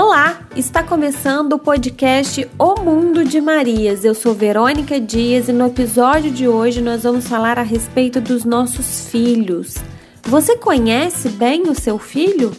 Olá, 0.00 0.38
está 0.54 0.80
começando 0.80 1.54
o 1.54 1.58
podcast 1.58 2.48
O 2.56 2.80
Mundo 2.80 3.24
de 3.24 3.40
Marias. 3.40 4.04
Eu 4.04 4.14
sou 4.14 4.32
Verônica 4.32 5.00
Dias 5.00 5.48
e 5.48 5.52
no 5.52 5.66
episódio 5.66 6.30
de 6.30 6.46
hoje 6.46 6.80
nós 6.80 7.02
vamos 7.02 7.26
falar 7.26 7.58
a 7.58 7.62
respeito 7.62 8.20
dos 8.20 8.44
nossos 8.44 9.08
filhos. 9.08 9.74
Você 10.22 10.56
conhece 10.56 11.30
bem 11.30 11.62
o 11.62 11.74
seu 11.74 11.98
filho? 11.98 12.52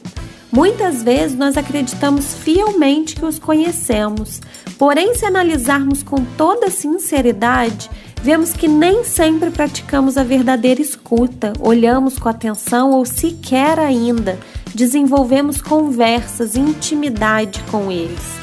Muitas 0.52 1.02
vezes 1.02 1.38
nós 1.38 1.56
acreditamos 1.56 2.34
fielmente 2.34 3.16
que 3.16 3.24
os 3.24 3.40
conhecemos, 3.40 4.42
porém, 4.78 5.16
se 5.16 5.26
analisarmos 5.26 6.04
com 6.04 6.26
toda 6.36 6.70
sinceridade, 6.70 7.90
vemos 8.22 8.52
que 8.52 8.68
nem 8.68 9.06
sempre 9.06 9.50
praticamos 9.50 10.18
a 10.18 10.24
verdadeira 10.26 10.82
escuta, 10.82 11.54
olhamos 11.62 12.20
com 12.20 12.28
atenção 12.28 12.92
ou 12.92 13.06
sequer 13.06 13.80
ainda 13.80 14.38
desenvolvemos 14.74 15.62
conversas 15.62 16.56
intimidade 16.56 17.64
com 17.72 17.92
eles. 17.92 18.40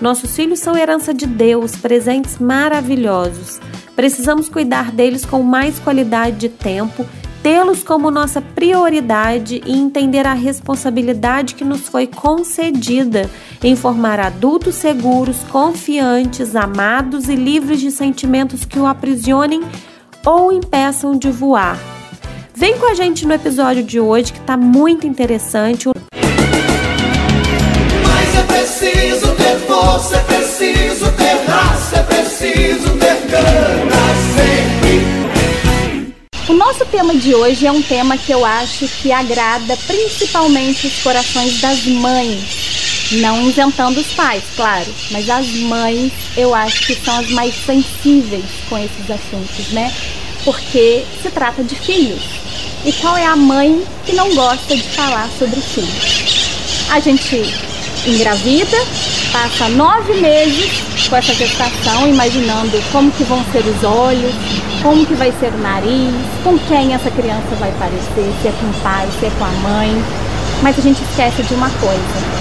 Nossos 0.00 0.36
filhos 0.36 0.60
são 0.60 0.76
herança 0.76 1.14
de 1.14 1.26
Deus, 1.26 1.74
presentes 1.74 2.38
maravilhosos. 2.38 3.60
Precisamos 3.94 4.48
cuidar 4.48 4.90
deles 4.90 5.24
com 5.24 5.42
mais 5.42 5.78
qualidade 5.78 6.36
de 6.36 6.48
tempo, 6.50 7.06
tê-los 7.42 7.82
como 7.82 8.10
nossa 8.10 8.42
prioridade 8.42 9.62
e 9.64 9.72
entender 9.72 10.26
a 10.26 10.34
responsabilidade 10.34 11.54
que 11.54 11.64
nos 11.64 11.88
foi 11.88 12.06
concedida 12.06 13.30
em 13.62 13.74
formar 13.74 14.20
adultos 14.20 14.74
seguros, 14.74 15.38
confiantes, 15.44 16.54
amados 16.54 17.28
e 17.28 17.34
livres 17.34 17.80
de 17.80 17.90
sentimentos 17.90 18.66
que 18.66 18.78
o 18.78 18.86
aprisionem 18.86 19.62
ou 20.26 20.52
impeçam 20.52 21.16
de 21.16 21.30
voar. 21.30 21.95
Vem 22.58 22.78
com 22.78 22.90
a 22.90 22.94
gente 22.94 23.26
no 23.26 23.34
episódio 23.34 23.82
de 23.82 24.00
hoje 24.00 24.32
que 24.32 24.38
está 24.38 24.56
muito 24.56 25.06
interessante. 25.06 25.90
Mas 28.02 28.34
é 28.34 28.42
preciso 28.44 29.34
ter 29.34 29.58
força, 29.66 30.16
é 30.16 30.20
preciso 30.20 31.12
ter 31.12 31.36
raça, 31.46 31.98
é 31.98 32.02
preciso 32.02 32.96
ter 32.96 33.16
sempre. 34.34 35.04
O 36.48 36.54
nosso 36.54 36.86
tema 36.86 37.14
de 37.14 37.34
hoje 37.34 37.66
é 37.66 37.72
um 37.72 37.82
tema 37.82 38.16
que 38.16 38.32
eu 38.32 38.42
acho 38.42 38.88
que 38.88 39.12
agrada 39.12 39.76
principalmente 39.86 40.86
os 40.86 41.02
corações 41.02 41.60
das 41.60 41.84
mães. 41.84 43.10
Não 43.20 43.50
isentando 43.50 44.00
os 44.00 44.14
pais, 44.14 44.42
claro, 44.56 44.90
mas 45.10 45.28
as 45.28 45.46
mães 45.46 46.10
eu 46.34 46.54
acho 46.54 46.86
que 46.86 46.94
são 46.94 47.18
as 47.18 47.28
mais 47.32 47.54
sensíveis 47.66 48.46
com 48.70 48.78
esses 48.78 49.10
assuntos, 49.10 49.72
né? 49.72 49.92
Porque 50.46 51.04
se 51.20 51.28
trata 51.28 51.64
de 51.64 51.74
filhos. 51.74 52.22
E 52.84 52.92
qual 52.92 53.16
é 53.16 53.26
a 53.26 53.34
mãe 53.34 53.84
que 54.06 54.12
não 54.12 54.32
gosta 54.32 54.76
de 54.76 54.82
falar 54.84 55.28
sobre 55.36 55.60
filhos? 55.60 56.86
A 56.88 57.00
gente 57.00 57.52
engravida, 58.06 58.76
passa 59.32 59.68
nove 59.70 60.14
meses 60.14 60.70
com 61.10 61.16
essa 61.16 61.34
gestação, 61.34 62.06
imaginando 62.06 62.80
como 62.92 63.10
que 63.10 63.24
vão 63.24 63.44
ser 63.50 63.64
os 63.66 63.82
olhos, 63.82 64.32
como 64.84 65.04
que 65.04 65.14
vai 65.14 65.32
ser 65.40 65.52
o 65.52 65.58
nariz, 65.58 66.14
com 66.44 66.56
quem 66.60 66.94
essa 66.94 67.10
criança 67.10 67.56
vai 67.58 67.72
parecer, 67.72 68.32
se 68.40 68.46
é 68.46 68.52
com 68.60 68.66
o 68.66 68.82
pai, 68.84 69.08
se 69.18 69.26
é 69.26 69.32
com 69.36 69.44
a 69.44 69.68
mãe. 69.68 70.04
Mas 70.62 70.78
a 70.78 70.82
gente 70.82 71.02
esquece 71.02 71.42
de 71.42 71.54
uma 71.54 71.70
coisa. 71.70 72.36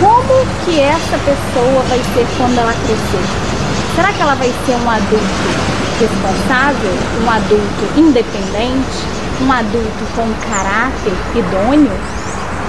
Como 0.00 0.44
que 0.64 0.80
essa 0.80 1.18
pessoa 1.18 1.82
vai 1.88 2.00
ser 2.14 2.26
quando 2.36 2.58
ela 2.58 2.72
crescer? 2.72 3.94
Será 3.94 4.12
que 4.12 4.20
ela 4.20 4.34
vai 4.34 4.52
ser 4.66 4.74
um 4.74 4.90
adulto 4.90 5.83
responsável, 5.98 6.90
um 7.22 7.30
adulto 7.30 7.98
independente, 8.00 9.04
um 9.40 9.52
adulto 9.52 10.04
com 10.16 10.28
caráter 10.50 11.12
idôneo? 11.34 11.92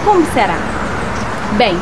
Como 0.04 0.26
será? 0.34 0.58
Bem, 1.58 1.78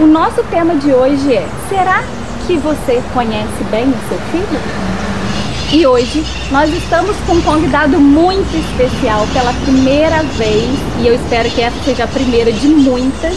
o 0.00 0.06
nosso 0.06 0.42
tema 0.44 0.74
de 0.74 0.92
hoje 0.92 1.34
é: 1.34 1.46
será 1.68 2.02
que 2.46 2.56
você 2.58 3.02
conhece 3.12 3.64
bem 3.70 3.84
o 3.84 4.08
seu 4.08 4.18
filho? 4.32 4.60
E 5.72 5.86
hoje 5.86 6.24
nós 6.50 6.72
estamos 6.72 7.16
com 7.26 7.34
um 7.34 7.42
convidado 7.42 7.98
muito 7.98 8.56
especial 8.56 9.26
pela 9.32 9.52
primeira 9.52 10.22
vez, 10.22 10.70
e 11.00 11.06
eu 11.06 11.14
espero 11.14 11.50
que 11.50 11.62
essa 11.62 11.76
seja 11.84 12.04
a 12.04 12.08
primeira 12.08 12.52
de 12.52 12.68
muitas, 12.68 13.34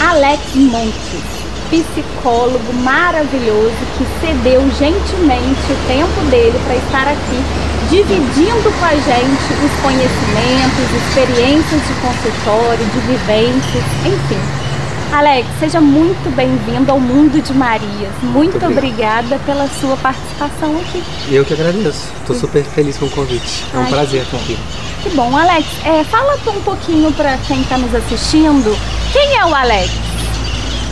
Alex 0.00 0.54
Montes 0.54 1.35
psicólogo 1.70 2.72
maravilhoso 2.82 3.74
que 3.96 4.06
cedeu 4.20 4.60
gentilmente 4.78 5.72
o 5.72 5.86
tempo 5.86 6.30
dele 6.30 6.58
para 6.64 6.76
estar 6.76 7.08
aqui 7.08 7.66
dividindo 7.90 8.72
com 8.78 8.84
a 8.84 8.94
gente 8.94 9.52
os 9.64 9.80
conhecimentos, 9.80 10.86
experiências 11.08 11.80
de 11.86 11.94
consultório, 12.00 12.84
de 12.84 13.00
vivências, 13.00 13.84
enfim. 14.04 14.66
Alex, 15.12 15.46
seja 15.60 15.80
muito 15.80 16.34
bem-vindo 16.34 16.90
ao 16.90 16.98
Mundo 16.98 17.40
de 17.40 17.52
Marias. 17.54 18.12
Muito, 18.22 18.34
muito 18.34 18.66
obrigada 18.66 19.38
pela 19.46 19.68
sua 19.68 19.96
participação 19.96 20.76
aqui. 20.78 21.02
Eu 21.30 21.44
que 21.44 21.54
agradeço. 21.54 22.08
Estou 22.20 22.34
super 22.34 22.64
feliz 22.64 22.98
com 22.98 23.06
o 23.06 23.10
convite. 23.10 23.64
É 23.72 23.78
um 23.78 23.82
Ai, 23.82 23.88
prazer 23.88 24.22
estar 24.22 24.36
aqui. 24.36 24.58
Que 25.02 25.10
bom, 25.10 25.36
Alex. 25.36 25.64
É, 25.84 26.02
fala 26.04 26.36
um 26.48 26.60
pouquinho 26.62 27.12
para 27.12 27.38
quem 27.46 27.60
está 27.62 27.78
nos 27.78 27.94
assistindo. 27.94 28.76
Quem 29.12 29.36
é 29.38 29.44
o 29.46 29.54
Alex? 29.54 29.90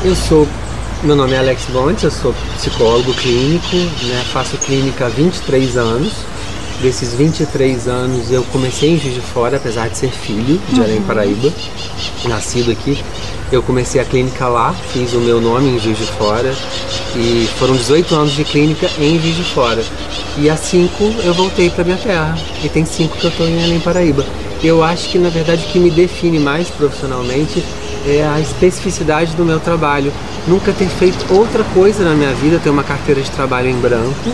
Eu 0.04 0.14
sou 0.14 0.46
meu 1.04 1.14
nome 1.14 1.34
é 1.34 1.38
Alex 1.38 1.68
Montes, 1.68 2.04
eu 2.04 2.10
sou 2.10 2.34
psicólogo 2.56 3.12
clínico, 3.12 3.76
né? 3.76 4.24
faço 4.32 4.56
clínica 4.56 5.04
há 5.04 5.08
23 5.10 5.76
anos. 5.76 6.12
Desses 6.80 7.12
23 7.12 7.86
anos 7.86 8.30
eu 8.30 8.42
comecei 8.44 8.90
em 8.90 8.98
Juiz 8.98 9.14
de 9.14 9.20
Fora, 9.20 9.58
apesar 9.58 9.88
de 9.88 9.98
ser 9.98 10.10
filho 10.10 10.58
de 10.70 10.80
Além 10.80 10.96
uhum. 10.96 11.04
Paraíba, 11.04 11.52
nascido 12.24 12.72
aqui. 12.72 12.98
Eu 13.52 13.62
comecei 13.62 14.00
a 14.00 14.04
clínica 14.04 14.48
lá, 14.48 14.74
fiz 14.92 15.12
o 15.12 15.18
meu 15.18 15.42
nome 15.42 15.76
em 15.76 15.78
Juiz 15.78 15.98
de 15.98 16.06
Fora 16.06 16.54
e 17.14 17.46
foram 17.58 17.76
18 17.76 18.14
anos 18.14 18.32
de 18.32 18.44
clínica 18.44 18.90
em 18.98 19.20
Juiz 19.20 19.36
de 19.36 19.44
Fora. 19.44 19.84
E 20.38 20.48
há 20.48 20.56
5 20.56 21.04
eu 21.22 21.34
voltei 21.34 21.68
para 21.68 21.84
minha 21.84 21.98
terra 21.98 22.34
e 22.62 22.68
tem 22.68 22.84
5 22.84 23.18
que 23.18 23.24
eu 23.24 23.30
estou 23.30 23.46
em 23.46 23.62
Além 23.62 23.78
Paraíba. 23.78 24.24
Eu 24.62 24.82
acho 24.82 25.10
que 25.10 25.18
na 25.18 25.28
verdade 25.28 25.64
o 25.64 25.68
que 25.68 25.78
me 25.78 25.90
define 25.90 26.38
mais 26.38 26.70
profissionalmente 26.70 27.62
é 28.06 28.26
a 28.26 28.40
especificidade 28.40 29.34
do 29.34 29.44
meu 29.44 29.60
trabalho. 29.60 30.12
Nunca 30.46 30.72
ter 30.72 30.88
feito 30.88 31.32
outra 31.32 31.64
coisa 31.64 32.04
na 32.04 32.14
minha 32.14 32.32
vida, 32.34 32.60
ter 32.62 32.70
uma 32.70 32.84
carteira 32.84 33.20
de 33.20 33.30
trabalho 33.30 33.68
em 33.68 33.76
branco 33.76 34.30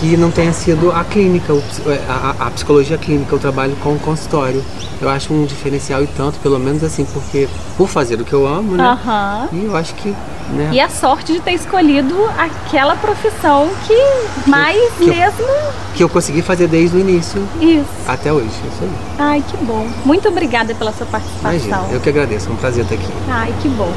que 0.00 0.16
não 0.16 0.30
tenha 0.30 0.52
sido 0.52 0.92
a 0.92 1.04
clínica, 1.04 1.52
é, 1.52 2.00
a, 2.08 2.46
a, 2.46 2.50
psicologia 2.50 2.98
clínica, 2.98 3.34
o 3.34 3.38
trabalho 3.38 3.74
com 3.82 3.94
o 3.94 3.98
consultório. 3.98 4.62
Eu 5.00 5.08
acho 5.08 5.32
um 5.32 5.44
diferencial 5.44 6.02
e 6.02 6.06
tanto, 6.06 6.38
pelo 6.40 6.58
menos 6.58 6.82
assim, 6.82 7.04
porque 7.04 7.48
por 7.76 7.88
fazer 7.88 8.20
o 8.20 8.24
que 8.24 8.32
eu 8.32 8.46
amo, 8.46 8.76
né? 8.76 8.98
Uhum. 9.04 9.58
E 9.60 9.64
eu 9.64 9.76
acho 9.76 9.94
que. 9.94 10.14
Né? 10.50 10.70
E 10.72 10.80
a 10.80 10.88
sorte 10.88 11.32
de 11.32 11.40
ter 11.40 11.52
escolhido 11.52 12.14
aquela 12.38 12.96
profissão 12.96 13.68
que 13.86 14.48
mais 14.48 14.92
que 14.94 15.06
mesmo. 15.06 15.42
Eu, 15.42 15.72
que 15.94 16.02
eu 16.04 16.08
consegui 16.08 16.40
fazer 16.40 16.68
desde 16.68 16.96
o 16.96 17.00
início. 17.00 17.42
Isso. 17.60 17.84
Até 18.06 18.32
hoje, 18.32 18.46
isso 18.46 18.82
aí. 18.82 18.90
Ai, 19.18 19.44
que 19.46 19.56
bom. 19.64 19.86
Muito 20.04 20.28
obrigada 20.28 20.74
pela 20.74 20.92
sua 20.92 21.06
participação. 21.06 21.50
Imagina, 21.52 21.88
eu 21.92 22.00
que 22.00 22.08
agradeço, 22.08 22.48
é 22.48 22.52
um 22.52 22.56
prazer 22.56 22.84
estar 22.84 22.94
aqui. 22.94 23.12
Ai, 23.28 23.52
que 23.60 23.68
bom. 23.68 23.92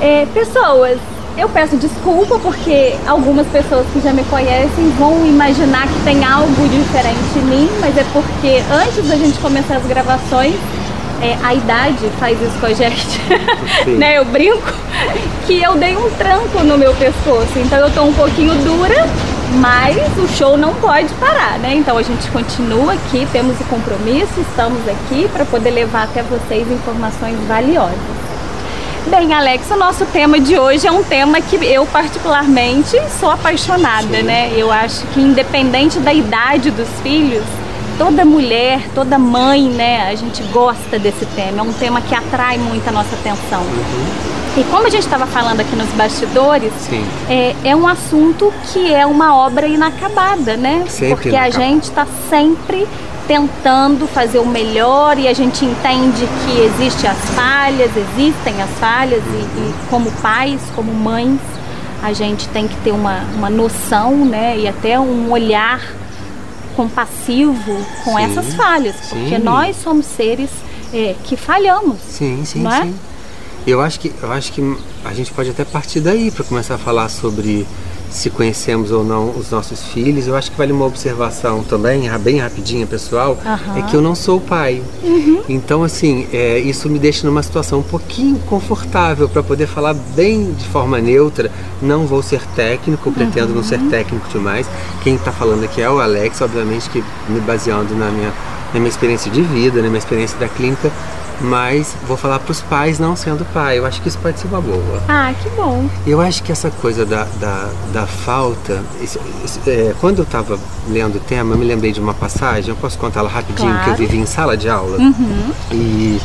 É, 0.00 0.26
pessoas, 0.26 0.98
eu 1.36 1.48
peço 1.48 1.76
desculpa 1.76 2.38
porque 2.38 2.94
algumas 3.06 3.46
pessoas 3.46 3.86
que 3.92 4.00
já 4.00 4.12
me 4.12 4.22
conhecem 4.24 4.90
vão 4.98 5.26
imaginar 5.26 5.86
que 5.86 6.00
tem 6.04 6.24
algo 6.24 6.68
diferente 6.68 7.38
em 7.38 7.42
mim, 7.42 7.70
mas 7.80 7.96
é 7.96 8.04
porque 8.12 8.62
antes 8.70 9.08
da 9.08 9.16
gente 9.16 9.38
começar 9.38 9.76
as 9.76 9.86
gravações, 9.86 10.54
é, 11.22 11.36
a 11.42 11.54
idade 11.54 12.10
faz 12.18 12.40
isso 12.40 12.58
com 12.60 12.66
a 12.66 12.72
gente. 12.72 13.20
né? 13.96 14.18
Eu 14.18 14.24
brinco 14.24 14.72
que 15.46 15.62
eu 15.62 15.76
dei 15.76 15.96
um 15.96 16.10
tranco 16.10 16.62
no 16.64 16.76
meu 16.76 16.92
pescoço, 16.94 17.58
então 17.58 17.78
eu 17.78 17.90
tô 17.90 18.02
um 18.02 18.12
pouquinho 18.12 18.54
dura, 18.56 19.08
mas 19.54 19.96
o 20.18 20.28
show 20.36 20.58
não 20.58 20.74
pode 20.74 21.12
parar, 21.14 21.58
né? 21.60 21.74
Então 21.74 21.96
a 21.96 22.02
gente 22.02 22.30
continua 22.30 22.92
aqui, 22.92 23.26
temos 23.32 23.58
o 23.60 23.64
compromisso, 23.64 24.32
estamos 24.38 24.80
aqui 24.86 25.28
para 25.32 25.44
poder 25.44 25.70
levar 25.70 26.04
até 26.04 26.22
vocês 26.22 26.70
informações 26.70 27.38
valiosas. 27.46 28.21
Bem, 29.06 29.34
Alex, 29.34 29.68
o 29.70 29.76
nosso 29.76 30.06
tema 30.06 30.38
de 30.38 30.56
hoje 30.56 30.86
é 30.86 30.92
um 30.92 31.02
tema 31.02 31.40
que 31.40 31.56
eu 31.56 31.84
particularmente 31.86 32.96
sou 33.18 33.30
apaixonada, 33.30 34.18
Sim. 34.18 34.22
né? 34.22 34.52
Eu 34.56 34.70
acho 34.70 35.04
que 35.08 35.20
independente 35.20 35.98
da 35.98 36.14
idade 36.14 36.70
dos 36.70 36.88
filhos, 37.02 37.44
toda 37.98 38.24
mulher, 38.24 38.80
toda 38.94 39.18
mãe, 39.18 39.68
né, 39.68 40.08
a 40.08 40.14
gente 40.14 40.42
gosta 40.44 40.98
desse 40.98 41.26
tema. 41.26 41.58
É 41.58 41.62
um 41.62 41.72
tema 41.72 42.00
que 42.00 42.14
atrai 42.14 42.58
muito 42.58 42.86
a 42.88 42.92
nossa 42.92 43.14
atenção. 43.16 43.60
Uhum. 43.62 44.32
E 44.56 44.64
como 44.64 44.86
a 44.86 44.90
gente 44.90 45.02
estava 45.02 45.26
falando 45.26 45.60
aqui 45.60 45.74
nos 45.74 45.88
bastidores, 45.90 46.72
é, 47.28 47.54
é, 47.64 47.74
um 47.74 47.88
assunto 47.88 48.52
que 48.70 48.92
é 48.92 49.04
uma 49.04 49.34
obra 49.34 49.66
inacabada, 49.66 50.56
né? 50.56 50.84
Sempre 50.88 51.14
Porque 51.14 51.36
a 51.36 51.50
gente 51.50 51.84
está 51.84 52.06
sempre 52.28 52.86
tentando 53.26 54.06
fazer 54.06 54.38
o 54.38 54.46
melhor 54.46 55.18
e 55.18 55.28
a 55.28 55.32
gente 55.32 55.64
entende 55.64 56.26
que 56.44 56.60
existem 56.60 57.10
as 57.10 57.18
falhas, 57.30 57.90
existem 57.96 58.62
as 58.62 58.70
falhas 58.78 59.22
e, 59.22 59.60
e, 59.60 59.74
como 59.88 60.10
pais, 60.20 60.60
como 60.74 60.92
mães, 60.92 61.40
a 62.02 62.12
gente 62.12 62.48
tem 62.48 62.66
que 62.66 62.76
ter 62.78 62.90
uma, 62.90 63.20
uma 63.34 63.48
noção, 63.48 64.24
né, 64.24 64.58
e 64.58 64.66
até 64.66 64.98
um 64.98 65.30
olhar 65.30 65.80
compassivo 66.74 67.76
com 68.04 68.16
sim, 68.16 68.24
essas 68.24 68.54
falhas, 68.54 68.96
porque 69.08 69.36
sim. 69.36 69.42
nós 69.42 69.76
somos 69.76 70.06
seres 70.06 70.50
é, 70.92 71.14
que 71.24 71.36
falhamos. 71.36 71.98
Sim, 72.08 72.44
sim, 72.44 72.60
não 72.60 72.72
é? 72.72 72.82
sim. 72.82 72.94
Eu 73.64 73.80
acho 73.80 74.00
que 74.00 74.12
eu 74.20 74.32
acho 74.32 74.52
que 74.52 74.76
a 75.04 75.14
gente 75.14 75.32
pode 75.32 75.50
até 75.50 75.64
partir 75.64 76.00
daí 76.00 76.32
para 76.32 76.44
começar 76.44 76.74
a 76.74 76.78
falar 76.78 77.08
sobre 77.08 77.64
se 78.12 78.30
conhecemos 78.30 78.92
ou 78.92 79.02
não 79.02 79.30
os 79.30 79.50
nossos 79.50 79.82
filhos. 79.84 80.26
Eu 80.26 80.36
acho 80.36 80.50
que 80.50 80.58
vale 80.58 80.72
uma 80.72 80.84
observação 80.84 81.62
também, 81.62 82.10
bem 82.20 82.38
rapidinha, 82.38 82.86
pessoal, 82.86 83.38
Aham. 83.44 83.78
é 83.78 83.82
que 83.82 83.94
eu 83.94 84.02
não 84.02 84.14
sou 84.14 84.38
pai. 84.40 84.82
Então, 85.48 85.82
assim, 85.82 86.26
é, 86.32 86.58
isso 86.58 86.88
me 86.88 86.98
deixa 86.98 87.26
numa 87.26 87.42
situação 87.42 87.80
um 87.80 87.82
pouquinho 87.82 88.38
confortável 88.40 89.28
para 89.28 89.42
poder 89.42 89.66
falar 89.66 89.94
bem 89.94 90.52
de 90.52 90.64
forma 90.66 91.00
neutra. 91.00 91.50
Não 91.80 92.06
vou 92.06 92.22
ser 92.22 92.42
técnico, 92.54 93.10
pretendo 93.10 93.54
não 93.54 93.62
ser 93.62 93.80
técnico 93.88 94.28
demais. 94.28 94.66
Quem 95.02 95.14
está 95.14 95.32
falando 95.32 95.64
aqui 95.64 95.80
é 95.80 95.90
o 95.90 95.98
Alex, 95.98 96.40
obviamente 96.40 96.88
que 96.90 97.02
me 97.28 97.40
baseando 97.40 97.94
na 97.94 98.10
minha, 98.10 98.32
na 98.72 98.78
minha 98.78 98.88
experiência 98.88 99.30
de 99.30 99.42
vida, 99.42 99.80
na 99.80 99.88
minha 99.88 99.98
experiência 99.98 100.38
da 100.38 100.48
clínica. 100.48 100.90
Mas 101.42 101.94
vou 102.06 102.16
falar 102.16 102.38
para 102.38 102.52
os 102.52 102.60
pais 102.60 102.98
não 103.00 103.16
sendo 103.16 103.44
pai. 103.52 103.78
Eu 103.78 103.84
acho 103.86 104.00
que 104.00 104.08
isso 104.08 104.18
pode 104.18 104.38
ser 104.38 104.46
uma 104.46 104.60
boa. 104.60 105.02
Ah, 105.08 105.32
que 105.42 105.48
bom. 105.50 105.88
Eu 106.06 106.20
acho 106.20 106.42
que 106.42 106.52
essa 106.52 106.70
coisa 106.70 107.04
da, 107.04 107.24
da, 107.40 107.68
da 107.92 108.06
falta. 108.06 108.80
isso- 109.00 109.18
isso- 109.44 109.60
é, 109.66 109.92
quando 110.00 110.18
eu 110.18 110.24
estava 110.24 110.58
lendo 110.88 111.16
o 111.16 111.20
tema, 111.20 111.54
eu 111.54 111.58
me 111.58 111.64
lembrei 111.64 111.90
de 111.92 112.00
uma 112.00 112.14
passagem, 112.14 112.70
eu 112.70 112.76
posso 112.76 112.96
contá-la 112.98 113.28
rapidinho, 113.28 113.72
que 113.72 113.78
eu 113.80 113.84
Claro. 113.84 113.96
vivi 113.98 114.18
em 114.18 114.26
sala 114.26 114.56
de 114.56 114.68
aula. 114.68 114.98
E 115.72 116.20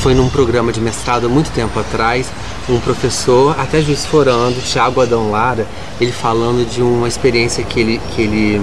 foi 0.00 0.14
num 0.14 0.28
programa 0.28 0.72
de 0.72 0.80
mestrado 0.80 1.26
há 1.26 1.28
muito 1.28 1.50
tempo 1.50 1.78
atrás, 1.80 2.26
um 2.68 2.78
professor, 2.80 3.58
até 3.58 3.80
juiz 3.82 4.06
forando, 4.06 4.60
Tiago 4.62 5.00
Adão 5.00 5.30
Lara, 5.30 5.66
ele 6.00 6.12
falando 6.12 6.64
de 6.68 6.82
uma 6.82 7.08
experiência 7.08 7.64
que 7.64 7.80
ele, 7.80 8.00
que 8.14 8.22
ele 8.22 8.60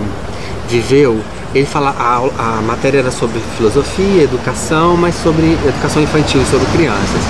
viveu. 0.70 1.20
Ele 1.54 1.66
fala, 1.66 1.96
a, 1.98 2.58
a 2.58 2.62
matéria 2.62 3.00
era 3.00 3.12
sobre 3.12 3.40
filosofia, 3.58 4.24
educação, 4.24 4.96
mas 4.96 5.16
sobre 5.16 5.54
educação 5.68 6.02
infantil, 6.02 6.42
sobre 6.46 6.68
crianças. 6.68 7.22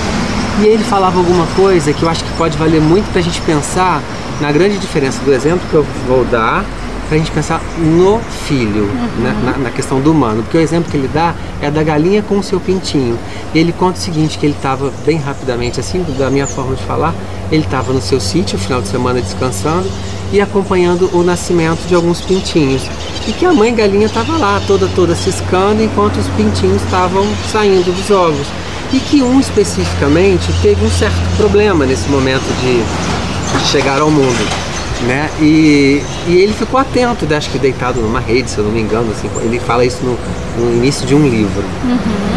E 0.60 0.66
ele 0.66 0.84
falava 0.84 1.18
alguma 1.18 1.46
coisa 1.56 1.92
que 1.92 2.02
eu 2.02 2.08
acho 2.08 2.22
que 2.22 2.32
pode 2.34 2.58
valer 2.58 2.80
muito 2.80 3.10
para 3.10 3.20
a 3.20 3.22
gente 3.22 3.40
pensar 3.42 4.02
na 4.40 4.52
grande 4.52 4.78
diferença 4.78 5.22
do 5.24 5.32
exemplo 5.32 5.60
que 5.70 5.74
eu 5.74 5.86
vou 6.06 6.24
dar 6.24 6.64
para 7.10 7.16
a 7.16 7.18
gente 7.18 7.32
pensar 7.32 7.60
no 7.76 8.20
filho, 8.46 8.84
né, 9.18 9.34
na, 9.44 9.58
na 9.58 9.70
questão 9.70 10.00
do 10.00 10.12
humano. 10.12 10.44
Porque 10.44 10.56
o 10.56 10.60
exemplo 10.60 10.88
que 10.88 10.96
ele 10.96 11.10
dá 11.12 11.34
é 11.60 11.68
da 11.68 11.82
galinha 11.82 12.22
com 12.22 12.38
o 12.38 12.42
seu 12.42 12.60
pintinho. 12.60 13.18
E 13.52 13.58
ele 13.58 13.72
conta 13.72 13.98
o 13.98 14.00
seguinte, 14.00 14.38
que 14.38 14.46
ele 14.46 14.54
estava 14.54 14.92
bem 15.04 15.18
rapidamente, 15.18 15.80
assim, 15.80 16.06
da 16.16 16.30
minha 16.30 16.46
forma 16.46 16.76
de 16.76 16.84
falar, 16.84 17.12
ele 17.50 17.64
estava 17.64 17.92
no 17.92 18.00
seu 18.00 18.20
sítio, 18.20 18.56
final 18.56 18.80
de 18.80 18.86
semana 18.86 19.20
descansando, 19.20 19.90
e 20.32 20.40
acompanhando 20.40 21.10
o 21.12 21.24
nascimento 21.24 21.84
de 21.88 21.96
alguns 21.96 22.20
pintinhos. 22.20 22.82
E 23.26 23.32
que 23.32 23.44
a 23.44 23.52
mãe 23.52 23.74
galinha 23.74 24.06
estava 24.06 24.36
lá, 24.36 24.62
toda, 24.64 24.86
toda 24.94 25.12
ciscando, 25.16 25.82
enquanto 25.82 26.16
os 26.16 26.28
pintinhos 26.28 26.80
estavam 26.80 27.26
saindo 27.50 27.92
dos 27.92 28.08
ovos. 28.12 28.46
E 28.92 29.00
que 29.00 29.20
um 29.20 29.40
especificamente 29.40 30.52
teve 30.62 30.84
um 30.84 30.90
certo 30.90 31.36
problema 31.36 31.84
nesse 31.84 32.08
momento 32.08 32.46
de 32.60 33.66
chegar 33.66 34.00
ao 34.00 34.12
mundo 34.12 34.69
né? 35.06 35.30
E, 35.40 36.02
e 36.26 36.36
ele 36.36 36.52
ficou 36.52 36.78
atento, 36.78 37.26
né? 37.26 37.36
acho 37.36 37.50
que 37.50 37.58
deitado 37.58 38.00
numa 38.00 38.20
rede, 38.20 38.50
se 38.50 38.58
eu 38.58 38.64
não 38.64 38.72
me 38.72 38.80
engano, 38.80 39.10
assim, 39.10 39.30
ele 39.42 39.58
fala 39.58 39.84
isso 39.84 39.98
no, 40.02 40.18
no 40.58 40.72
início 40.76 41.06
de 41.06 41.14
um 41.14 41.28
livro 41.28 41.64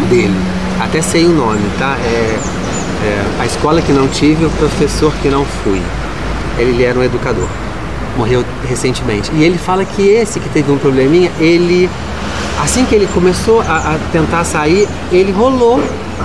dele. 0.08 0.34
Até 0.80 1.02
sei 1.02 1.24
o 1.26 1.30
nome, 1.30 1.62
tá? 1.78 1.96
É, 2.04 2.38
é 3.06 3.24
A 3.40 3.46
Escola 3.46 3.80
que 3.80 3.92
Não 3.92 4.08
Tive, 4.08 4.44
o 4.44 4.50
Professor 4.50 5.12
que 5.22 5.28
Não 5.28 5.44
Fui. 5.44 5.80
Ele 6.58 6.82
era 6.82 6.98
um 6.98 7.02
educador, 7.02 7.48
morreu 8.16 8.44
recentemente. 8.68 9.30
E 9.34 9.42
ele 9.42 9.58
fala 9.58 9.84
que 9.84 10.02
esse 10.02 10.40
que 10.40 10.48
teve 10.48 10.70
um 10.70 10.78
probleminha, 10.78 11.30
ele, 11.38 11.88
assim 12.62 12.84
que 12.84 12.94
ele 12.94 13.08
começou 13.12 13.60
a, 13.60 13.94
a 13.94 13.98
tentar 14.12 14.44
sair, 14.44 14.88
ele 15.12 15.32
rolou 15.32 15.80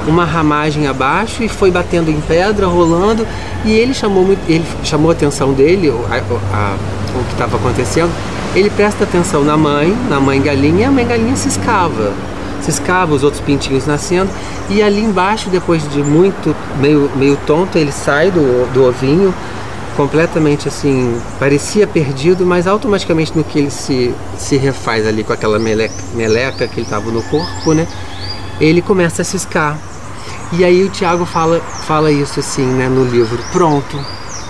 uma 0.08 0.24
ramagem 0.26 0.88
abaixo 0.88 1.44
e 1.44 1.48
foi 1.50 1.72
batendo 1.72 2.10
em 2.10 2.20
pedra, 2.22 2.68
rolando, 2.68 3.26
e 3.66 3.72
ele 3.72 3.94
chamou 3.94 4.36
ele 4.48 4.66
chamou 4.84 5.10
a 5.10 5.14
atenção 5.14 5.54
dele, 5.54 5.90
o, 5.90 6.06
a- 6.10 6.56
a- 6.56 6.76
o 7.20 7.24
que 7.26 7.34
estava 7.34 7.58
acontecendo. 7.58 8.12
Ele 8.56 8.70
presta 8.70 9.04
atenção 9.04 9.44
na 9.44 9.56
mãe, 9.58 9.96
na 10.10 10.20
mãe 10.20 10.42
galinha, 10.42 10.82
e 10.82 10.86
a 10.86 10.92
mãe 10.92 11.06
galinha 11.06 11.36
ciscava. 11.36 12.14
Ciscava, 12.62 13.14
os 13.14 13.24
outros 13.24 13.42
pintinhos 13.42 13.86
nascendo, 13.86 14.30
e 14.70 14.82
ali 14.82 15.02
embaixo, 15.02 15.50
depois 15.50 15.88
de 15.90 16.04
muito, 16.04 16.56
meio, 16.80 17.10
meio 17.16 17.38
tonto, 17.48 17.78
ele 17.78 17.92
sai 17.92 18.30
do, 18.32 18.72
do 18.74 18.86
ovinho, 18.86 19.34
completamente 19.96 20.68
assim, 20.68 21.20
parecia 21.40 21.86
perdido, 21.88 22.46
mas 22.46 22.68
automaticamente 22.68 23.34
no 23.36 23.44
que 23.44 23.60
ele 23.60 23.70
se, 23.72 24.14
se 24.38 24.56
refaz 24.58 25.06
ali 25.06 25.24
com 25.24 25.34
aquela 25.34 25.60
meleca, 25.60 25.94
meleca 26.14 26.68
que 26.68 26.76
ele 26.80 26.86
estava 26.86 27.10
no 27.12 27.22
corpo, 27.24 27.74
né? 27.74 27.88
Ele 28.60 28.82
começa 28.82 29.22
a 29.22 29.26
ciscar. 29.26 29.78
E 30.52 30.64
aí 30.64 30.84
o 30.84 30.90
Tiago 30.90 31.26
fala, 31.26 31.60
fala 31.86 32.12
isso 32.12 32.40
assim, 32.40 32.66
né, 32.66 32.90
no 32.90 33.06
livro. 33.06 33.40
Pronto, 33.52 34.00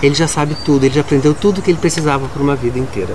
ele 0.02 0.14
já 0.14 0.26
sabe 0.26 0.56
tudo, 0.64 0.84
ele 0.84 0.94
já 0.94 1.02
aprendeu 1.02 1.34
tudo 1.34 1.60
que 1.60 1.70
ele 1.70 1.78
precisava 1.78 2.26
por 2.28 2.40
uma 2.40 2.56
vida 2.56 2.78
inteira. 2.78 3.14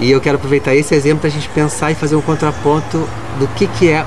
E 0.00 0.10
eu 0.10 0.20
quero 0.20 0.36
aproveitar 0.36 0.74
esse 0.74 0.94
exemplo 0.94 1.20
para 1.20 1.28
a 1.28 1.32
gente 1.32 1.48
pensar 1.50 1.92
e 1.92 1.94
fazer 1.94 2.16
um 2.16 2.20
contraponto 2.20 2.98
do 3.38 3.46
que, 3.54 3.66
que 3.68 3.88
é 3.88 4.04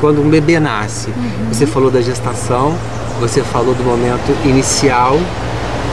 quando 0.00 0.20
um 0.20 0.28
bebê 0.28 0.58
nasce. 0.58 1.10
Você 1.52 1.66
falou 1.66 1.90
da 1.90 2.00
gestação, 2.00 2.76
você 3.20 3.42
falou 3.42 3.74
do 3.74 3.84
momento 3.84 4.36
inicial. 4.44 5.18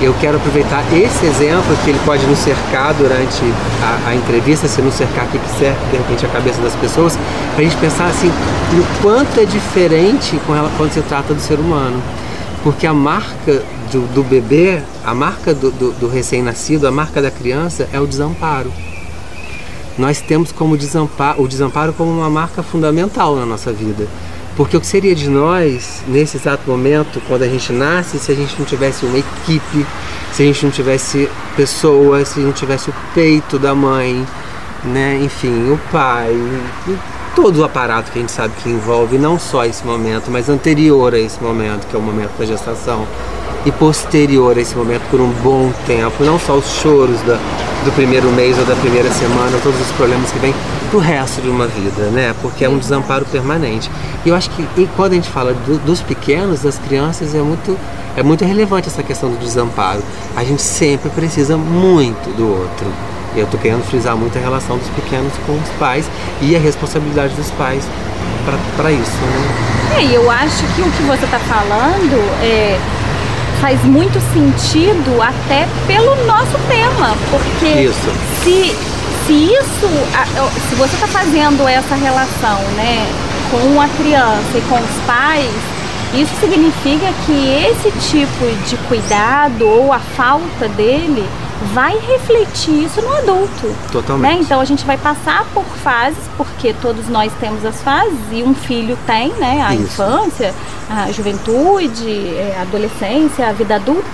Eu 0.02 0.14
quero 0.20 0.38
aproveitar 0.38 0.84
esse 0.94 1.26
exemplo 1.26 1.76
que 1.84 1.90
ele 1.90 2.00
pode 2.06 2.26
nos 2.26 2.38
cercar 2.40 2.94
durante 2.94 3.42
a, 3.82 4.10
a 4.10 4.16
entrevista, 4.16 4.68
se 4.68 4.82
nos 4.82 4.94
cercar, 4.94 5.26
o 5.26 5.28
que, 5.30 5.40
cerca 5.58 5.80
de 5.90 5.98
repente 5.98 6.26
a 6.26 6.30
cabeça 6.30 6.62
das 6.62 6.76
pessoas, 6.76 7.18
para 7.54 7.62
a 7.62 7.64
gente 7.64 7.78
pensar 7.78 8.08
assim, 8.08 8.28
no 8.74 8.84
quanto 9.02 9.40
é 9.40 9.46
diferente 9.46 10.38
com 10.46 10.54
ela, 10.56 10.70
quando 10.78 10.92
se 10.92 11.02
trata 11.02 11.34
do 11.34 11.40
ser 11.40 11.60
humano. 11.60 12.02
Porque 12.62 12.86
a 12.86 12.94
marca 12.94 13.64
do, 13.92 14.02
do 14.14 14.24
bebê, 14.24 14.82
a 15.06 15.14
marca 15.14 15.54
do, 15.54 15.72
do- 15.72 15.92
do 15.94 16.10
recém-nascido, 16.10 16.88
a 16.88 16.92
marca 16.92 17.22
da 17.22 17.32
criança 17.32 17.88
é 17.94 18.00
o 18.00 18.06
desamparo. 18.08 18.72
Nós 19.98 20.20
temos 20.20 20.52
como 20.52 20.74
o 20.74 21.48
desamparo 21.48 21.94
como 21.94 22.12
uma 22.12 22.30
marca 22.30 22.62
fundamental 22.62 23.36
na 23.38 23.46
nossa 23.46 23.72
vida. 23.72 24.08
Porque 24.56 24.78
o 24.78 24.80
que 24.80 24.88
seria 24.88 25.14
de 25.14 25.30
nós, 25.30 26.02
nesse 26.08 26.38
exato 26.38 26.70
momento, 26.70 27.22
quando 27.28 27.44
a 27.44 27.48
gente 27.48 27.74
nasce, 27.74 28.18
se 28.18 28.32
a 28.32 28.36
gente 28.36 28.58
não 28.58 28.66
tivesse 28.66 29.06
uma 29.06 29.18
equipe, 29.18 29.86
se 30.32 30.44
a 30.44 30.46
gente 30.46 30.66
não 30.66 30.72
tivesse 30.72 31.30
pessoas, 31.58 32.30
se 32.30 32.40
não 32.40 32.54
tivesse 32.54 32.90
o 32.90 32.94
peito 33.14 33.60
da 33.60 33.76
mãe, 33.76 34.26
né? 34.84 35.20
enfim, 35.22 35.72
o 35.72 35.80
pai, 35.92 36.34
todo 37.36 37.58
o 37.58 37.64
aparato 37.66 38.12
que 38.12 38.18
a 38.18 38.22
gente 38.22 38.32
sabe 38.32 38.54
que 38.64 38.70
envolve 38.70 39.18
não 39.18 39.38
só 39.38 39.66
esse 39.66 39.86
momento, 39.86 40.32
mas 40.32 40.48
anterior 40.48 41.14
a 41.14 41.20
esse 41.20 41.44
momento, 41.44 41.86
que 41.88 41.96
é 41.96 42.00
o 42.00 42.02
momento 42.02 42.38
da 42.38 42.46
gestação, 42.46 43.06
e 43.66 43.72
posterior 43.72 44.56
a 44.58 44.62
esse 44.62 44.76
momento 44.76 45.02
por 45.10 45.20
um 45.20 45.30
bom 45.44 45.72
tempo, 45.88 46.24
não 46.24 46.38
só 46.40 46.54
os 46.54 46.66
choros 46.82 47.20
da, 47.22 47.38
do 47.84 47.92
primeiro 47.96 48.28
mês 48.30 48.58
ou 48.60 48.66
da 48.66 48.76
primeira 48.76 49.12
semana, 49.12 49.58
todos 49.64 49.80
os 49.82 49.92
problemas 49.94 50.32
que 50.32 50.38
vêm 50.40 50.54
pro 50.92 51.00
resto 51.00 51.42
de 51.42 51.50
uma 51.50 51.66
vida, 51.66 52.04
né? 52.12 52.36
Porque 52.42 52.64
é 52.64 52.70
um 52.70 52.78
desamparo 52.78 53.26
permanente. 53.26 53.90
E 54.24 54.30
eu 54.30 54.36
acho 54.36 54.50
que 54.52 54.62
e 54.78 54.88
quando 54.96 55.14
a 55.14 55.16
gente 55.16 55.30
fala 55.30 55.54
do- 55.54 55.80
dos 55.80 56.00
pequenos, 56.02 56.62
das 56.62 56.78
crianças, 56.78 57.34
é 57.34 57.40
muito, 57.42 57.76
é 58.16 58.22
muito 58.22 58.46
relevante 58.46 58.88
essa 58.88 59.02
questão 59.02 59.30
do 59.32 59.38
desamparo. 59.38 60.02
A 60.36 60.44
gente 60.44 60.62
sempre 60.62 61.10
precisa 61.10 61.58
muito 61.58 62.30
do 62.38 62.48
outro. 62.48 62.86
Eu 63.36 63.46
estou 63.46 63.60
querendo 63.60 63.84
frisar 63.84 64.16
muito 64.16 64.38
a 64.38 64.42
relação 64.42 64.78
dos 64.78 64.88
pequenos 64.90 65.34
com 65.46 65.54
os 65.54 65.70
pais 65.80 66.06
e 66.40 66.56
a 66.56 66.60
responsabilidade 66.60 67.34
dos 67.34 67.50
pais 67.52 67.84
para 68.78 68.92
isso, 68.92 69.12
né? 69.12 69.98
É, 69.98 70.16
eu 70.16 70.30
acho 70.30 70.64
que 70.76 70.82
o 70.82 70.92
que 70.92 71.04
você 71.04 71.26
está 71.26 71.40
falando 71.40 72.16
é, 72.44 72.78
faz 73.66 73.84
muito 73.84 74.20
sentido 74.32 75.20
até 75.20 75.68
pelo 75.88 76.16
nosso 76.28 76.56
tema, 76.68 77.18
porque 77.32 77.82
Isso. 77.82 78.12
se, 78.44 78.76
se 79.26 79.34
isso, 79.34 79.88
se 80.70 80.76
você 80.76 80.94
está 80.94 81.08
fazendo 81.08 81.68
essa 81.68 81.96
relação, 81.96 82.60
né, 82.76 83.08
com 83.50 83.82
a 83.82 83.88
criança 83.88 84.56
e 84.56 84.62
com 84.70 84.76
os 84.76 85.06
pais, 85.08 85.50
isso 86.14 86.32
significa 86.40 87.12
que 87.26 87.66
esse 87.66 87.90
tipo 88.08 88.46
de 88.68 88.78
cuidado 88.88 89.68
ou 89.68 89.92
a 89.92 89.98
falta 89.98 90.70
dele 90.70 91.28
vai 91.74 91.98
refletir 91.98 92.86
isso 92.86 93.02
no 93.02 93.14
adulto. 93.14 93.76
Totalmente. 93.92 94.36
Né? 94.36 94.40
Então 94.42 94.62
a 94.62 94.66
gente 94.66 94.86
vai 94.86 94.98
passar 94.98 95.46
por 95.54 95.64
fases, 95.64 96.24
porque 96.38 96.74
todos 96.82 97.08
nós 97.08 97.32
temos 97.40 97.66
as 97.66 97.82
fases, 97.82 98.18
e 98.32 98.44
um 98.44 98.54
filho 98.54 98.98
tem, 99.06 99.30
né? 99.34 99.64
A 99.66 99.74
Isso. 99.74 99.84
infância, 99.84 100.54
a 100.90 101.12
juventude, 101.12 102.36
é, 102.36 102.56
a 102.60 102.62
adolescência, 102.62 103.50
a 103.50 103.52
vida 103.52 103.76
adulta. 103.76 104.08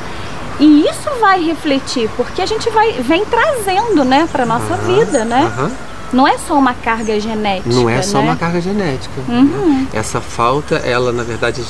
E 0.60 0.86
isso 0.88 1.10
vai 1.20 1.44
refletir, 1.44 2.10
porque 2.16 2.42
a 2.42 2.46
gente 2.46 2.70
vai, 2.70 2.92
vem 3.02 3.26
trazendo, 3.26 4.04
né, 4.06 4.28
para 4.32 4.46
nossa 4.46 4.76
Aham, 4.76 4.96
vida, 4.96 5.26
né? 5.26 5.52
aham. 5.58 5.72
Não 6.14 6.28
é 6.28 6.38
só 6.38 6.56
uma 6.56 6.74
carga 6.74 7.20
genética. 7.20 7.74
Não 7.74 7.90
é 7.90 8.02
só 8.02 8.18
né? 8.18 8.26
uma 8.26 8.36
carga 8.36 8.60
genética. 8.60 9.14
Uhum. 9.30 9.88
Essa 9.94 10.20
falta, 10.20 10.76
ela 10.76 11.12
na 11.12 11.24
verdade, 11.24 11.64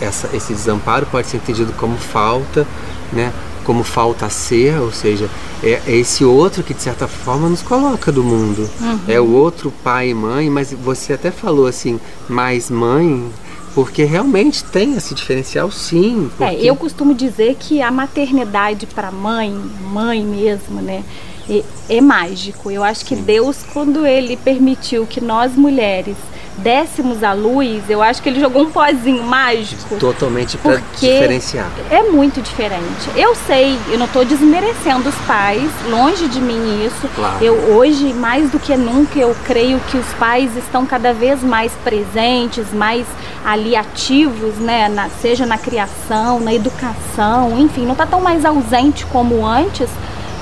essa, 0.00 0.28
esse 0.34 0.52
desamparo 0.52 1.06
pode 1.06 1.28
ser 1.28 1.36
entendido 1.36 1.72
como 1.74 1.96
falta, 1.96 2.66
né? 3.12 3.32
Como 3.64 3.82
falta 3.82 4.28
ser, 4.28 4.78
ou 4.80 4.92
seja, 4.92 5.28
é, 5.62 5.80
é 5.86 5.96
esse 5.96 6.24
outro 6.24 6.62
que 6.62 6.74
de 6.74 6.82
certa 6.82 7.08
forma 7.08 7.48
nos 7.48 7.62
coloca 7.62 8.12
do 8.12 8.22
mundo. 8.22 8.68
É 9.08 9.18
o 9.20 9.30
outro 9.32 9.72
pai 9.82 10.10
e 10.10 10.14
mãe, 10.14 10.50
mas 10.50 10.72
você 10.72 11.14
até 11.14 11.30
falou 11.30 11.66
assim, 11.66 11.98
mais 12.28 12.70
mãe, 12.70 13.30
Porque 13.74 14.04
realmente 14.04 14.62
tem 14.62 14.94
esse 14.94 15.14
diferencial, 15.16 15.68
sim. 15.68 16.30
É, 16.38 16.46
porque- 16.46 16.64
eu 16.70 16.76
costumo 16.76 17.12
dizer 17.12 17.56
que 17.58 17.82
a 17.82 17.90
maternidade 17.90 18.86
para 18.86 19.10
mãe, 19.10 19.50
mãe 19.92 20.22
mesmo, 20.22 20.80
né, 20.80 21.02
é, 21.50 21.64
é 21.88 22.00
mágico. 22.00 22.70
Eu 22.70 22.84
acho 22.84 23.04
que 23.04 23.16
Deus, 23.16 23.64
quando 23.72 24.06
ele 24.06 24.36
permitiu 24.36 25.04
que 25.06 25.20
nós 25.20 25.56
mulheres 25.56 26.14
dessemos 26.58 27.22
à 27.22 27.32
luz, 27.32 27.82
eu 27.88 28.02
acho 28.02 28.22
que 28.22 28.28
ele 28.28 28.40
jogou 28.40 28.62
um 28.62 28.70
pozinho 28.70 29.22
mágico. 29.22 29.96
Totalmente 29.96 30.56
para 30.58 30.80
diferenciar. 31.00 31.68
É 31.90 32.02
muito 32.04 32.40
diferente. 32.40 33.10
Eu 33.16 33.34
sei, 33.34 33.78
eu 33.90 33.98
não 33.98 34.06
estou 34.06 34.24
desmerecendo 34.24 35.08
os 35.08 35.14
pais, 35.26 35.70
longe 35.90 36.28
de 36.28 36.40
mim 36.40 36.84
isso. 36.86 37.08
Claro. 37.14 37.44
Eu 37.44 37.54
hoje, 37.76 38.12
mais 38.14 38.50
do 38.50 38.58
que 38.58 38.76
nunca, 38.76 39.18
eu 39.18 39.34
creio 39.44 39.80
que 39.90 39.96
os 39.96 40.06
pais 40.14 40.56
estão 40.56 40.86
cada 40.86 41.12
vez 41.12 41.42
mais 41.42 41.72
presentes, 41.82 42.72
mais 42.72 43.06
ali 43.44 43.76
ativos, 43.76 44.54
né? 44.56 44.88
na- 44.88 45.08
seja 45.20 45.44
na 45.44 45.58
criação, 45.58 46.40
na 46.40 46.54
educação, 46.54 47.58
enfim, 47.58 47.84
não 47.84 47.92
está 47.92 48.06
tão 48.06 48.20
mais 48.20 48.44
ausente 48.44 49.04
como 49.06 49.44
antes. 49.46 49.88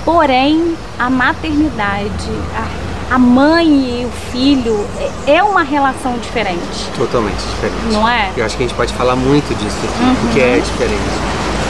Porém, 0.04 0.76
a 0.98 1.08
maternidade, 1.08 2.28
a, 2.56 2.66
a 3.10 3.18
mãe 3.18 3.66
e 4.02 4.06
o 4.06 4.10
filho 4.30 4.86
é- 5.26 5.34
é 5.36 5.42
uma 5.42 5.62
relação 5.62 6.16
diferente, 6.18 6.90
Totalmente 6.96 7.42
diferente. 7.54 7.92
não 7.92 8.08
é? 8.08 8.30
Eu 8.36 8.44
acho 8.44 8.56
que 8.56 8.62
a 8.64 8.66
gente 8.66 8.76
pode 8.76 8.92
falar 8.94 9.16
muito 9.16 9.54
disso 9.56 9.76
aqui, 9.84 10.02
Uhum. 10.04 10.14
porque 10.22 10.40
é 10.40 10.60
diferente. 10.64 11.02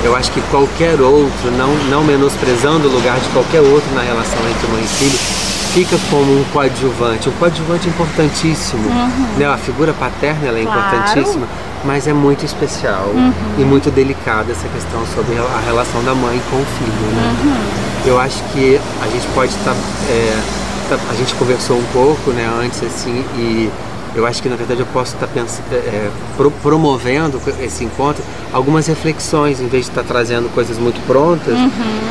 Eu 0.04 0.16
acho 0.16 0.30
que 0.32 0.40
qualquer 0.50 1.00
outro, 1.00 1.50
não, 1.56 1.68
não 1.88 2.02
menosprezando 2.04 2.88
o 2.88 2.92
lugar 2.92 3.18
de 3.20 3.28
qualquer 3.30 3.60
outro 3.60 3.88
na 3.94 4.02
relação 4.02 4.38
entre 4.50 4.66
mãe 4.72 4.82
e 4.82 4.88
filho, 4.88 5.18
fica 5.72 5.96
como 6.10 6.40
um 6.40 6.44
coadjuvante. 6.52 7.28
Um 7.28 7.32
coadjuvante 7.32 7.88
importantíssimo. 7.88 8.82
Né? 9.38 9.46
A 9.46 9.56
figura 9.56 9.92
paterna 9.92 10.48
ela 10.48 10.58
é 10.58 10.62
Uhum. 10.62 10.66
Claro. 10.66 10.80
Uhum. 10.80 10.88
importantíssima, 10.98 11.46
mas 11.84 12.06
é 12.08 12.12
muito 12.12 12.44
especial 12.44 13.10
e 13.58 13.62
muito 13.64 13.90
delicada 13.92 14.50
essa 14.52 14.68
questão 14.68 15.00
sobre 15.14 15.36
a 15.38 15.60
relação 15.64 16.02
da 16.04 16.14
mãe 16.14 16.40
com 16.50 16.56
o 16.56 16.66
filho. 16.78 17.14
Né? 17.14 17.36
Uhum. 17.44 17.62
Eu 18.04 18.18
acho 18.20 18.42
que 18.52 18.80
a 19.02 19.06
gente 19.06 19.26
pode 19.34 19.52
estar. 19.52 19.74
A 20.94 21.14
gente 21.14 21.34
conversou 21.34 21.76
um 21.78 21.84
pouco 21.92 22.30
né, 22.30 22.48
antes 22.60 22.82
assim 22.82 23.24
e 23.36 23.70
eu 24.14 24.26
acho 24.26 24.42
que 24.42 24.48
na 24.48 24.56
verdade 24.56 24.80
eu 24.80 24.86
posso 24.92 25.14
estar 25.14 25.26
pensando, 25.26 25.64
é, 25.72 26.10
pro- 26.36 26.50
promovendo 26.50 27.40
esse 27.62 27.82
encontro 27.82 28.22
algumas 28.52 28.86
reflexões 28.86 29.58
em 29.58 29.66
vez 29.68 29.86
de 29.86 29.90
estar 29.90 30.02
trazendo 30.04 30.52
coisas 30.54 30.76
muito 30.76 31.00
prontas, 31.06 31.56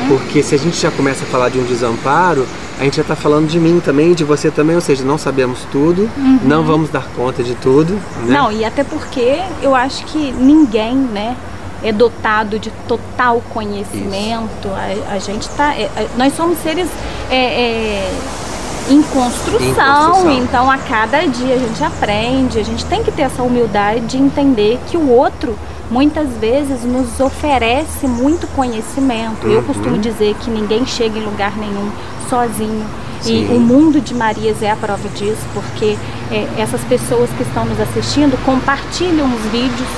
porque 0.08 0.42
se 0.42 0.54
a 0.56 0.58
gente 0.58 0.76
já 0.80 0.90
começa 0.90 1.22
a 1.22 1.26
falar 1.28 1.48
de 1.48 1.58
um 1.60 1.64
desamparo, 1.64 2.44
a 2.80 2.82
gente 2.82 2.96
já 2.96 3.02
está 3.02 3.14
falando 3.14 3.46
de 3.46 3.60
mim 3.60 3.80
também, 3.84 4.14
de 4.14 4.24
você 4.24 4.50
também, 4.50 4.74
ou 4.74 4.82
seja, 4.82 5.04
não 5.04 5.16
sabemos 5.16 5.60
tudo, 5.70 6.10
não 6.42 6.64
vamos 6.64 6.90
dar 6.90 7.06
conta 7.14 7.40
de 7.44 7.54
tudo, 7.54 7.92
né? 8.26 8.36
Não, 8.36 8.50
e 8.50 8.64
até 8.64 8.82
porque 8.82 9.38
eu 9.62 9.72
acho 9.72 10.04
que 10.06 10.32
ninguém, 10.32 10.96
né, 10.96 11.36
é 11.84 11.92
dotado 11.92 12.58
de 12.58 12.70
total 12.88 13.40
conhecimento. 13.54 14.68
A, 15.08 15.14
a 15.14 15.18
gente 15.20 15.48
tá. 15.50 15.74
é, 15.74 15.82
é, 15.96 16.08
nós 16.16 16.34
somos 16.34 16.58
seres 16.58 16.88
é, 17.30 17.36
é, 17.36 18.10
em, 18.90 19.02
construção, 19.02 19.60
Em 19.60 19.74
construção. 19.74 20.32
então 20.32 20.70
a 20.70 20.78
cada 20.78 21.24
dia 21.26 21.54
a 21.54 21.58
gente 21.58 21.82
aprende, 21.84 22.58
a 22.58 22.62
gente 22.64 22.84
tem 22.86 23.02
que 23.02 23.10
ter 23.10 23.22
essa 23.22 23.42
humildade 23.42 24.00
de 24.06 24.18
entender 24.18 24.78
que 24.88 24.96
o 24.96 25.08
outro 25.10 25.56
muitas 25.90 26.28
vezes 26.40 26.84
nos 26.84 27.20
oferece 27.20 28.06
muito 28.06 28.46
conhecimento. 28.56 29.46
Eu 29.46 29.58
Uhum. 29.58 29.64
costumo 29.64 29.98
dizer 29.98 30.34
que 30.40 30.50
ninguém 30.50 30.86
chega 30.86 31.18
em 31.18 31.24
lugar 31.24 31.56
nenhum 31.56 31.90
sozinho. 32.30 32.84
E 33.20 33.24
Sim. 33.24 33.54
o 33.54 33.60
mundo 33.60 34.00
de 34.00 34.14
Marias 34.14 34.62
é 34.62 34.70
a 34.70 34.76
prova 34.76 35.08
disso, 35.10 35.42
porque 35.54 35.96
é, 36.30 36.48
essas 36.58 36.80
pessoas 36.82 37.30
que 37.36 37.42
estão 37.42 37.64
nos 37.66 37.78
assistindo 37.78 38.36
compartilham 38.44 39.26
os 39.32 39.42
vídeos. 39.52 39.88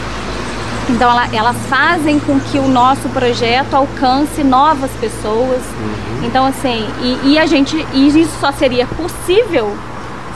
Então 0.88 1.10
ela- 1.10 1.28
elas 1.32 1.56
fazem 1.68 2.18
com 2.20 2.38
que 2.40 2.58
o 2.58 2.68
nosso 2.68 3.08
projeto 3.08 3.74
alcance 3.74 4.44
novas 4.44 4.90
pessoas. 5.00 5.62
Uhum. 5.80 6.24
Então 6.24 6.44
assim, 6.46 6.86
e, 7.00 7.32
e 7.32 7.38
a 7.38 7.46
gente, 7.46 7.76
e 7.92 8.08
isso 8.20 8.32
só 8.40 8.52
seria 8.52 8.86
possível 8.86 9.72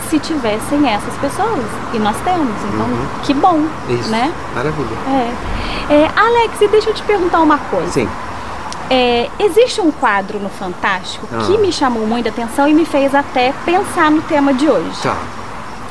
se 0.09 0.19
tivessem 0.19 0.88
essas 0.88 1.14
pessoas. 1.21 1.64
E 1.93 1.99
nós 1.99 2.17
temos. 2.25 2.49
Então, 2.73 2.87
que 3.25 3.35
bom, 3.35 3.57
Uhum. 3.57 3.69
Isso, 4.00 4.09
né? 4.09 4.33
maravilha. 4.55 4.88
É. 5.09 5.93
É, 5.93 6.11
Alex, 6.17 6.59
deixa 6.71 6.90
eu 6.90 6.95
te 6.95 7.02
perguntar 7.02 7.40
uma 7.40 7.59
coisa. 7.59 7.90
Sim, 7.93 8.09
É, 8.90 9.28
existe 9.38 9.83
um 9.83 9.90
quadro 9.90 10.38
no 10.38 10.49
Fantástico 10.49 11.28
Ah. 11.31 11.45
que 11.47 11.59
me 11.59 11.71
chamou 11.71 12.07
muita 12.07 12.31
atenção 12.31 12.67
e 12.67 12.73
me 12.73 12.87
fez 12.87 13.14
até 13.14 13.52
pensar 13.67 14.11
no 14.11 14.23
tema 14.23 14.55
de 14.55 14.67
hoje. 14.67 14.90
tá. 15.02 15.14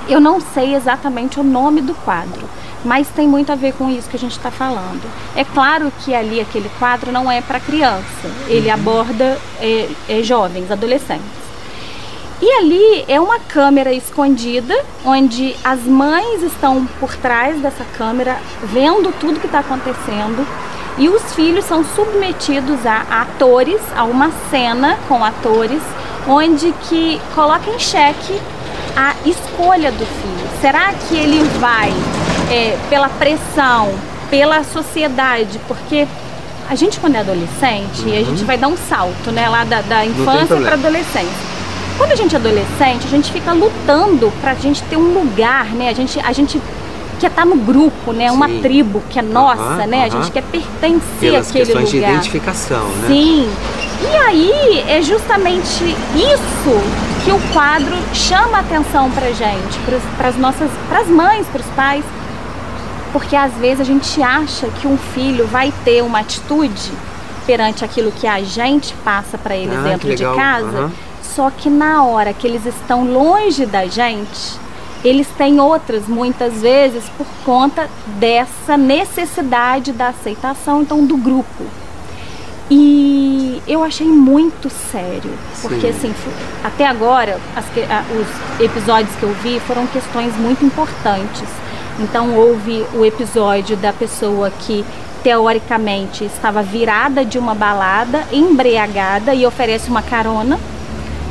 Eu 0.10 0.20
não 0.20 0.40
sei 0.42 0.74
exatamente 0.74 1.40
o 1.40 1.44
nome 1.44 1.80
do 1.82 1.94
quadro, 1.94 2.42
mas 2.84 3.07
tem 3.10 3.27
muito 3.27 3.51
a 3.51 3.55
ver 3.55 3.74
com 3.74 3.89
isso 3.89 4.10
que 4.10 4.15
a 4.15 4.19
gente 4.19 4.38
está 4.38 4.51
falando. 4.51 5.01
É 5.36 5.43
claro 5.43 5.91
que 6.03 6.13
ali 6.13 6.39
aquele 6.39 6.69
quadro 6.79 7.12
não 7.12 7.31
é 7.31 7.41
para 7.41 7.60
criança, 7.60 8.29
ele 8.48 8.69
aborda 8.69 9.38
é, 9.60 9.89
é, 10.07 10.24
jovens, 10.24 10.72
adolescentes. 10.72 11.48
E 12.39 12.51
ali 12.51 13.05
é 13.07 13.19
uma 13.19 13.39
câmera 13.39 13.91
escondida, 13.91 14.75
onde 15.03 15.55
as 15.63 15.81
mães 15.81 16.43
estão 16.43 16.86
por 17.00 17.15
trás 17.15 17.60
dessa 17.60 17.84
câmera, 17.98 18.38
vendo 18.63 19.12
tudo 19.19 19.39
que 19.39 19.48
está 19.48 19.60
acontecendo, 19.60 20.46
e 21.00 21.10
os 21.10 21.34
filhos 21.34 21.65
são 21.65 21.84
submetidos 21.84 22.86
a 22.86 23.22
atores, 23.22 23.81
a 23.96 24.03
uma 24.03 24.31
cena 24.51 24.98
com 25.07 25.24
atores, 25.24 25.81
onde 26.27 26.72
que 26.88 27.19
coloca 27.34 27.69
em 27.72 27.79
xeque 27.79 28.39
a 28.96 29.15
escolha 29.25 29.91
do 29.91 30.05
filho. 30.05 30.62
Será 30.62 30.91
que 30.93 31.15
ele 31.15 31.43
vai 31.60 31.91
é, 32.50 32.77
pela 32.89 33.10
pressão, 33.10 33.94
pela 34.30 34.63
sociedade? 34.63 35.60
Porque 35.68 36.08
a 36.70 36.75
gente 36.75 37.00
quando 37.00 37.16
é 37.16 37.20
adolescente, 37.20 38.04
a 38.06 38.24
gente 38.24 38.44
vai 38.44 38.58
dar 38.58 38.68
um 38.68 38.77
salto, 38.77 39.32
né, 39.32 39.48
lá 39.48 39.63
da, 39.63 39.82
da 39.82 40.06
infância 40.06 40.58
para 40.58 40.74
adolescência. 40.74 41.48
Quando 41.98 42.12
a 42.12 42.16
gente 42.16 42.36
é 42.36 42.38
adolescente, 42.38 43.06
a 43.06 43.10
gente 43.10 43.32
fica 43.32 43.54
lutando 43.54 44.32
pra 44.39 44.54
gente 44.54 44.84
ter 44.84 44.98
um 44.98 45.13
lugar, 45.13 45.66
né? 45.72 45.89
A 45.89 45.94
gente, 45.94 46.20
a 46.20 46.32
gente 46.32 46.62
quer 47.20 47.27
estar 47.27 47.44
no 47.44 47.56
grupo, 47.56 48.13
né? 48.13 48.32
Uma 48.32 48.48
Sim. 48.48 48.62
tribo 48.62 49.01
que 49.10 49.18
é 49.18 49.22
nossa, 49.24 49.88
né? 49.88 50.04
A 50.06 50.10
gente 50.10 50.30
quer 50.30 50.44
pertencer 50.44 51.01
Pelas 51.20 51.50
àquele 51.50 51.66
questões 51.66 51.89
de 51.89 51.96
lugar. 51.98 52.12
identificação, 52.12 52.88
né? 53.01 53.08
Sim. 53.08 53.50
E 54.12 54.16
aí 54.16 54.84
é 54.88 55.01
justamente 55.01 55.84
isso 56.16 56.82
que 57.25 57.32
o 57.32 57.39
quadro 57.51 57.98
chama 58.13 58.58
a 58.58 58.60
atenção 58.60 59.10
pra 59.10 59.32
gente, 59.32 59.80
para 60.16 60.27
as 60.27 60.38
nossas, 60.38 60.70
para 60.88 61.00
as 61.00 61.08
mães, 61.08 61.48
para 61.48 61.62
os 61.62 61.68
pais, 61.75 62.06
porque 63.12 63.36
às 63.36 63.54
vezes 63.54 63.82
a 63.82 63.84
gente 63.84 64.22
acha 64.22 64.68
que 64.80 64.88
um 64.88 64.98
filho 64.98 65.48
vai 65.48 65.74
ter 65.86 66.02
uma 66.04 66.20
atitude 66.20 66.92
perante 67.46 67.84
aquilo 67.86 68.12
que 68.12 68.28
a 68.28 68.42
gente 68.44 68.94
passa 69.04 69.38
para 69.38 69.56
eles 69.56 69.78
Ah, 69.78 69.84
dentro 69.84 70.14
de 70.16 70.24
casa, 70.24 70.68
Aham. 70.68 70.92
só 71.24 71.50
que 71.50 71.70
na 71.70 72.04
hora 72.04 72.34
que 72.34 72.46
eles 72.46 72.66
estão 72.66 73.06
longe 73.06 73.66
da 73.66 73.86
gente, 73.88 74.60
eles 75.04 75.28
têm 75.38 75.60
outras 75.60 76.08
muitas 76.08 76.62
vezes 76.62 77.06
por 77.18 77.28
conta 77.46 77.90
dessa 78.20 78.76
necessidade 78.76 79.94
da 79.94 80.10
aceitação 80.10 80.82
então 80.82 81.06
do 81.06 81.16
grupo. 81.16 81.64
E 82.70 83.62
eu 83.66 83.82
achei 83.82 84.08
muito 84.08 84.70
sério, 84.70 85.32
porque 85.62 85.94
Sim. 85.94 86.10
assim, 86.10 86.14
até 86.64 86.86
agora 86.86 87.40
as 87.56 87.64
os 87.66 88.62
episódios 88.62 89.16
que 89.16 89.24
eu 89.24 89.34
vi 89.42 89.60
foram 89.62 89.88
questões 89.88 90.36
muito 90.38 90.66
importantes. 90.66 91.48
Então 92.00 92.36
houve 92.36 92.86
o 92.94 93.06
episódio 93.06 93.75
da 93.75 93.92
pessoa 93.92 94.51
que 94.51 94.86
teoricamente 95.24 96.24
estava 96.24 96.62
virada 96.62 97.25
de 97.25 97.38
uma 97.38 97.56
balada, 97.56 98.24
embriagada 98.32 99.34
e 99.34 99.46
oferece 99.46 99.89
uma 99.89 100.01
carona. 100.01 100.60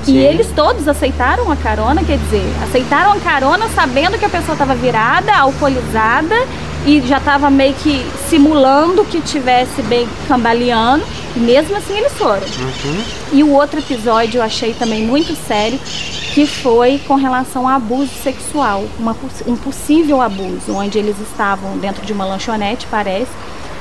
Sim. 0.04 0.14
E 0.14 0.18
eles 0.18 0.50
todos 0.54 0.86
aceitaram 0.86 1.50
a 1.50 1.56
carona, 1.56 2.04
quer 2.04 2.18
dizer, 2.18 2.44
aceitaram 2.62 3.12
a 3.12 3.20
carona 3.20 3.68
sabendo 3.70 4.18
que 4.18 4.24
a 4.24 4.28
pessoa 4.28 4.52
estava 4.52 4.74
virada, 4.74 5.34
alcoolizada 5.36 6.36
e 6.86 7.00
já 7.00 7.18
estava 7.18 7.50
meio 7.50 7.74
que 7.74 8.06
simulando 8.28 9.04
que 9.04 9.20
tivesse 9.20 9.82
bem 9.82 10.08
cambaleando. 10.28 11.04
E 11.34 11.38
mesmo 11.38 11.76
assim 11.76 11.94
eles 11.98 12.12
foram. 12.12 12.40
Uhum. 12.40 13.04
E 13.32 13.42
o 13.42 13.50
outro 13.50 13.80
episódio 13.80 14.38
eu 14.38 14.42
achei 14.42 14.72
também 14.72 15.02
muito 15.02 15.34
sério, 15.34 15.78
que 16.32 16.46
foi 16.46 16.98
com 17.06 17.16
relação 17.16 17.68
a 17.68 17.74
abuso 17.74 18.12
sexual, 18.22 18.84
uma 18.98 19.14
um 19.46 19.56
possível 19.56 20.22
abuso, 20.22 20.72
onde 20.72 20.98
eles 20.98 21.16
estavam 21.20 21.76
dentro 21.76 22.06
de 22.06 22.12
uma 22.12 22.24
lanchonete, 22.24 22.86
parece. 22.90 23.30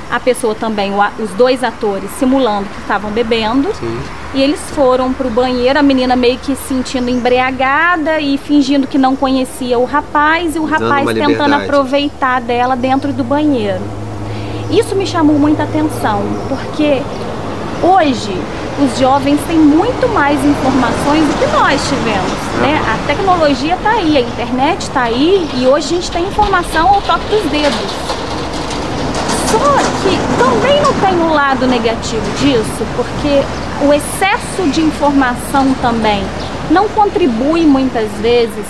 A 0.09 0.19
pessoa 0.19 0.53
também, 0.53 0.91
os 1.19 1.29
dois 1.31 1.63
atores 1.63 2.09
simulando 2.19 2.67
que 2.67 2.81
estavam 2.81 3.11
bebendo. 3.11 3.73
Sim. 3.75 4.24
E 4.35 4.41
eles 4.41 4.59
foram 4.71 5.13
pro 5.13 5.29
banheiro, 5.29 5.79
a 5.79 5.81
menina 5.81 6.15
meio 6.15 6.37
que 6.37 6.55
se 6.55 6.67
sentindo 6.67 7.09
embriagada 7.09 8.19
e 8.19 8.37
fingindo 8.37 8.85
que 8.85 8.97
não 8.97 9.15
conhecia 9.15 9.79
o 9.79 9.85
rapaz, 9.85 10.55
e 10.55 10.59
o 10.59 10.65
rapaz 10.65 11.11
tentando 11.13 11.55
aproveitar 11.55 12.41
dela 12.41 12.75
dentro 12.75 13.13
do 13.13 13.23
banheiro. 13.23 13.81
Isso 14.69 14.95
me 14.95 15.07
chamou 15.07 15.39
muita 15.39 15.63
atenção, 15.63 16.21
porque 16.49 17.01
Hoje, 17.83 18.35
os 18.79 18.97
jovens 18.97 19.39
têm 19.47 19.59
muito 19.59 20.07
mais 20.09 20.43
informações 20.43 21.27
do 21.27 21.39
que 21.39 21.45
nós 21.47 21.81
tivemos. 21.87 22.31
Né? 22.61 22.81
A 22.87 23.07
tecnologia 23.07 23.75
está 23.75 23.91
aí, 23.91 24.17
a 24.17 24.21
internet 24.21 24.81
está 24.81 25.03
aí 25.03 25.47
e 25.53 25.67
hoje 25.67 25.85
a 25.85 25.95
gente 25.95 26.11
tem 26.11 26.23
informação 26.25 26.87
ao 26.87 27.01
toque 27.01 27.25
dos 27.29 27.43
dedos. 27.51 27.91
Só 29.51 29.77
que 30.01 30.17
também 30.37 30.81
não 30.81 30.93
tem 30.93 31.19
um 31.19 31.33
lado 31.33 31.67
negativo 31.67 32.23
disso, 32.39 32.85
porque 32.95 33.43
o 33.81 33.93
excesso 33.93 34.69
de 34.71 34.81
informação 34.81 35.73
também 35.81 36.23
não 36.71 36.87
contribui 36.89 37.65
muitas 37.65 38.09
vezes 38.13 38.65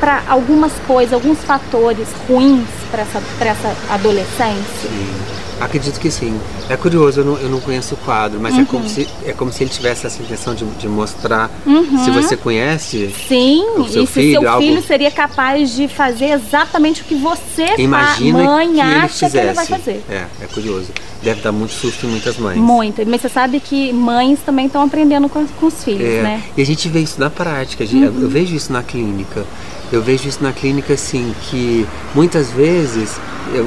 para 0.00 0.22
algumas 0.28 0.72
coisas, 0.86 1.12
alguns 1.12 1.42
fatores 1.44 2.08
ruins 2.28 2.68
para 2.90 3.02
essa, 3.02 3.22
essa 3.40 3.94
adolescência. 3.94 4.90
Sim. 4.90 5.47
Acredito 5.60 5.98
que 5.98 6.10
sim. 6.10 6.38
É 6.68 6.76
curioso, 6.76 7.20
eu 7.20 7.24
não, 7.24 7.36
eu 7.38 7.48
não 7.48 7.60
conheço 7.60 7.94
o 7.94 7.98
quadro, 7.98 8.38
mas 8.40 8.54
Uhum. 8.54 8.60
é, 8.62 8.64
como 8.64 8.88
se, 8.88 9.08
é 9.26 9.32
como 9.32 9.52
se 9.52 9.64
ele 9.64 9.70
tivesse 9.70 10.06
essa 10.06 10.22
intenção 10.22 10.54
de, 10.54 10.64
de 10.64 10.88
mostrar 10.88 11.50
Uhum. 11.66 12.04
se 12.04 12.10
você 12.10 12.36
conhece. 12.36 13.12
Sim, 13.26 13.64
O 13.76 13.88
seu 13.88 14.04
e 14.04 14.06
se 14.06 14.12
filho, 14.12 14.40
seu 14.40 14.48
algo- 14.48 14.62
filho 14.66 14.82
seria 14.82 15.10
capaz 15.10 15.74
de 15.74 15.88
fazer 15.88 16.26
exatamente 16.30 17.02
o 17.02 17.04
que 17.04 17.14
você, 17.14 17.74
Imagina 17.78 18.44
mãe, 18.44 18.72
que 18.74 18.80
acha 18.80 19.08
fizesse. 19.08 19.30
que 19.32 19.38
ele 19.38 19.52
vai 19.52 19.66
fazer. 19.66 20.04
É, 20.08 20.24
é 20.42 20.46
curioso. 20.52 20.88
Deve 21.22 21.40
dar 21.40 21.50
muito 21.50 21.72
susto 21.74 22.06
em 22.06 22.10
muitas 22.10 22.38
mães. 22.38 22.56
Muito. 22.58 23.02
Mas 23.06 23.20
você 23.20 23.28
sabe 23.28 23.58
que 23.58 23.92
mães 23.92 24.38
também 24.46 24.66
estão 24.66 24.82
aprendendo 24.82 25.28
com, 25.28 25.44
com 25.46 25.66
os 25.66 25.82
filhos, 25.82 26.08
É, 26.08 26.22
né? 26.22 26.42
E 26.56 26.62
a 26.62 26.66
gente 26.66 26.88
vê 26.88 27.00
isso 27.00 27.18
na 27.18 27.28
prática, 27.30 27.82
a 27.82 27.86
gente- 27.86 28.04
eu 28.04 28.28
vejo 28.28 28.54
isso 28.54 28.72
na 28.72 28.82
clínica. 28.82 29.44
Eu 29.90 30.02
vejo 30.02 30.28
isso 30.28 30.38
na 30.42 30.52
clínica 30.52 30.92
assim, 30.92 31.34
que 31.50 31.86
muitas 32.14 32.50
vezes, 32.52 33.16
eu 33.52 33.66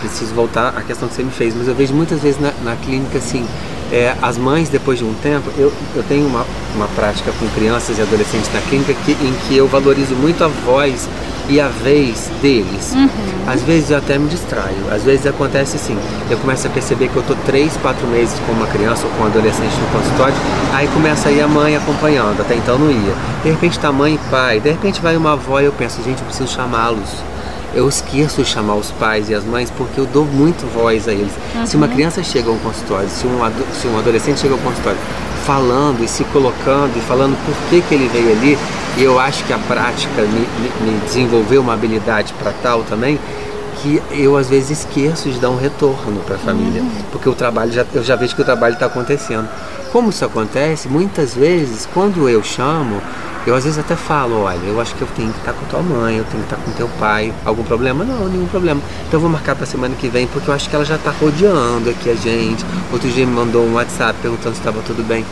preciso 0.00 0.34
voltar 0.34 0.68
à 0.76 0.82
questão 0.82 1.08
que 1.08 1.14
você 1.14 1.22
me 1.22 1.30
fez, 1.30 1.54
mas 1.56 1.68
eu 1.68 1.74
vejo 1.74 1.94
muitas 1.94 2.20
vezes 2.20 2.40
na, 2.40 2.52
na 2.62 2.76
clínica 2.76 3.18
assim, 3.18 3.46
é, 3.92 4.14
as 4.20 4.36
mães 4.36 4.68
depois 4.68 4.98
de 4.98 5.04
um 5.04 5.14
tempo, 5.14 5.50
eu, 5.56 5.72
eu 5.94 6.02
tenho 6.02 6.26
uma, 6.26 6.44
uma 6.74 6.86
prática 6.88 7.32
com 7.38 7.48
crianças 7.48 7.98
e 7.98 8.02
adolescentes 8.02 8.52
na 8.52 8.60
clínica 8.60 8.94
que, 9.04 9.12
em 9.12 9.34
que 9.46 9.56
eu 9.56 9.66
valorizo 9.66 10.14
muito 10.14 10.44
a 10.44 10.48
voz 10.48 11.08
e 11.48 11.60
a 11.60 11.68
vez 11.68 12.30
deles. 12.42 12.92
Às 13.46 13.62
vezes 13.62 13.90
eu 13.90 13.96
até 13.96 14.18
me 14.18 14.28
distraio, 14.28 14.76
às 14.92 15.02
vezes 15.02 15.26
acontece 15.26 15.76
assim, 15.76 15.96
eu 16.30 16.36
começo 16.38 16.66
a 16.66 16.70
perceber 16.70 17.08
que 17.08 17.16
eu 17.16 17.22
tô 17.22 17.34
três, 17.46 17.74
quatro 17.78 18.06
meses 18.06 18.38
com 18.46 18.52
uma 18.52 18.66
criança 18.66 19.06
ou 19.06 19.12
com 19.12 19.22
um 19.22 19.26
adolescente 19.26 19.74
no 19.80 19.98
consultório, 19.98 20.34
aí 20.74 20.86
começa 20.88 21.30
a 21.30 21.32
ir 21.32 21.40
a 21.40 21.48
mãe 21.48 21.74
acompanhando, 21.74 22.40
até 22.42 22.54
então 22.54 22.78
não 22.78 22.90
ia. 22.90 23.14
De 23.42 23.50
repente 23.50 23.78
tá 23.78 23.90
mãe 23.90 24.14
e 24.16 24.30
pai, 24.30 24.60
de 24.60 24.70
repente 24.70 25.00
vai 25.00 25.16
uma 25.16 25.32
avó 25.32 25.60
e 25.60 25.64
eu 25.64 25.72
penso, 25.72 26.02
gente, 26.02 26.18
eu 26.18 26.26
preciso 26.26 26.52
chamá-los. 26.52 27.08
Eu 27.74 27.88
esqueço 27.88 28.42
de 28.42 28.48
chamar 28.48 28.74
os 28.76 28.90
pais 28.92 29.28
e 29.28 29.34
as 29.34 29.44
mães 29.44 29.70
porque 29.70 30.00
eu 30.00 30.06
dou 30.06 30.24
muito 30.24 30.66
voz 30.72 31.06
a 31.06 31.12
eles. 31.12 31.32
Se 31.66 31.76
uma 31.76 31.86
criança 31.88 32.22
chega 32.22 32.48
a 32.48 32.52
um 32.52 32.58
consultório, 32.58 33.08
se 33.08 33.26
um, 33.26 33.38
se 33.78 33.86
um 33.86 33.98
adolescente 33.98 34.40
chega 34.40 34.54
ao 34.54 34.60
consultório 34.60 34.98
falando 35.44 36.02
e 36.04 36.08
se 36.08 36.24
colocando 36.24 36.96
e 36.96 37.00
falando 37.00 37.36
por 37.46 37.54
que, 37.70 37.80
que 37.82 37.94
ele 37.94 38.08
veio 38.08 38.30
ali, 38.32 38.58
e 38.98 39.02
eu 39.02 39.18
acho 39.18 39.44
que 39.44 39.52
a 39.52 39.58
prática 39.58 40.22
me, 40.22 40.40
me- 40.40 40.92
me 40.92 40.98
desenvolveu 41.06 41.62
uma 41.62 41.72
habilidade 41.72 42.34
para 42.38 42.52
tal 42.62 42.82
também, 42.82 43.18
que 43.80 44.02
eu 44.10 44.36
às 44.36 44.48
vezes 44.48 44.80
esqueço 44.80 45.30
de 45.30 45.38
dar 45.38 45.48
um 45.50 45.56
retorno 45.56 46.20
para 46.26 46.34
a 46.34 46.38
família, 46.38 46.82
porque 47.12 47.28
o 47.28 47.34
trabalho 47.34 47.72
já, 47.72 47.86
eu 47.94 48.02
já 48.02 48.14
vejo 48.16 48.34
que 48.34 48.42
o 48.42 48.44
trabalho 48.44 48.74
está 48.74 48.86
acontecendo. 48.86 49.48
Como 49.92 50.10
isso 50.10 50.22
acontece, 50.24 50.86
muitas 50.88 51.34
vezes, 51.34 51.88
quando 51.94 52.28
eu 52.28 52.42
chamo, 52.42 53.00
eu 53.48 53.54
às 53.54 53.64
vezes 53.64 53.78
até 53.78 53.96
falo, 53.96 54.42
olha, 54.42 54.58
eu 54.66 54.78
acho 54.80 54.94
que 54.94 55.00
eu 55.00 55.08
tenho 55.16 55.32
que 55.32 55.38
estar 55.38 55.54
com 55.54 55.64
tua 55.66 55.82
mãe, 55.82 56.16
eu 56.16 56.24
tenho 56.24 56.42
que 56.44 56.52
estar 56.52 56.56
com 56.56 56.70
teu 56.72 56.88
pai. 56.98 57.32
Algum 57.44 57.64
problema? 57.64 58.04
Não, 58.04 58.28
nenhum 58.28 58.46
problema. 58.46 58.80
Então 59.06 59.18
eu 59.18 59.20
vou 59.20 59.30
marcar 59.30 59.56
para 59.56 59.64
semana 59.64 59.94
que 59.94 60.08
vem, 60.08 60.26
porque 60.26 60.50
eu 60.50 60.54
acho 60.54 60.68
que 60.68 60.76
ela 60.76 60.84
já 60.84 60.96
está 60.96 61.10
rodeando 61.10 61.88
aqui 61.88 62.10
a 62.10 62.14
gente. 62.14 62.64
Outro 62.92 63.08
dia 63.08 63.26
me 63.26 63.32
mandou 63.32 63.64
um 63.64 63.74
WhatsApp 63.74 64.18
perguntando 64.20 64.54
se 64.54 64.60
estava 64.60 64.82
tudo 64.82 65.02
bem. 65.02 65.24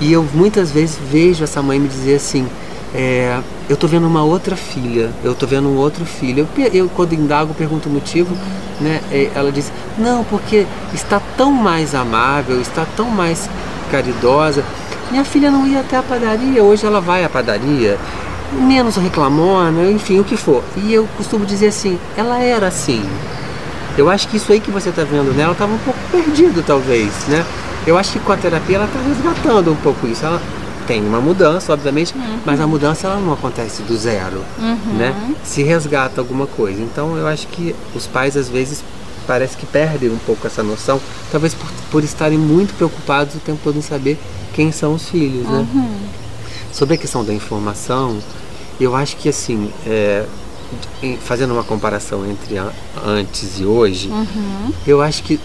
E 0.00 0.10
eu 0.10 0.26
muitas 0.32 0.70
vezes 0.70 0.98
vejo 1.10 1.44
essa 1.44 1.60
mãe 1.60 1.78
me 1.78 1.86
dizer 1.86 2.16
assim, 2.16 2.48
é, 2.94 3.38
eu 3.68 3.76
tô 3.76 3.86
vendo 3.86 4.06
uma 4.06 4.24
outra 4.24 4.56
filha, 4.56 5.10
eu 5.22 5.34
tô 5.34 5.46
vendo 5.46 5.68
um 5.68 5.76
outro 5.76 6.06
filho. 6.06 6.48
Eu, 6.56 6.66
eu 6.72 6.88
quando 6.88 7.12
indago, 7.12 7.52
pergunto 7.52 7.90
o 7.90 7.92
motivo, 7.92 8.34
né? 8.80 9.02
Ela 9.34 9.52
diz, 9.52 9.70
não, 9.98 10.24
porque 10.24 10.66
está 10.94 11.20
tão 11.36 11.52
mais 11.52 11.94
amável, 11.94 12.58
está 12.58 12.86
tão 12.96 13.10
mais 13.10 13.50
caridosa. 13.90 14.64
Minha 15.10 15.24
filha 15.24 15.50
não 15.50 15.66
ia 15.66 15.80
até 15.80 15.96
a 15.96 16.02
padaria, 16.02 16.62
hoje 16.62 16.86
ela 16.86 17.00
vai 17.00 17.24
à 17.24 17.28
padaria, 17.28 17.98
menos 18.52 18.96
reclamona, 18.96 19.90
enfim, 19.90 20.20
o 20.20 20.24
que 20.24 20.36
for. 20.36 20.62
E 20.76 20.92
eu 20.92 21.08
costumo 21.16 21.44
dizer 21.44 21.68
assim, 21.68 21.98
ela 22.16 22.38
era 22.38 22.68
assim. 22.68 23.02
Eu 23.98 24.08
acho 24.08 24.28
que 24.28 24.36
isso 24.36 24.52
aí 24.52 24.60
que 24.60 24.70
você 24.70 24.90
está 24.90 25.02
vendo 25.02 25.34
nela 25.34 25.52
estava 25.52 25.72
um 25.72 25.78
pouco 25.78 25.98
perdido, 26.12 26.62
talvez, 26.64 27.10
né? 27.26 27.44
Eu 27.86 27.98
acho 27.98 28.12
que 28.12 28.18
com 28.20 28.32
a 28.32 28.36
terapia 28.36 28.76
ela 28.76 28.84
está 28.84 29.00
resgatando 29.00 29.72
um 29.72 29.76
pouco 29.76 30.06
isso. 30.06 30.24
Ela 30.24 30.40
tem 30.86 31.02
uma 31.04 31.20
mudança, 31.20 31.72
obviamente, 31.72 32.14
mas 32.44 32.60
a 32.60 32.66
mudança 32.66 33.06
ela 33.08 33.16
não 33.20 33.32
acontece 33.32 33.82
do 33.82 33.96
zero, 33.96 34.44
né? 34.96 35.14
Se 35.42 35.62
resgata 35.62 36.20
alguma 36.20 36.46
coisa. 36.46 36.80
Então 36.80 37.16
eu 37.16 37.26
acho 37.26 37.48
que 37.48 37.74
os 37.94 38.06
pais 38.06 38.36
às 38.36 38.48
vezes 38.48 38.82
parece 39.26 39.56
que 39.56 39.66
perdem 39.66 40.10
um 40.10 40.18
pouco 40.18 40.46
essa 40.46 40.62
noção, 40.62 41.00
talvez 41.30 41.54
por, 41.54 41.68
por 41.90 42.04
estarem 42.04 42.38
muito 42.38 42.74
preocupados 42.74 43.34
o 43.34 43.38
tempo 43.38 43.60
todo 43.62 43.78
em 43.78 43.82
saber 43.82 44.18
quem 44.54 44.70
são 44.72 44.94
os 44.94 45.08
filhos, 45.08 45.46
né? 45.48 45.66
Sobre 46.72 46.94
a 46.94 46.98
questão 46.98 47.24
da 47.24 47.32
informação, 47.34 48.18
eu 48.80 48.94
acho 48.94 49.16
que 49.16 49.28
assim, 49.28 49.70
é, 49.86 50.24
fazendo 51.24 51.52
uma 51.52 51.64
comparação 51.64 52.24
entre 52.30 52.56
antes 53.04 53.58
e 53.58 53.64
hoje, 53.64 54.08
eu 54.86 55.02
acho 55.02 55.22
que 55.22 55.40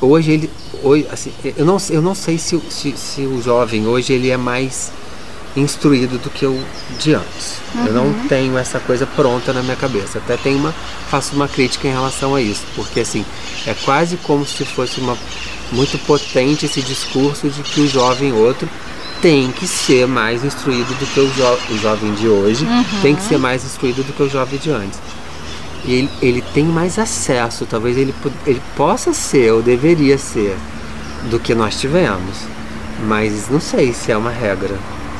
hoje 0.00 0.30
ele, 0.32 0.50
hoje, 0.82 1.06
assim, 1.10 1.32
eu 1.56 1.64
não, 1.64 1.78
eu 1.90 2.02
não 2.02 2.14
sei 2.14 2.36
se, 2.38 2.54
o- 2.56 2.62
se, 2.70 2.92
se 2.96 3.22
o 3.22 3.40
jovem 3.42 3.86
hoje 3.86 4.12
ele 4.12 4.30
é 4.30 4.36
mais 4.36 4.92
instruído 5.56 6.18
do 6.18 6.28
que 6.28 6.44
o 6.44 6.62
de 7.00 7.14
antes. 7.14 7.56
Eu 7.86 7.92
não 7.94 8.12
tenho 8.28 8.58
essa 8.58 8.78
coisa 8.78 9.06
pronta 9.06 9.54
na 9.54 9.62
minha 9.62 9.76
cabeça. 9.76 10.18
Até 10.18 10.36
tenho 10.36 10.58
uma, 10.58 10.74
faço 11.10 11.34
uma 11.34 11.48
crítica 11.48 11.88
em 11.88 11.92
relação 11.92 12.34
a 12.34 12.42
isso, 12.42 12.62
porque 12.74 13.00
assim 13.00 13.24
é 13.66 13.72
quase 13.72 14.18
como 14.18 14.44
se 14.44 14.64
fosse 14.66 15.00
uma 15.00 15.16
muito 15.72 15.98
potente 16.06 16.66
esse 16.66 16.80
discurso 16.82 17.48
de 17.48 17.62
que 17.62 17.80
o 17.80 17.88
jovem 17.88 18.32
outro 18.32 18.68
tem 19.20 19.50
que 19.50 19.66
ser 19.66 20.06
mais 20.06 20.44
instruído 20.44 20.88
do 20.98 21.06
que 21.06 21.20
o, 21.20 21.28
jo 21.32 21.58
o 21.74 21.78
jovem 21.78 22.12
de 22.14 22.28
hoje, 22.28 22.66
tem 23.02 23.14
que 23.14 23.22
ser 23.22 23.38
mais 23.38 23.64
instruído 23.64 24.02
do 24.02 24.12
que 24.12 24.22
o 24.22 24.28
jovem 24.28 24.58
de 24.58 24.70
antes. 24.70 24.98
E 25.84 25.92
ele, 25.92 26.10
ele 26.20 26.44
tem 26.54 26.64
mais 26.64 26.98
acesso, 26.98 27.66
talvez 27.66 27.96
ele, 27.96 28.14
ele 28.46 28.60
possa 28.76 29.12
ser 29.12 29.52
ou 29.52 29.62
deveria 29.62 30.18
ser 30.18 30.56
do 31.30 31.38
que 31.38 31.54
nós 31.54 31.80
tivemos. 31.80 32.36
Mas 33.06 33.48
não 33.48 33.60
sei 33.60 33.92
se 33.92 34.10
é 34.10 34.16
uma 34.16 34.30
regra, 34.30 34.74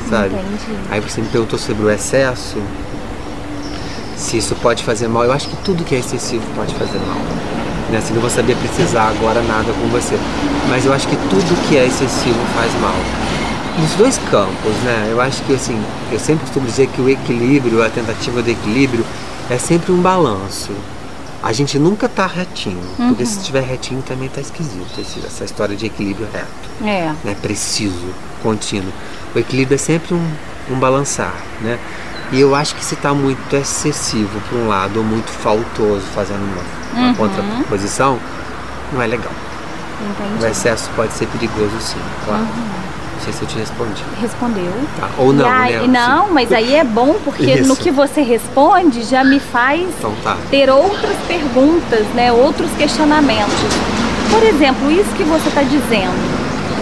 sabe? 0.09 0.35
Entendi. 0.35 0.79
Aí 0.89 0.99
você 0.99 1.21
me 1.21 1.27
perguntou 1.27 1.57
sobre 1.59 1.83
o 1.85 1.89
excesso, 1.89 2.57
se 4.15 4.37
isso 4.37 4.55
pode 4.55 4.83
fazer 4.83 5.07
mal. 5.07 5.23
Eu 5.23 5.31
acho 5.31 5.47
que 5.47 5.55
tudo 5.57 5.83
que 5.83 5.95
é 5.95 5.99
excessivo 5.99 6.43
pode 6.55 6.73
fazer 6.75 6.97
mal. 6.99 7.56
Né? 7.91 7.97
Assim, 7.99 8.13
não 8.13 8.21
vou 8.21 8.29
saber 8.29 8.55
precisar 8.57 9.07
agora 9.09 9.41
nada 9.41 9.71
com 9.73 9.87
você. 9.87 10.17
Mas 10.69 10.85
eu 10.85 10.93
acho 10.93 11.07
que 11.07 11.15
tudo 11.15 11.67
que 11.67 11.77
é 11.77 11.85
excessivo 11.85 12.39
faz 12.55 12.71
mal. 12.81 12.95
Nos 13.79 13.91
dois 13.93 14.17
campos, 14.31 14.73
né? 14.83 15.07
Eu 15.11 15.21
acho 15.21 15.41
que 15.43 15.53
assim, 15.53 15.79
eu 16.11 16.19
sempre 16.19 16.45
costumo 16.45 16.65
dizer 16.65 16.87
que 16.87 16.99
o 17.01 17.07
equilíbrio, 17.09 17.83
a 17.83 17.89
tentativa 17.89 18.41
do 18.41 18.49
equilíbrio, 18.49 19.05
é 19.49 19.57
sempre 19.57 19.91
um 19.91 20.01
balanço. 20.01 20.71
A 21.43 21.53
gente 21.53 21.77
nunca 21.77 22.09
tá 22.09 22.25
retinho, 22.25 22.81
porque 22.97 23.23
se 23.25 23.37
estiver 23.37 23.61
retinho 23.63 24.01
também 24.01 24.27
tá 24.27 24.41
esquisito, 24.41 24.99
esse- 24.99 25.23
essa 25.25 25.45
história 25.45 25.75
de 25.75 25.85
equilíbrio 25.85 26.27
reto 26.33 26.47
É. 26.83 27.13
né, 27.23 27.35
preciso, 27.39 28.07
contínuo. 28.41 28.91
O 29.35 29.39
equilíbrio 29.39 29.75
é 29.75 29.77
sempre 29.77 30.15
um, 30.15 30.27
um 30.71 30.79
balançar, 30.79 31.33
né? 31.61 31.77
E 32.31 32.39
eu 32.41 32.53
acho 32.53 32.75
que 32.75 32.83
se 32.83 32.93
está 32.95 33.13
muito 33.13 33.55
excessivo 33.55 34.39
para 34.49 34.57
um 34.57 34.67
lado 34.67 34.97
ou 34.97 35.03
muito 35.03 35.29
faltoso, 35.29 36.01
fazendo 36.13 36.41
uma, 36.93 37.05
uma 37.07 37.15
contraposição, 37.15 38.19
não 38.91 39.01
é 39.01 39.07
legal. 39.07 39.31
O 39.31 40.35
Entendi. 40.35 40.51
excesso 40.51 40.89
pode 40.95 41.13
ser 41.13 41.25
perigoso 41.27 41.71
sim, 41.79 41.99
claro. 42.25 42.43
Não 42.43 43.23
sei 43.23 43.33
se 43.33 43.41
eu 43.41 43.47
te 43.47 43.57
respondi. 43.57 44.03
Respondeu. 44.21 44.71
Tá? 44.99 45.09
Ou 45.17 45.33
não, 45.33 45.49
aí- 45.49 45.87
né? 45.87 45.87
Não, 45.87 46.31
mas 46.31 46.51
aí 46.51 46.75
é 46.75 46.83
bom 46.83 47.15
porque 47.23 47.43
Isso. 47.51 47.67
no 47.67 47.75
que 47.75 47.89
você 47.89 48.21
responde 48.21 49.03
já 49.03 49.23
me 49.23 49.39
faz 49.39 49.81
Então 49.97 50.13
tá. 50.23 50.37
ter 50.51 50.69
outras 50.69 51.15
perguntas, 51.27 52.05
né? 52.13 52.31
Outros 52.31 52.69
questionamentos. 52.77 53.53
Por 54.29 54.43
exemplo, 54.43 54.91
isso 54.91 55.09
que 55.15 55.23
você 55.23 55.47
está 55.47 55.63
dizendo. 55.63 56.37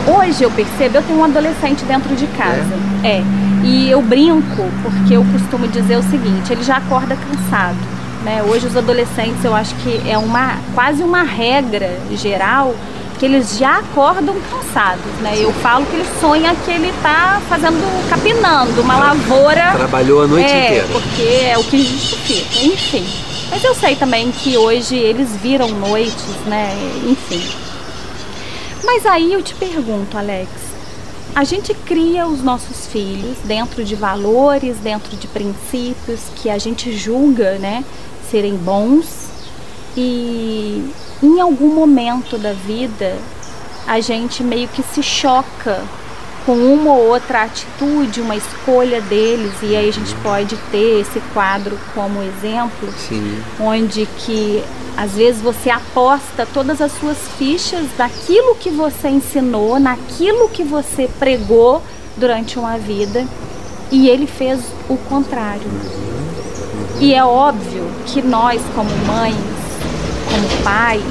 Hoje 0.07 0.43
eu 0.43 0.51
percebo, 0.51 0.97
eu 0.97 1.03
tenho 1.03 1.19
um 1.19 1.23
adolescente 1.23 1.85
dentro 1.85 2.13
de 2.15 2.27
casa. 2.27 2.65
É. 3.03 3.23
E 3.65 3.89
eu 3.89 3.99
brinco 3.99 4.63
porque 4.83 5.15
eu 5.15 5.25
costumo 5.25 5.67
dizer 5.67 5.97
o 5.97 6.03
seguinte, 6.03 6.53
ele 6.53 6.63
já 6.63 6.77
acorda 6.77 7.15
cansado. 7.15 7.77
Né? 8.23 8.43
Hoje 8.43 8.67
os 8.67 8.77
adolescentes 8.77 9.43
eu 9.43 9.55
acho 9.55 9.73
que 9.75 10.07
é 10.07 10.17
uma 10.17 10.57
quase 10.75 11.01
uma 11.01 11.23
regra 11.23 11.99
geral 12.15 12.75
que 13.17 13.25
eles 13.25 13.57
já 13.57 13.79
acordam 13.79 14.35
cansados, 14.51 15.11
né? 15.21 15.35
Eu 15.37 15.51
falo 15.53 15.85
que 15.85 15.95
ele 15.95 16.05
sonha 16.19 16.53
que 16.65 16.69
ele 16.69 16.93
tá 17.01 17.41
fazendo, 17.47 18.09
capinando 18.09 18.81
uma 18.81 18.97
lavoura 18.97 19.71
Trabalhou 19.73 20.23
a 20.23 20.27
noite 20.27 20.51
é, 20.51 20.65
inteira. 20.65 20.87
porque 20.91 21.21
é 21.21 21.57
o 21.57 21.63
que 21.63 21.81
justifica, 21.81 22.65
enfim. 22.65 23.07
Mas 23.49 23.63
eu 23.63 23.73
sei 23.73 23.95
também 23.95 24.31
que 24.31 24.57
hoje 24.57 24.95
eles 24.97 25.29
viram 25.37 25.69
noites, 25.69 26.35
né? 26.45 26.71
Enfim. 27.05 27.41
Mas 28.83 29.05
aí 29.05 29.31
eu 29.31 29.41
te 29.41 29.55
pergunto, 29.55 30.17
Alex, 30.17 30.49
a 31.35 31.43
gente 31.43 31.73
cria 31.73 32.25
os 32.25 32.41
nossos 32.41 32.87
filhos 32.87 33.37
dentro 33.43 33.83
de 33.83 33.93
valores, 33.93 34.77
dentro 34.77 35.17
de 35.17 35.27
princípios 35.27 36.21
que 36.37 36.49
a 36.49 36.57
gente 36.57 36.97
julga, 36.97 37.59
né, 37.59 37.83
serem 38.31 38.55
bons. 38.55 39.29
E 39.97 40.89
em 41.21 41.41
algum 41.41 41.73
momento 41.73 42.37
da 42.37 42.53
vida 42.53 43.17
a 43.85 43.99
gente 43.99 44.43
meio 44.43 44.69
que 44.69 44.81
se 44.81 45.03
choca 45.03 45.83
com 46.45 46.53
uma 46.53 46.93
ou 46.93 47.07
outra 47.07 47.43
atitude, 47.43 48.21
uma 48.21 48.35
escolha 48.35 49.01
deles, 49.01 49.51
e 49.63 49.75
aí 49.75 49.89
a 49.89 49.91
gente 49.91 50.13
pode 50.15 50.55
ter 50.71 51.01
esse 51.01 51.19
quadro 51.33 51.77
como 51.93 52.21
exemplo, 52.21 52.87
Sim. 52.95 53.41
onde 53.59 54.07
que 54.19 54.63
às 54.95 55.13
vezes 55.13 55.41
você 55.41 55.69
aposta 55.69 56.47
todas 56.53 56.79
as 56.79 56.91
suas 56.99 57.17
fichas 57.37 57.85
daquilo 57.97 58.55
que 58.55 58.69
você 58.69 59.09
ensinou, 59.09 59.79
naquilo 59.79 60.47
que 60.49 60.63
você 60.63 61.09
pregou 61.19 61.81
durante 62.15 62.59
uma 62.59 62.77
vida, 62.77 63.25
e 63.91 64.07
ele 64.07 64.27
fez 64.27 64.61
o 64.87 64.97
contrário. 64.97 65.67
E 66.99 67.13
é 67.13 67.23
óbvio 67.25 67.89
que 68.05 68.21
nós, 68.21 68.61
como 68.73 68.89
mães, 69.05 69.35
como 70.31 70.63
pais, 70.63 71.03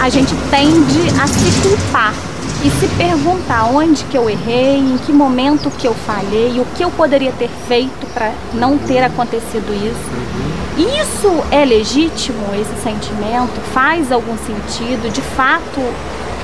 a 0.00 0.08
gente 0.08 0.34
tende 0.50 1.20
a 1.20 1.26
se 1.26 1.60
culpar 1.60 2.31
e 2.64 2.70
se 2.70 2.86
perguntar 2.96 3.64
onde 3.64 4.04
que 4.04 4.16
eu 4.16 4.30
errei, 4.30 4.78
em 4.78 4.96
que 4.98 5.12
momento 5.12 5.70
que 5.70 5.86
eu 5.86 5.94
falhei, 5.94 6.60
o 6.60 6.64
que 6.76 6.84
eu 6.84 6.90
poderia 6.90 7.32
ter 7.32 7.50
feito 7.66 8.06
para 8.14 8.32
não 8.54 8.78
ter 8.78 9.02
acontecido 9.02 9.66
isso. 9.74 11.02
Isso 11.02 11.44
é 11.50 11.64
legítimo, 11.64 12.46
esse 12.54 12.82
sentimento? 12.82 13.60
Faz 13.74 14.12
algum 14.12 14.36
sentido? 14.38 15.12
De 15.12 15.20
fato, 15.20 15.80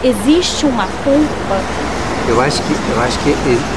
existe 0.03 0.67
uma 0.67 0.87
culpa? 1.05 1.61
Eu 2.29 2.41
acho 2.43 2.61
que 2.63 2.73
eu 2.73 3.01
acho 3.01 3.19
que 3.21 3.35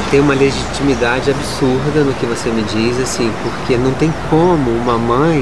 tem 0.10 0.19
uma 0.19 0.34
legitimidade 0.34 1.30
absurda 1.30 2.04
no 2.04 2.13
que 2.13 2.25
você 2.25 2.49
me 2.49 2.63
diz, 2.63 2.99
assim, 2.99 3.32
porque 3.43 3.77
não 3.77 3.93
tem 3.93 4.12
como 4.30 4.71
uma 4.71 4.97
mãe, 4.97 5.39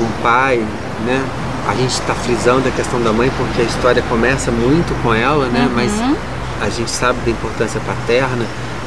um 0.00 0.22
pai, 0.22 0.64
né? 1.04 1.24
A 1.68 1.74
gente 1.74 1.92
está 1.92 2.14
frisando 2.14 2.68
a 2.68 2.70
questão 2.70 3.00
da 3.02 3.12
mãe 3.12 3.30
porque 3.36 3.62
a 3.62 3.64
história 3.64 4.02
começa 4.08 4.50
muito 4.50 4.94
com 5.02 5.14
ela, 5.14 5.46
né? 5.46 5.70
Mas 5.74 5.92
a 6.60 6.68
gente 6.68 6.90
sabe 6.90 7.18
da 7.24 7.30
importância 7.30 7.80
paterna 7.80 8.44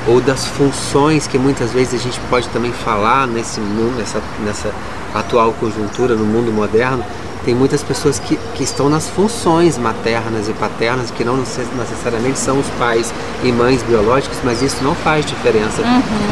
ou 0.07 0.19
das 0.19 0.45
funções 0.45 1.27
que 1.27 1.37
muitas 1.37 1.71
vezes 1.71 1.99
a 1.99 2.03
gente 2.03 2.19
pode 2.29 2.47
também 2.49 2.71
falar 2.71 3.25
nesse 3.25 3.59
mundo, 3.59 3.97
nessa, 3.97 4.21
nessa 4.43 4.71
atual 5.13 5.53
conjuntura 5.53 6.15
no 6.15 6.25
mundo 6.25 6.51
moderno. 6.51 7.03
Tem 7.45 7.53
muitas 7.53 7.83
pessoas 7.83 8.19
que, 8.19 8.37
que 8.55 8.63
estão 8.63 8.87
nas 8.89 9.09
funções 9.09 9.77
maternas 9.77 10.47
e 10.47 10.53
paternas, 10.53 11.11
que 11.11 11.25
não 11.25 11.35
necess- 11.35 11.67
necessariamente 11.77 12.39
são 12.39 12.57
os 12.57 12.65
pais 12.79 13.13
e 13.43 13.51
mães 13.51 13.83
biológicos, 13.83 14.37
mas 14.45 14.61
isso 14.61 14.77
não 14.81 14.95
faz 14.95 15.25
diferença 15.25 15.81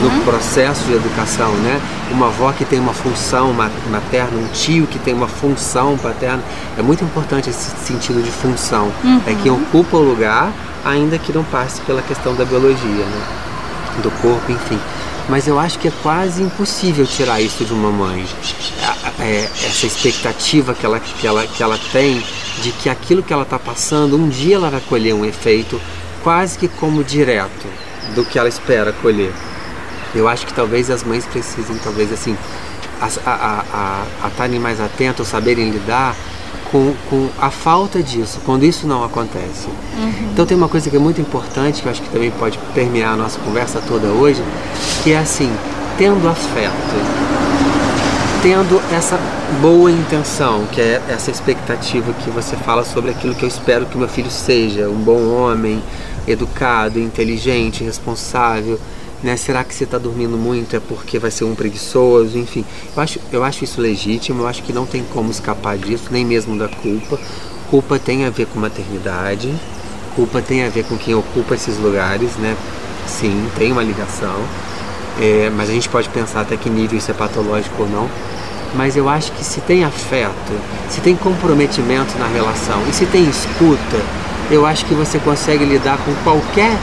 no 0.02 0.24
processo 0.24 0.86
de 0.86 0.94
educação, 0.94 1.52
né? 1.56 1.82
Uma 2.12 2.28
avó 2.28 2.54
que 2.54 2.64
tem 2.64 2.80
uma 2.80 2.94
função 2.94 3.52
ma- 3.52 3.70
materna, 3.90 4.38
um 4.38 4.48
tio 4.54 4.88
que 4.88 4.98
tem 5.00 5.14
uma 5.14 5.28
função 5.28 5.98
paterna, 5.98 6.42
é 6.78 6.82
muito 6.82 7.04
importante 7.04 7.50
esse 7.50 7.72
sentido 7.86 8.24
de 8.24 8.32
função. 8.32 8.90
É 9.28 9.36
quem 9.44 9.52
ocupa 9.52 9.98
o 9.98 10.02
lugar, 10.02 10.52
ainda 10.86 11.18
que 11.18 11.34
não 11.34 11.44
passe 11.44 11.82
pela 11.82 12.02
questão 12.02 12.34
da 12.36 12.46
biologia, 12.46 12.78
né? 13.06 13.22
do 14.02 14.10
corpo, 14.22 14.50
enfim. 14.50 14.80
Mas 15.28 15.46
eu 15.48 15.60
acho 15.60 15.78
que 15.78 15.90
é 15.90 15.92
quase 16.02 16.42
impossível 16.42 17.06
tirar 17.06 17.42
isso 17.42 17.66
de 17.66 17.74
uma 17.74 17.92
mãe. 17.92 18.26
É, 19.22 19.44
essa 19.68 19.86
expectativa 19.86 20.74
que 20.74 20.84
ela, 20.86 21.00
que, 21.00 21.28
ela, 21.28 21.46
que 21.46 21.62
ela 21.62 21.80
tem 21.92 22.24
de 22.64 22.72
que 22.72 22.90
aquilo 22.90 23.22
que 23.22 23.32
ela 23.32 23.44
está 23.44 23.60
passando, 23.60 24.16
um 24.18 24.28
dia 24.28 24.56
ela 24.56 24.70
vai 24.72 24.82
colher 24.82 25.14
um 25.14 25.24
efeito 25.24 25.80
quase 26.24 26.58
que 26.58 26.68
como 26.68 27.04
direto 27.04 27.68
do 28.16 28.26
que 28.26 28.40
ela 28.40 28.50
espera 28.50 28.92
colher. 29.02 29.32
Eu 30.16 30.28
acho 30.28 30.46
que 30.46 30.54
talvez 30.54 30.90
as 30.90 31.04
mães 31.04 31.24
precisem, 31.26 31.78
talvez 31.84 32.12
assim, 32.12 32.36
as- 33.00 33.20
a 33.26 34.28
estarem 34.28 34.60
mais 34.60 34.82
atentas, 34.82 35.28
saberem 35.28 35.70
lidar 35.70 36.16
com, 36.72 36.94
com 37.10 37.30
a 37.40 37.50
falta 37.52 38.02
disso, 38.02 38.40
quando 38.46 38.64
isso 38.66 38.88
não 38.88 39.04
acontece. 39.04 39.68
Então 40.34 40.46
tem 40.46 40.58
uma 40.58 40.68
coisa 40.70 40.90
que 40.90 40.96
é 40.96 41.00
muito 41.00 41.22
importante, 41.22 41.82
que 41.82 41.88
eu 41.88 41.92
acho 41.92 42.02
que 42.02 42.10
também 42.10 42.32
pode 42.32 42.58
permear 42.74 43.14
a 43.14 43.16
nossa 43.18 43.40
conversa 43.40 43.82
toda 43.88 44.08
hoje, 44.08 44.42
que 45.04 45.12
é 45.14 45.18
assim, 45.20 45.52
tendo 45.98 46.28
afeto, 46.28 47.31
tendo 48.42 48.82
essa 48.92 49.20
boa 49.62 49.92
intenção, 49.92 50.66
que 50.72 50.82
é 50.82 51.00
essa 51.08 51.30
expectativa 51.30 52.12
que 52.12 52.30
você 52.32 52.56
fala 52.56 52.84
sobre 52.84 53.12
aquilo 53.12 53.36
que 53.36 53.44
eu 53.44 53.48
espero 53.48 53.86
que 53.86 53.96
meu 53.96 54.08
filho 54.08 54.32
seja, 54.32 54.90
um 54.90 54.96
bom 54.96 55.30
homem, 55.30 55.82
educado, 56.28 57.00
inteligente, 57.00 57.84
responsável, 57.84 58.80
né? 59.22 59.38
Será 59.38 59.64
que 59.64 59.76
você 59.76 59.84
está 59.84 60.00
dormindo 60.00 60.38
muito 60.38 60.76
é 60.76 60.80
porque 60.80 61.20
vai 61.20 61.30
ser 61.30 61.44
um 61.44 61.54
preguiçoso, 61.54 62.36
enfim. 62.36 62.66
Eu 62.96 63.04
acho, 63.04 63.20
eu 63.32 63.44
acho 63.44 63.64
isso 63.64 63.80
legítimo, 63.80 64.42
eu 64.42 64.48
acho 64.48 64.64
que 64.64 64.74
não 64.74 64.88
tem 64.88 65.04
como 65.04 65.30
escapar 65.30 65.78
disso, 65.78 66.06
nem 66.10 66.26
mesmo 66.26 66.58
da 66.58 66.68
culpa. 66.68 67.20
Culpa 67.70 68.00
tem 68.00 68.26
a 68.26 68.32
ver 68.32 68.48
com 68.48 68.60
maternidade, 68.60 69.54
culpa 70.16 70.42
tem 70.42 70.64
a 70.64 70.70
ver 70.70 70.84
com 70.86 70.98
quem 70.98 71.14
ocupa 71.14 71.54
esses 71.54 71.78
lugares, 71.78 72.36
né? 72.38 72.58
Sim, 73.06 73.48
tem 73.56 73.72
uma 73.72 73.84
ligação. 73.84 74.42
É, 75.20 75.52
mas 75.56 75.70
a 75.70 75.74
gente 75.74 75.90
pode 75.90 76.10
pensar 76.10 76.42
até 76.42 76.56
que 76.56 76.70
nível 76.70 76.98
isso 76.98 77.12
é 77.12 77.14
patológico 77.14 77.84
ou 77.84 77.90
não. 77.90 78.10
Mas 78.74 78.96
eu 78.96 79.10
acho 79.10 79.32
que 79.34 79.44
se 79.44 79.60
tem 79.62 79.84
afeto, 79.84 80.54
se 80.90 81.02
tem 81.02 81.16
comprometimento 81.16 82.18
na 82.18 82.28
relação 82.28 82.82
e 82.90 82.94
se 82.94 83.06
tem 83.06 83.30
escuta, 83.30 83.98
eu 84.50 84.66
acho 84.66 84.86
que 84.86 84.94
você 84.94 85.20
consegue 85.20 85.66
lidar 85.66 85.98
com 85.98 86.14
qualquer 86.24 86.78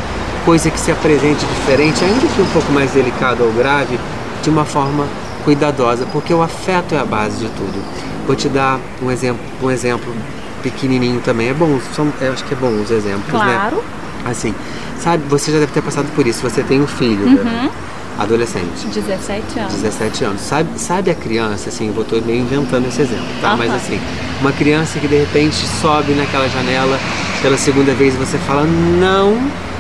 coisa 0.45 0.71
que 0.71 0.79
se 0.79 0.91
apresente 0.91 1.45
diferente, 1.47 2.05
ainda 2.05 2.27
que 2.27 2.43
um 2.43 2.47
pouco 2.47 2.71
mais 2.73 2.91
delicada 2.91 3.43
ou 3.43 3.53
grave, 3.53 3.99
de 4.43 4.51
uma 4.51 4.65
forma 4.65 5.07
cuidadosa, 5.45 6.07
porque 6.13 6.33
o 6.33 6.43
afeto 6.43 6.95
é 6.95 6.99
a 6.99 7.05
base 7.05 7.39
de 7.39 7.49
tudo. 7.49 7.83
Vou 8.27 8.37
te 8.37 8.49
dar 8.49 8.79
um 9.03 9.11
exemplo, 9.11 9.41
um 9.63 9.71
exemplo 9.71 10.13
pequenininho 10.63 11.21
também. 11.21 11.49
É 11.49 11.55
bom, 11.55 11.79
são, 11.95 12.13
eu 12.21 12.33
acho 12.33 12.45
que 12.45 12.53
é 12.53 12.57
bom 12.57 12.71
os 12.83 12.91
exemplos, 12.91 13.33
né? 13.33 13.57
Claro. 13.59 13.83
Assim, 14.25 14.55
sabe, 14.99 15.23
você 15.29 15.51
já 15.53 15.59
deve 15.59 15.73
ter 15.73 15.83
passado 15.83 16.07
por 16.15 16.27
isso. 16.27 16.43
Você 16.43 16.63
tem 16.63 16.81
um 16.81 16.87
filho, 16.87 17.25
né? 17.27 17.71
Adolescente, 18.19 18.87
17 18.93 19.59
anos. 19.61 19.75
17 19.75 20.25
anos. 20.25 20.41
Sabe, 20.41 20.69
sabe 20.77 21.11
a 21.11 21.15
criança, 21.15 21.69
assim, 21.69 21.93
eu 21.97 22.05
tô 22.05 22.21
meio 22.21 22.41
inventando 22.41 22.87
esse 22.89 23.01
exemplo, 23.01 23.27
tá? 23.41 23.57
Mas 23.57 23.69
Aham. 23.69 23.77
assim, 23.77 24.01
uma 24.41 24.53
criança 24.53 24.99
que 24.99 25.07
de 25.07 25.17
repente 25.17 25.55
sobe 25.81 26.13
naquela 26.13 26.49
janela 26.49 26.99
pela 27.41 27.57
segunda 27.57 27.95
vez 27.95 28.15
e 28.15 28.17
você 28.19 28.37
fala, 28.39 28.65
não, 28.65 29.39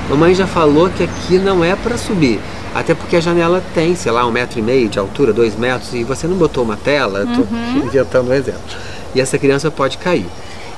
mamãe 0.08 0.34
já 0.34 0.46
falou 0.46 0.88
que 0.88 1.02
aqui 1.02 1.38
não 1.38 1.64
é 1.64 1.74
para 1.74 1.98
subir. 1.98 2.40
Até 2.74 2.94
porque 2.94 3.16
a 3.16 3.20
janela 3.20 3.62
tem, 3.74 3.96
sei 3.96 4.12
lá, 4.12 4.24
um 4.26 4.30
metro 4.30 4.58
e 4.58 4.62
meio 4.62 4.88
de 4.88 4.98
altura, 4.98 5.32
dois 5.32 5.56
metros, 5.56 5.92
e 5.94 6.04
você 6.04 6.26
não 6.28 6.36
botou 6.36 6.62
uma 6.62 6.76
tela, 6.76 7.26
tô 7.26 7.42
inventando 7.84 8.28
um 8.30 8.34
exemplo. 8.34 8.60
E 9.14 9.20
essa 9.20 9.38
criança 9.38 9.70
pode 9.70 9.98
cair. 9.98 10.26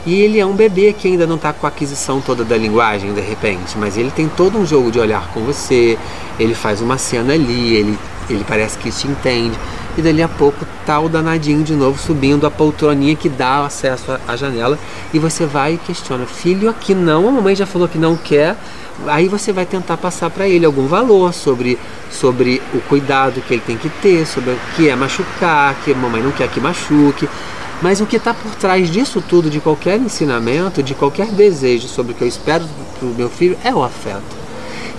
E 0.07 0.23
ele 0.23 0.41
é 0.41 0.47
um 0.47 0.55
bebê 0.55 0.95
que 0.95 1.09
ainda 1.09 1.27
não 1.27 1.37
está 1.37 1.53
com 1.53 1.67
a 1.67 1.69
aquisição 1.69 2.23
toda 2.23 2.43
da 2.43 2.57
linguagem, 2.57 3.13
de 3.13 3.21
repente, 3.21 3.77
mas 3.77 3.99
ele 3.99 4.11
tem 4.11 4.29
todo 4.29 4.59
um 4.59 4.65
jogo 4.65 4.91
de 4.91 4.99
olhar 4.99 5.29
com 5.35 5.41
você, 5.41 5.99
ele 6.39 6.55
faz 6.55 6.81
uma 6.81 6.97
cena 6.97 7.35
ali, 7.35 7.75
ele, 7.75 7.99
ele 8.31 8.43
parece 8.49 8.79
que 8.79 8.91
te 8.91 9.07
entende, 9.07 9.59
e 9.99 10.01
dali 10.01 10.23
a 10.23 10.29
pouco 10.29 10.65
tá 10.87 10.99
o 10.99 11.07
danadinho 11.07 11.63
de 11.63 11.75
novo 11.75 11.99
subindo 12.01 12.47
a 12.47 12.51
poltroninha 12.51 13.15
que 13.15 13.29
dá 13.29 13.67
acesso 13.67 14.19
à- 14.27 14.37
janela, 14.37 14.79
e 15.13 15.19
você 15.19 15.45
vai 15.45 15.75
e 15.75 15.79
questiona, 15.79 16.25
filho, 16.25 16.71
aqui 16.71 16.95
não, 16.95 17.29
a 17.29 17.31
mamãe 17.31 17.55
já 17.55 17.67
falou 17.67 17.87
que 17.87 17.99
não 17.99 18.17
quer, 18.17 18.57
aí 19.07 19.29
você 19.29 19.53
vai 19.53 19.67
tentar 19.67 19.99
passar 19.99 20.31
para 20.31 20.49
ele 20.49 20.65
algum 20.65 20.87
valor 20.87 21.35
sobre, 21.35 21.79
sobre 22.11 22.63
o 22.73 22.81
cuidado 22.81 23.43
que 23.47 23.53
ele 23.53 23.63
tem 23.67 23.77
que 23.77 23.91
ter, 23.91 24.27
sobre 24.27 24.53
o 24.53 24.59
que 24.75 24.89
é 24.89 24.97
machucar, 24.97 25.75
que 25.85 25.93
a 25.93 25.95
mamãe 25.95 26.23
não 26.23 26.31
quer 26.33 26.49
que 26.49 26.59
machuque. 26.59 27.29
Mas 27.83 28.01
o 28.01 28.07
que 28.07 28.17
está 28.17 28.35
por 28.35 28.55
trás 28.57 28.91
disso 28.91 29.23
tudo, 29.27 29.49
de 29.49 29.61
qualquer 29.61 29.99
ensinamento, 29.99 30.83
de 30.83 30.95
qualquer 30.95 31.29
desejo 31.29 31.89
sobre 31.89 32.13
o 32.13 32.15
que 32.15 32.23
eu 32.23 32.29
espero 32.29 32.65
para 32.99 33.09
o 33.09 33.15
meu 33.15 33.31
filho, 33.31 33.57
é 33.65 33.75
o 33.75 33.83
afeto. 33.83 34.41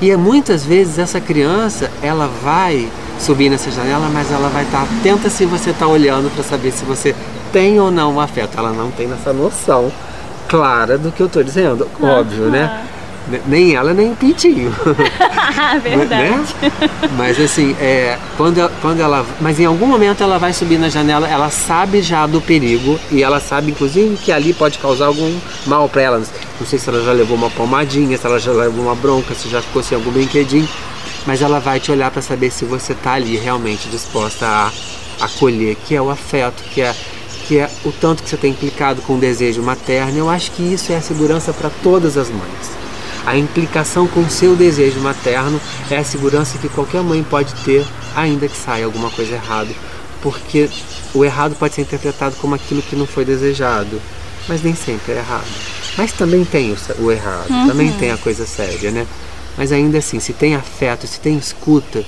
E 0.02 0.10
é, 0.10 0.18
muitas 0.18 0.66
vezes 0.66 0.98
essa 0.98 1.22
criança, 1.22 1.92
ela 2.02 2.28
vai 2.42 2.90
subir 3.20 3.50
nessa 3.50 3.70
janela, 3.70 4.10
mas 4.10 4.32
ela 4.32 4.50
vai 4.50 4.64
estar 4.64 4.82
atenta 4.82 5.30
se 5.30 5.46
você 5.46 5.70
está 5.70 5.88
olhando 5.88 6.34
para 6.34 6.44
saber 6.44 6.72
se 6.72 6.84
você 6.84 7.16
tem 7.54 7.80
ou 7.80 7.92
não 7.92 8.16
o 8.16 8.20
afeto. 8.20 8.58
Ela 8.58 8.72
não 8.72 8.90
tem 8.90 9.12
essa 9.12 9.32
noção 9.32 9.92
clara 10.48 10.98
do 10.98 11.12
que 11.12 11.22
eu 11.22 11.28
estou 11.28 11.44
dizendo, 11.44 11.88
óbvio, 12.02 12.50
né? 12.50 12.84
Ne- 13.28 13.42
Nem 13.46 13.76
ela, 13.76 13.94
nem 13.94 14.12
o 14.12 14.16
pintinho. 14.16 14.74
Ah, 15.58 15.78
verdade. 15.84 16.24
Né? 16.62 16.72
Mas 17.18 17.40
assim, 17.40 17.76
é, 17.80 18.18
quando, 18.38 18.58
ela, 18.60 18.72
quando 18.82 19.00
ela. 19.00 19.26
Mas 19.40 19.60
em 19.60 19.66
algum 19.66 19.86
momento 19.86 20.24
ela 20.24 20.38
vai 20.40 20.54
subir 20.54 20.78
na 20.80 20.90
janela, 20.90 21.28
ela 21.28 21.50
sabe 21.50 22.02
já 22.02 22.26
do 22.26 22.42
perigo 22.42 23.00
e 23.12 23.22
ela 23.24 23.40
sabe, 23.40 23.72
inclusive, 23.72 24.18
que 24.18 24.32
ali 24.32 24.54
pode 24.54 24.80
causar 24.80 25.06
algum 25.06 25.38
mal 25.66 25.88
para 25.88 26.02
ela. 26.02 26.22
Não 26.60 26.66
sei 26.68 26.78
se 26.80 26.90
ela 26.90 27.04
já 27.04 27.12
levou 27.12 27.38
uma 27.38 27.50
pomadinha, 27.50 28.18
se 28.18 28.26
ela 28.26 28.40
já 28.40 28.52
levou 28.52 28.86
uma 28.86 28.96
bronca, 28.96 29.34
se 29.36 29.50
já 29.50 29.62
ficou 29.62 29.84
sem 29.84 29.96
algum 29.98 30.12
brinquedinho. 30.12 30.68
Mas 31.26 31.42
ela 31.42 31.60
vai 31.60 31.80
te 31.80 31.92
olhar 31.92 32.10
para 32.10 32.22
saber 32.22 32.50
se 32.52 32.66
você 32.66 32.94
tá 32.96 33.14
ali 33.14 33.38
realmente 33.38 33.88
disposta 33.90 34.46
a 34.48 34.72
acolher, 35.22 35.76
que 35.86 35.96
é 35.96 36.02
o 36.02 36.10
afeto, 36.10 36.64
que 36.72 36.82
é 36.82 36.94
que 37.48 37.58
é 37.58 37.70
o 37.84 37.92
tanto 37.92 38.24
que 38.24 38.30
você 38.30 38.38
tem 38.38 38.52
implicado 38.52 39.02
com 39.02 39.16
o 39.16 39.18
desejo 39.20 39.62
materno. 39.62 40.18
Eu 40.18 40.30
acho 40.30 40.52
que 40.52 40.62
isso 40.64 40.92
é 40.94 40.96
a 40.96 41.02
segurança 41.02 41.52
para 41.52 41.70
todas 41.84 42.16
as 42.16 42.30
mães. 42.30 42.72
A 43.26 43.38
implicação 43.38 44.08
com 44.08 44.22
o 44.22 44.30
seu 44.30 44.56
desejo 44.56 45.00
materno 45.00 45.62
é 45.90 45.98
a 45.98 46.04
segurança 46.04 46.58
que 46.58 46.70
qualquer 46.70 47.04
mãe 47.04 47.24
pode 47.24 47.54
ter, 47.64 47.86
ainda 48.16 48.48
que 48.48 48.58
saia 48.58 48.86
alguma 48.86 49.10
coisa 49.12 49.36
errada. 49.36 49.70
Porque 50.22 50.70
o 51.14 51.24
errado 51.24 51.56
pode 51.56 51.76
ser 51.76 51.82
interpretado 51.82 52.36
como 52.38 52.56
aquilo 52.56 52.82
que 52.82 52.96
não 52.96 53.06
foi 53.06 53.26
desejado, 53.26 54.02
mas 54.48 54.62
nem 54.62 54.76
sempre 54.76 55.14
é 55.14 55.18
errado. 55.18 55.48
Mas 55.98 56.12
também 56.14 56.44
tem 56.46 56.72
o, 56.72 56.78
o 57.00 57.12
errado, 57.12 57.50
uhum. 57.50 57.68
também 57.68 57.92
tem 57.94 58.12
a 58.12 58.18
coisa 58.18 58.46
séria, 58.46 58.92
né? 58.92 59.06
Mas 59.58 59.72
ainda 59.72 59.98
assim, 59.98 60.20
se 60.20 60.34
tem 60.34 60.56
afeto, 60.56 61.06
se 61.06 61.20
tem 61.20 61.38
escuta, 61.38 62.04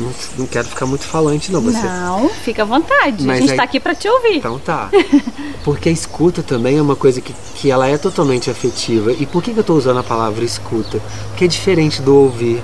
não, 0.00 0.12
não 0.38 0.46
quero 0.46 0.68
ficar 0.68 0.86
muito 0.86 1.04
falante, 1.04 1.50
não. 1.50 1.60
Você... 1.60 1.78
Não, 1.78 2.28
fica 2.28 2.62
à 2.62 2.64
vontade. 2.64 3.24
Mas 3.24 3.38
a 3.38 3.40
gente 3.40 3.50
está 3.50 3.62
aí... 3.62 3.68
aqui 3.68 3.80
para 3.80 3.94
te 3.94 4.08
ouvir. 4.08 4.36
Então 4.36 4.58
tá. 4.58 4.88
Porque 5.64 5.88
a 5.88 5.92
escuta 5.92 6.42
também 6.42 6.78
é 6.78 6.82
uma 6.82 6.96
coisa 6.96 7.20
que, 7.20 7.34
que 7.54 7.70
ela 7.70 7.86
é 7.88 7.98
totalmente 7.98 8.50
afetiva. 8.50 9.12
E 9.12 9.26
por 9.26 9.42
que, 9.42 9.52
que 9.52 9.58
eu 9.58 9.62
estou 9.62 9.76
usando 9.76 9.98
a 9.98 10.02
palavra 10.02 10.44
escuta? 10.44 11.00
Porque 11.28 11.44
é 11.44 11.48
diferente 11.48 12.00
do 12.00 12.14
ouvir. 12.14 12.62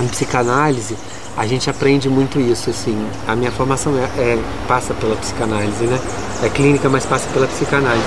Em 0.00 0.08
psicanálise, 0.08 0.96
a 1.36 1.46
gente 1.46 1.70
aprende 1.70 2.08
muito 2.08 2.40
isso, 2.40 2.68
assim. 2.68 2.96
A 3.26 3.36
minha 3.36 3.52
formação 3.52 3.96
é, 3.96 4.02
é 4.20 4.38
passa 4.66 4.92
pela 4.92 5.14
psicanálise, 5.16 5.84
né? 5.84 6.00
É 6.42 6.48
clínica, 6.48 6.88
mas 6.88 7.06
passa 7.06 7.28
pela 7.32 7.46
psicanálise. 7.46 8.04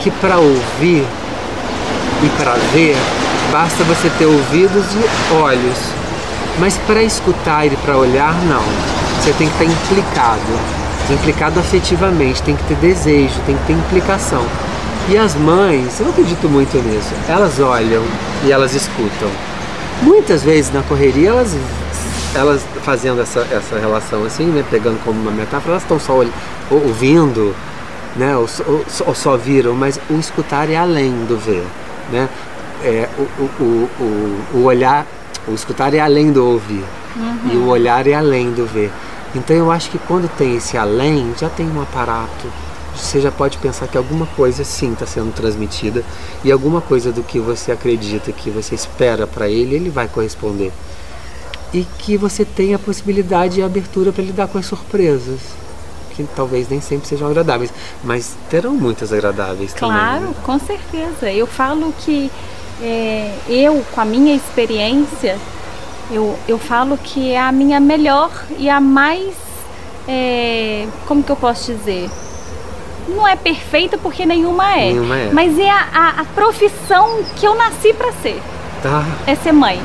Que 0.00 0.10
para 0.10 0.38
ouvir 0.38 1.04
e 2.22 2.28
para 2.38 2.54
ver, 2.72 2.96
basta 3.52 3.84
você 3.84 4.10
ter 4.18 4.24
ouvidos 4.24 4.84
e 4.94 5.34
olhos 5.34 5.95
mas 6.58 6.78
para 6.78 7.02
escutar 7.02 7.66
e 7.66 7.76
para 7.76 7.96
olhar, 7.96 8.34
não. 8.44 8.62
Você 9.20 9.32
tem 9.32 9.48
que 9.48 9.54
estar 9.54 9.64
implicado. 9.64 10.40
Implicado 11.10 11.60
afetivamente, 11.60 12.42
tem 12.42 12.56
que 12.56 12.64
ter 12.64 12.76
desejo, 12.76 13.34
tem 13.46 13.56
que 13.56 13.66
ter 13.66 13.72
implicação. 13.74 14.44
E 15.08 15.16
as 15.16 15.36
mães, 15.36 16.00
eu 16.00 16.08
acredito 16.08 16.48
muito 16.48 16.76
nisso, 16.78 17.14
elas 17.28 17.60
olham 17.60 18.02
e 18.44 18.50
elas 18.50 18.74
escutam. 18.74 19.30
Muitas 20.02 20.42
vezes 20.42 20.72
na 20.72 20.82
correria, 20.82 21.28
elas, 21.28 21.56
elas 22.34 22.62
fazendo 22.82 23.20
essa, 23.20 23.46
essa 23.52 23.78
relação 23.78 24.24
assim, 24.24 24.46
né, 24.46 24.64
pegando 24.68 24.98
como 25.04 25.20
uma 25.20 25.30
metáfora, 25.30 25.74
elas 25.74 25.82
estão 25.82 26.00
só 26.00 26.24
ouvindo, 26.70 27.54
né, 28.16 28.36
ou, 28.36 28.48
ou, 28.66 28.84
ou, 29.06 29.14
só 29.14 29.36
viram, 29.36 29.74
mas 29.74 30.00
o 30.10 30.14
escutar 30.14 30.68
é 30.68 30.76
além 30.76 31.12
do 31.26 31.38
ver. 31.38 31.64
Né? 32.10 32.28
É, 32.82 33.08
o, 33.16 33.62
o, 33.62 33.90
o, 34.00 34.40
o 34.54 34.64
olhar 34.64 35.06
o 35.48 35.54
escutar 35.54 35.94
é 35.94 36.00
além 36.00 36.32
do 36.32 36.44
ouvir 36.44 36.84
uhum. 37.16 37.52
e 37.52 37.56
o 37.56 37.66
olhar 37.68 38.06
é 38.06 38.14
além 38.14 38.52
do 38.52 38.66
ver. 38.66 38.92
Então 39.34 39.54
eu 39.56 39.70
acho 39.70 39.90
que 39.90 39.98
quando 39.98 40.28
tem 40.36 40.56
esse 40.56 40.76
além, 40.76 41.34
já 41.38 41.48
tem 41.48 41.66
um 41.68 41.80
aparato. 41.80 42.50
Você 42.96 43.20
já 43.20 43.30
pode 43.30 43.58
pensar 43.58 43.86
que 43.86 43.98
alguma 43.98 44.26
coisa 44.26 44.64
sim 44.64 44.92
está 44.94 45.04
sendo 45.04 45.32
transmitida 45.34 46.02
e 46.42 46.50
alguma 46.50 46.80
coisa 46.80 47.12
do 47.12 47.22
que 47.22 47.38
você 47.38 47.70
acredita, 47.70 48.32
que 48.32 48.50
você 48.50 48.74
espera 48.74 49.26
para 49.26 49.48
ele, 49.48 49.74
ele 49.74 49.90
vai 49.90 50.08
corresponder. 50.08 50.72
E 51.74 51.84
que 51.98 52.16
você 52.16 52.44
tem 52.44 52.72
a 52.74 52.78
possibilidade 52.78 53.60
e 53.60 53.62
a 53.62 53.66
abertura 53.66 54.12
para 54.12 54.24
lidar 54.24 54.48
com 54.48 54.56
as 54.56 54.64
surpresas 54.64 55.40
que 56.16 56.24
talvez 56.34 56.68
nem 56.68 56.80
sempre 56.80 57.06
sejam 57.06 57.28
agradáveis, 57.28 57.70
mas 58.02 58.34
terão 58.48 58.72
muitas 58.72 59.12
agradáveis 59.12 59.74
claro, 59.74 59.92
também. 59.92 60.18
Claro, 60.18 60.26
né? 60.28 60.34
com 60.42 60.58
certeza. 60.58 61.30
Eu 61.30 61.46
falo 61.46 61.92
que 61.98 62.30
é, 62.82 63.32
eu, 63.48 63.84
com 63.94 64.00
a 64.00 64.04
minha 64.04 64.34
experiência, 64.34 65.38
eu, 66.10 66.38
eu 66.46 66.58
falo 66.58 66.98
que 66.98 67.32
é 67.32 67.40
a 67.40 67.52
minha 67.52 67.80
melhor 67.80 68.30
e 68.58 68.68
a 68.68 68.80
mais. 68.80 69.34
É, 70.08 70.86
como 71.06 71.22
que 71.22 71.30
eu 71.30 71.36
posso 71.36 71.72
dizer? 71.72 72.08
Não 73.08 73.26
é 73.26 73.34
perfeita 73.36 73.98
porque 73.98 74.24
nenhuma 74.26 74.72
é. 74.72 74.92
Nenhuma 74.92 75.16
é. 75.16 75.30
Mas 75.32 75.58
é 75.58 75.70
a, 75.70 75.88
a, 75.92 76.20
a 76.20 76.24
profissão 76.26 77.24
que 77.36 77.46
eu 77.46 77.54
nasci 77.54 77.92
para 77.92 78.12
ser. 78.12 78.40
Tá. 78.82 79.04
É 79.26 79.34
ser 79.34 79.52
mãe. 79.52 79.80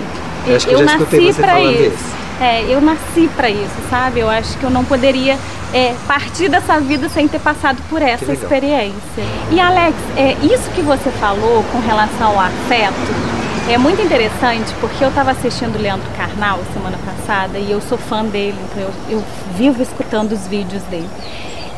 Eu, 0.45 0.53
eu, 0.53 0.79
eu 0.79 0.85
nasci 0.85 1.33
para 1.33 1.61
isso. 1.61 1.93
isso. 1.93 2.20
É, 2.41 2.65
eu 2.67 2.81
nasci 2.81 3.29
para 3.35 3.51
isso, 3.51 3.75
sabe? 3.87 4.19
Eu 4.19 4.27
acho 4.27 4.57
que 4.57 4.63
eu 4.63 4.71
não 4.71 4.83
poderia 4.83 5.37
é, 5.71 5.93
partir 6.07 6.49
dessa 6.49 6.79
vida 6.79 7.07
sem 7.07 7.27
ter 7.27 7.39
passado 7.39 7.77
por 7.87 8.01
essa 8.01 8.33
experiência. 8.33 9.23
E 9.51 9.59
Alex, 9.59 9.95
é, 10.17 10.35
isso 10.43 10.67
que 10.71 10.81
você 10.81 11.11
falou 11.11 11.63
com 11.71 11.79
relação 11.79 12.31
ao 12.31 12.39
afeto 12.39 13.31
é 13.69 13.77
muito 13.77 14.01
interessante 14.01 14.73
porque 14.81 15.03
eu 15.03 15.09
estava 15.09 15.31
assistindo 15.31 15.79
Leandro 15.79 16.09
Carnal 16.17 16.59
semana 16.73 16.97
passada 17.05 17.59
e 17.59 17.71
eu 17.71 17.79
sou 17.79 17.97
fã 17.97 18.25
dele, 18.25 18.57
então 18.71 18.83
eu, 18.83 19.17
eu 19.17 19.23
vivo 19.55 19.81
escutando 19.83 20.31
os 20.31 20.47
vídeos 20.47 20.81
dele. 20.83 21.07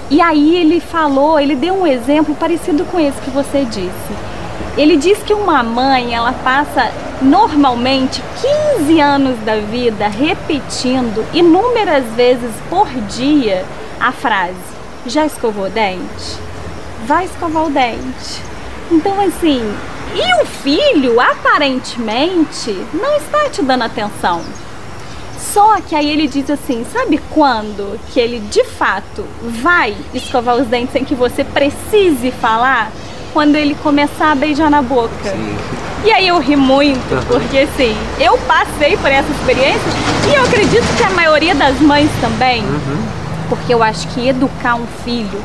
E 0.09 0.21
aí 0.21 0.55
ele 0.55 0.79
falou, 0.79 1.39
ele 1.39 1.55
deu 1.55 1.73
um 1.73 1.85
exemplo 1.85 2.33
parecido 2.35 2.85
com 2.85 2.99
esse 2.99 3.19
que 3.21 3.29
você 3.29 3.65
disse. 3.65 4.13
Ele 4.77 4.95
diz 4.95 5.19
que 5.19 5.33
uma 5.33 5.61
mãe, 5.61 6.15
ela 6.15 6.31
passa 6.31 6.89
normalmente 7.23 8.21
15 8.77 8.99
anos 8.99 9.39
da 9.39 9.57
vida 9.57 10.07
repetindo 10.07 11.25
inúmeras 11.33 12.03
vezes 12.15 12.51
por 12.69 12.87
dia 12.89 13.65
a 13.99 14.11
frase: 14.11 14.55
já 15.05 15.25
escovou 15.25 15.65
o 15.65 15.69
dente? 15.69 16.37
Vai 17.07 17.25
escovar 17.25 17.65
o 17.65 17.69
dente. 17.69 18.41
Então, 18.91 19.19
assim, 19.21 19.61
e 20.15 20.43
o 20.43 20.45
filho 20.45 21.19
aparentemente 21.19 22.71
não 22.93 23.15
está 23.17 23.49
te 23.49 23.61
dando 23.61 23.83
atenção. 23.83 24.41
Só 25.37 25.79
que 25.81 25.95
aí 25.95 26.09
ele 26.09 26.27
diz 26.27 26.49
assim: 26.49 26.85
sabe 26.91 27.19
quando 27.29 27.99
que 28.11 28.19
ele 28.19 28.39
de 28.39 28.63
fato 28.63 29.25
vai 29.61 29.95
escovar 30.13 30.55
os 30.55 30.67
dentes 30.67 30.93
sem 30.93 31.05
que 31.05 31.15
você 31.15 31.43
precise 31.43 32.31
falar? 32.31 32.91
Quando 33.33 33.55
ele 33.55 33.75
começar 33.75 34.31
a 34.31 34.35
beijar 34.35 34.69
na 34.69 34.81
boca. 34.81 35.09
Sim. 35.23 35.57
E 36.03 36.11
aí 36.11 36.27
eu 36.27 36.37
ri 36.39 36.55
muito, 36.55 37.27
porque 37.27 37.59
assim, 37.59 37.95
eu 38.19 38.37
passei 38.39 38.97
por 38.97 39.09
essa 39.09 39.31
experiência 39.31 39.91
e 40.29 40.35
eu 40.35 40.43
acredito 40.43 40.85
que 40.97 41.03
a 41.03 41.09
maioria 41.09 41.55
das 41.55 41.79
mães 41.79 42.09
também. 42.21 42.61
Uhum 42.61 43.23
porque 43.49 43.73
eu 43.73 43.83
acho 43.83 44.07
que 44.09 44.27
educar 44.27 44.75
um 44.75 44.87
filho 45.03 45.39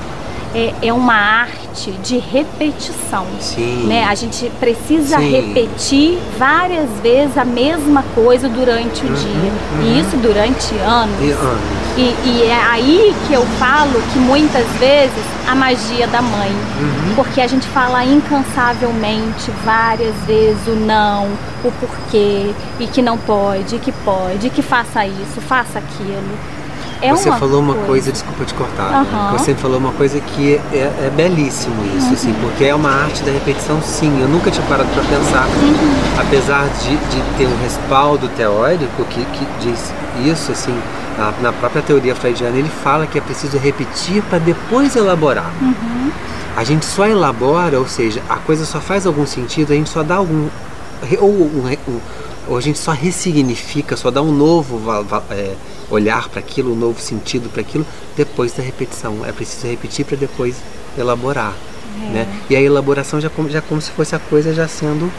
é, 0.54 0.72
é 0.82 0.92
uma 0.92 1.14
arte 1.14 1.90
de 2.02 2.18
repetição. 2.18 3.26
Sim. 3.38 3.86
Né? 3.86 4.04
A 4.04 4.14
gente 4.14 4.50
precisa 4.58 5.18
Sim. 5.18 5.30
repetir 5.30 6.18
várias 6.38 6.88
vezes 7.02 7.36
a 7.36 7.44
mesma 7.44 8.02
coisa 8.14 8.48
durante 8.48 9.04
o 9.04 9.08
uhum, 9.08 9.14
dia. 9.14 9.52
Uhum. 9.72 9.82
E 9.82 10.00
isso 10.00 10.16
durante 10.16 10.74
anos. 10.76 11.20
E 11.20 11.32
anos. 11.32 11.87
E, 11.98 12.14
e, 12.24 12.42
é 12.44 12.54
aí 12.54 13.12
que 13.26 13.32
eu 13.32 13.44
falo 13.58 14.00
que 14.12 14.20
muitas 14.20 14.64
vezes 14.78 15.24
a 15.48 15.54
magia 15.54 16.06
da 16.06 16.22
mãe. 16.22 16.50
Uhum. 16.50 17.14
Porque 17.16 17.40
a 17.40 17.46
gente 17.48 17.66
fala 17.66 18.04
incansavelmente 18.04 19.50
várias 19.64 20.14
vezes 20.24 20.64
o 20.68 20.76
não, 20.76 21.26
o 21.64 21.72
porquê, 21.72 22.54
e 22.78 22.86
que 22.86 23.02
não 23.02 23.18
pode, 23.18 23.80
que 23.80 23.90
pode, 23.90 24.48
que 24.48 24.62
faça 24.62 25.04
isso, 25.04 25.40
faça 25.40 25.80
aquilo. 25.80 26.38
É 27.02 27.10
você 27.10 27.30
uma 27.30 27.38
falou 27.38 27.60
uma 27.60 27.74
coisa, 27.74 27.86
coisa 27.86 28.12
desculpa 28.12 28.44
te 28.44 28.54
cortar, 28.54 29.04
uhum. 29.04 29.38
você 29.38 29.54
falou 29.54 29.78
uma 29.78 29.92
coisa 29.92 30.20
que 30.20 30.60
é, 30.72 31.06
é 31.06 31.12
belíssimo 31.14 31.74
isso, 31.96 32.08
uhum. 32.08 32.12
assim, 32.12 32.34
porque 32.40 32.64
é 32.64 32.74
uma 32.74 32.90
arte 32.90 33.22
da 33.22 33.32
repetição, 33.32 33.80
sim. 33.82 34.20
Eu 34.20 34.28
nunca 34.28 34.50
tinha 34.50 34.66
parado 34.66 34.88
para 34.90 35.02
pensar, 35.02 35.46
uhum. 35.46 36.20
apesar 36.20 36.68
de, 36.80 36.96
de 36.96 37.22
ter 37.36 37.46
um 37.46 37.62
respaldo 37.62 38.28
teórico 38.30 39.04
que, 39.04 39.24
que 39.24 39.46
diz 39.60 39.92
isso, 40.24 40.50
assim, 40.52 40.76
na, 41.18 41.32
na 41.42 41.52
própria 41.52 41.82
teoria 41.82 42.14
freudiana, 42.14 42.56
ele 42.56 42.70
fala 42.82 43.04
que 43.04 43.18
é 43.18 43.20
preciso 43.20 43.58
repetir 43.58 44.22
para 44.22 44.38
depois 44.38 44.94
elaborar. 44.94 45.52
Uhum. 45.60 46.12
A 46.56 46.62
gente 46.62 46.86
só 46.86 47.06
elabora, 47.06 47.78
ou 47.78 47.88
seja, 47.88 48.22
a 48.28 48.36
coisa 48.36 48.64
só 48.64 48.80
faz 48.80 49.04
algum 49.04 49.26
sentido, 49.26 49.72
a 49.72 49.76
gente 49.76 49.90
só 49.90 50.04
dá 50.04 50.14
algum. 50.14 50.48
Ou, 51.20 51.30
um, 51.30 51.76
um, 51.88 52.00
ou 52.48 52.56
a 52.56 52.60
gente 52.60 52.78
só 52.78 52.92
ressignifica, 52.92 53.96
só 53.96 54.10
dá 54.10 54.22
um 54.22 54.32
novo 54.32 54.80
é, 55.30 55.54
olhar 55.90 56.28
para 56.28 56.38
aquilo, 56.38 56.72
um 56.72 56.76
novo 56.76 57.00
sentido 57.00 57.50
para 57.50 57.60
aquilo 57.60 57.84
depois 58.16 58.52
da 58.52 58.62
repetição. 58.62 59.24
É 59.26 59.32
preciso 59.32 59.66
repetir 59.66 60.04
para 60.04 60.16
depois 60.16 60.56
elaborar. 60.96 61.52
É. 62.06 62.10
Né? 62.10 62.26
E 62.48 62.56
a 62.56 62.60
elaboração 62.60 63.20
já 63.20 63.28
como, 63.30 63.48
já 63.48 63.60
como 63.60 63.80
se 63.80 63.90
fosse 63.90 64.14
a 64.14 64.18
coisa 64.18 64.52
já 64.54 64.68
sendo 64.68 65.10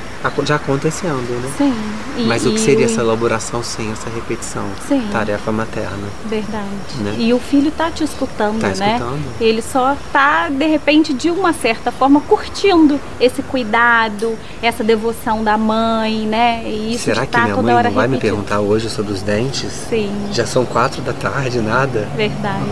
já 0.46 0.56
acontecendo, 0.56 1.42
né? 1.42 1.50
Sim. 1.58 1.74
E, 2.18 2.24
Mas 2.24 2.46
o 2.46 2.52
que 2.52 2.60
seria 2.60 2.86
essa 2.86 3.02
elaboração 3.02 3.64
sem 3.64 3.92
essa 3.92 4.10
repetição? 4.10 4.66
Sim. 4.88 5.08
Tarefa 5.12 5.52
materna. 5.52 6.08
Verdade. 6.26 6.66
Né? 7.00 7.16
E 7.18 7.34
o 7.34 7.40
filho 7.40 7.72
tá 7.72 7.90
te 7.90 8.04
escutando, 8.04 8.60
Tá 8.60 8.68
né? 8.68 8.74
escutando. 8.74 9.22
Ele 9.40 9.62
só 9.62 9.96
tá 10.12 10.50
de 10.50 10.66
repente 10.68 11.14
de 11.14 11.30
uma 11.30 11.54
certa 11.54 11.92
forma 11.92 12.20
curtindo 12.22 13.00
esse 13.20 13.42
cuidado, 13.42 14.38
essa 14.62 14.84
devoção 14.84 15.44
da 15.44 15.58
mãe, 15.58 16.26
né? 16.26 16.64
E 16.66 16.96
isso 16.96 17.06
Será 17.06 17.26
que 17.26 17.32
tá 17.32 17.44
minha 17.44 17.56
mãe 17.56 17.84
não 17.84 17.92
vai 17.92 18.08
me 18.08 18.18
perguntar 18.18 18.60
hoje 18.60 18.90
sobre 18.90 19.14
os 19.14 19.22
dentes? 19.22 19.72
Sim. 19.90 20.12
Já 20.32 20.46
são 20.46 20.66
quatro 20.66 21.02
da 21.02 21.14
tarde, 21.14 21.60
nada. 21.60 22.10
Verdade. 22.16 22.66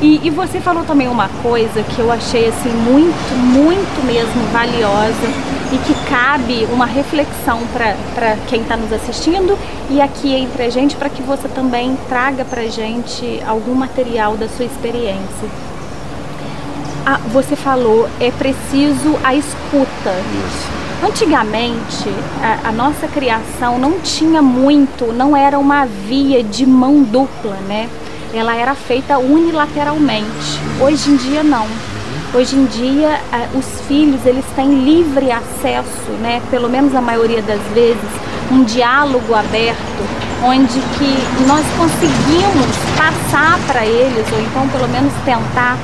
E, 0.00 0.20
e 0.26 0.30
você 0.30 0.60
falou 0.60 0.84
também 0.84 1.08
uma 1.08 1.28
coisa 1.42 1.82
que 1.82 1.98
eu 1.98 2.12
achei 2.12 2.48
assim 2.48 2.68
muito, 2.70 3.25
muito 3.34 4.04
mesmo 4.04 4.42
valiosa 4.52 5.26
e 5.72 5.78
que 5.78 5.94
cabe 6.08 6.66
uma 6.72 6.86
reflexão 6.86 7.60
para 8.14 8.36
quem 8.48 8.62
está 8.62 8.76
nos 8.76 8.92
assistindo 8.92 9.58
e 9.90 10.00
aqui 10.00 10.34
entre 10.34 10.62
a 10.62 10.70
gente 10.70 10.96
para 10.96 11.08
que 11.08 11.22
você 11.22 11.48
também 11.48 11.96
traga 12.08 12.44
para 12.44 12.66
gente 12.66 13.42
algum 13.46 13.74
material 13.74 14.36
da 14.36 14.48
sua 14.48 14.64
experiência. 14.64 15.48
Ah, 17.04 17.20
você 17.32 17.54
falou 17.54 18.08
é 18.20 18.30
preciso 18.32 19.18
a 19.22 19.34
escuta. 19.34 20.12
Isso. 20.46 20.86
Antigamente, 21.06 22.08
a, 22.42 22.70
a, 22.70 22.72
nossa 22.72 23.06
criação 23.06 23.78
não 23.78 24.00
tinha 24.00 24.40
muito, 24.40 25.12
não 25.12 25.36
era 25.36 25.58
uma 25.58 25.84
via 25.84 26.42
de 26.42 26.64
mão 26.64 27.02
dupla, 27.02 27.56
né? 27.68 27.88
Ela 28.32 28.56
era 28.56 28.74
feita 28.74 29.18
unilateralmente. 29.18 30.58
Hoje 30.80 31.10
em 31.10 31.16
dia, 31.16 31.42
não. 31.42 31.66
Hoje 32.34 32.56
em 32.56 32.66
dia, 32.66 33.20
os 33.54 33.80
filhos 33.86 34.24
eles 34.26 34.44
têm 34.54 34.84
livre 34.84 35.30
acesso, 35.30 36.10
né? 36.20 36.42
Pelo 36.50 36.68
menos 36.68 36.94
a 36.94 37.00
maioria 37.00 37.40
das 37.40 37.60
vezes, 37.72 38.10
um 38.50 38.62
diálogo 38.64 39.34
aberto, 39.34 39.78
onde 40.44 40.80
que 40.98 41.46
nós 41.46 41.64
conseguimos 41.78 42.76
passar 42.96 43.58
para 43.66 43.86
eles, 43.86 44.26
ou 44.32 44.40
então 44.40 44.68
pelo 44.68 44.88
menos 44.88 45.12
tentar 45.24 45.78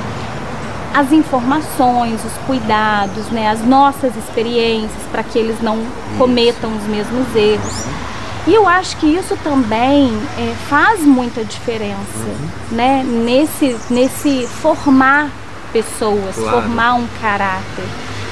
as 0.93 1.11
informações, 1.11 2.23
os 2.23 2.33
cuidados, 2.45 3.25
né, 3.31 3.49
as 3.49 3.65
nossas 3.65 4.15
experiências 4.15 5.01
para 5.11 5.23
que 5.23 5.39
eles 5.39 5.59
não 5.59 5.79
cometam 6.19 6.71
os 6.75 6.83
mesmos 6.83 7.35
erros. 7.35 7.85
E 8.45 8.53
eu 8.53 8.67
acho 8.67 8.97
que 8.97 9.07
isso 9.07 9.35
também 9.43 10.11
é, 10.37 10.53
faz 10.69 10.99
muita 10.99 11.43
diferença, 11.43 11.97
uhum. 12.19 12.75
né, 12.75 13.03
nesse, 13.03 13.75
nesse 13.89 14.45
formar 14.61 15.31
pessoas, 15.73 16.35
claro. 16.35 16.61
formar 16.61 16.93
um 16.93 17.07
caráter. 17.19 17.85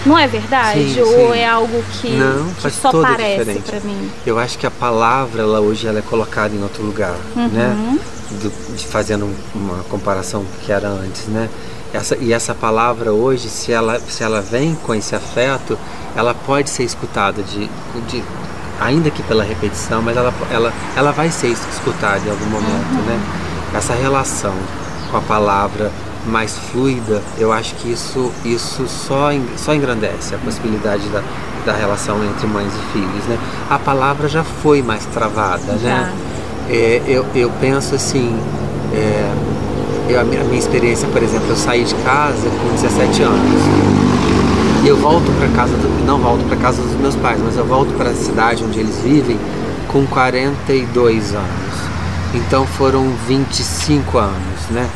Não 0.06 0.18
é 0.18 0.28
verdade? 0.28 0.94
Sim, 0.94 1.02
Ou 1.02 1.34
sim. 1.34 1.40
é 1.40 1.48
algo 1.48 1.84
que, 1.92 2.10
Não, 2.10 2.50
que 2.54 2.72
só 2.72 2.92
parece 2.92 3.60
para 3.60 3.80
mim? 3.82 4.12
Eu 4.26 4.40
acho 4.40 4.58
que 4.58 4.66
a 4.66 4.72
palavra, 4.72 5.42
ela 5.42 5.60
hoje, 5.60 5.88
ela 5.88 6.00
é 6.00 6.02
colocada 6.02 6.56
em 6.56 6.64
outro 6.64 6.84
lugar, 6.84 7.16
uhum. 7.36 7.48
né? 7.48 8.00
Do, 8.32 8.76
de, 8.76 8.88
fazendo 8.88 9.30
uma 9.54 9.84
comparação 9.84 10.46
que 10.64 10.72
era 10.72 10.88
antes, 10.88 11.28
né? 11.28 11.50
Essa, 11.94 12.16
e 12.16 12.32
essa 12.32 12.56
palavra 12.56 13.12
hoje, 13.12 13.50
se 13.50 13.72
ela, 13.72 14.00
se 14.00 14.24
ela 14.24 14.42
vem 14.42 14.76
com 14.76 14.96
esse 14.96 15.14
afeto, 15.14 15.78
ela 16.16 16.34
pode 16.34 16.70
ser 16.70 16.84
escutada 16.84 17.44
de, 17.44 17.70
de 18.08 18.24
ainda 18.80 19.12
que 19.12 19.22
pela 19.24 19.44
repetição, 19.44 20.02
mas 20.02 20.16
ela, 20.18 20.34
ela, 20.50 20.74
ela 20.96 21.12
vai 21.12 21.30
ser 21.30 21.50
escutada 21.50 22.22
em 22.26 22.32
algum 22.32 22.46
momento, 22.46 22.92
uhum. 22.94 23.06
né? 23.06 23.20
Essa 23.76 23.94
relação 23.94 24.54
com 25.12 25.18
a 25.18 25.22
palavra 25.22 25.92
mais 26.26 26.58
fluida, 26.72 27.22
eu 27.38 27.52
acho 27.52 27.76
que 27.76 27.92
isso, 27.92 28.32
isso 28.46 28.88
só, 28.88 29.30
só 29.58 29.74
engrandece 29.74 30.36
a 30.36 30.38
possibilidade 30.38 31.08
da, 31.10 31.24
da 31.66 31.74
relação 31.74 32.24
entre 32.24 32.48
mães 32.48 32.72
e 32.74 32.94
filhos, 32.94 33.26
né? 33.26 33.38
A 33.70 33.80
palavra 33.80 34.28
já 34.28 34.44
foi 34.44 34.82
mais 34.82 35.06
travada, 35.08 35.74
né? 35.74 36.14
É, 36.70 37.02
eu, 37.08 37.26
eu 37.34 37.52
penso 37.60 37.96
assim, 37.96 38.38
é, 38.94 39.32
eu, 40.10 40.20
a, 40.20 40.24
minha, 40.24 40.42
a 40.42 40.44
minha 40.44 40.60
experiência, 40.60 41.08
por 41.08 41.24
exemplo, 41.24 41.48
eu 41.50 41.56
saí 41.56 41.84
de 41.84 41.96
casa 41.96 42.50
com 42.50 42.76
17 42.76 43.24
anos. 43.24 43.62
E 44.84 44.88
eu 44.88 44.98
volto 44.98 45.32
para 45.38 45.48
casa, 45.50 45.74
do, 45.74 46.06
não 46.06 46.18
volto 46.18 46.44
para 46.48 46.58
casa 46.58 46.82
dos 46.82 47.00
meus 47.00 47.16
pais, 47.16 47.40
mas 47.44 47.56
eu 47.56 47.66
volto 47.66 47.94
para 47.98 48.10
a 48.10 48.16
cidade 48.16 48.64
onde 48.64 48.80
eles 48.80 48.98
vivem 49.00 49.38
com 49.88 50.06
42 50.08 51.34
anos. 51.34 51.92
Então 52.34 52.66
foram 52.66 53.12
25 53.28 54.18
anos, 54.18 54.70
né? 54.70 54.90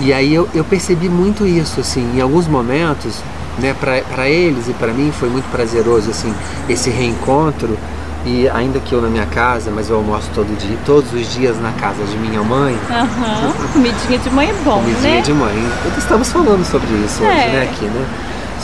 E 0.00 0.12
aí 0.12 0.34
eu, 0.34 0.48
eu 0.54 0.64
percebi 0.64 1.08
muito 1.08 1.46
isso, 1.46 1.80
assim, 1.80 2.16
em 2.16 2.20
alguns 2.20 2.46
momentos, 2.46 3.22
né, 3.58 3.74
para 3.74 4.28
eles 4.28 4.68
e 4.68 4.72
para 4.74 4.92
mim 4.92 5.10
foi 5.10 5.28
muito 5.28 5.50
prazeroso, 5.50 6.10
assim, 6.10 6.34
esse 6.68 6.90
reencontro 6.90 7.78
e 8.26 8.48
ainda 8.48 8.80
que 8.80 8.92
eu 8.92 9.00
na 9.00 9.08
minha 9.08 9.24
casa, 9.24 9.70
mas 9.70 9.88
eu 9.88 9.96
almoço 9.96 10.28
todo 10.34 10.46
dia, 10.58 10.76
todos 10.84 11.12
os 11.12 11.32
dias 11.32 11.58
na 11.60 11.72
casa 11.72 12.04
de 12.04 12.16
minha 12.18 12.42
mãe. 12.42 12.74
Uhum. 12.74 13.68
Comidinha 13.72 14.18
de 14.18 14.30
mãe 14.30 14.50
é 14.50 14.54
bom, 14.64 14.80
Comidinha 14.80 15.14
né? 15.14 15.20
de 15.22 15.32
mãe. 15.32 15.54
Estamos 15.96 16.30
falando 16.30 16.64
sobre 16.64 16.88
isso 17.04 17.22
é. 17.22 17.28
hoje, 17.28 17.48
né, 17.48 17.62
aqui, 17.62 17.84
né? 17.84 18.06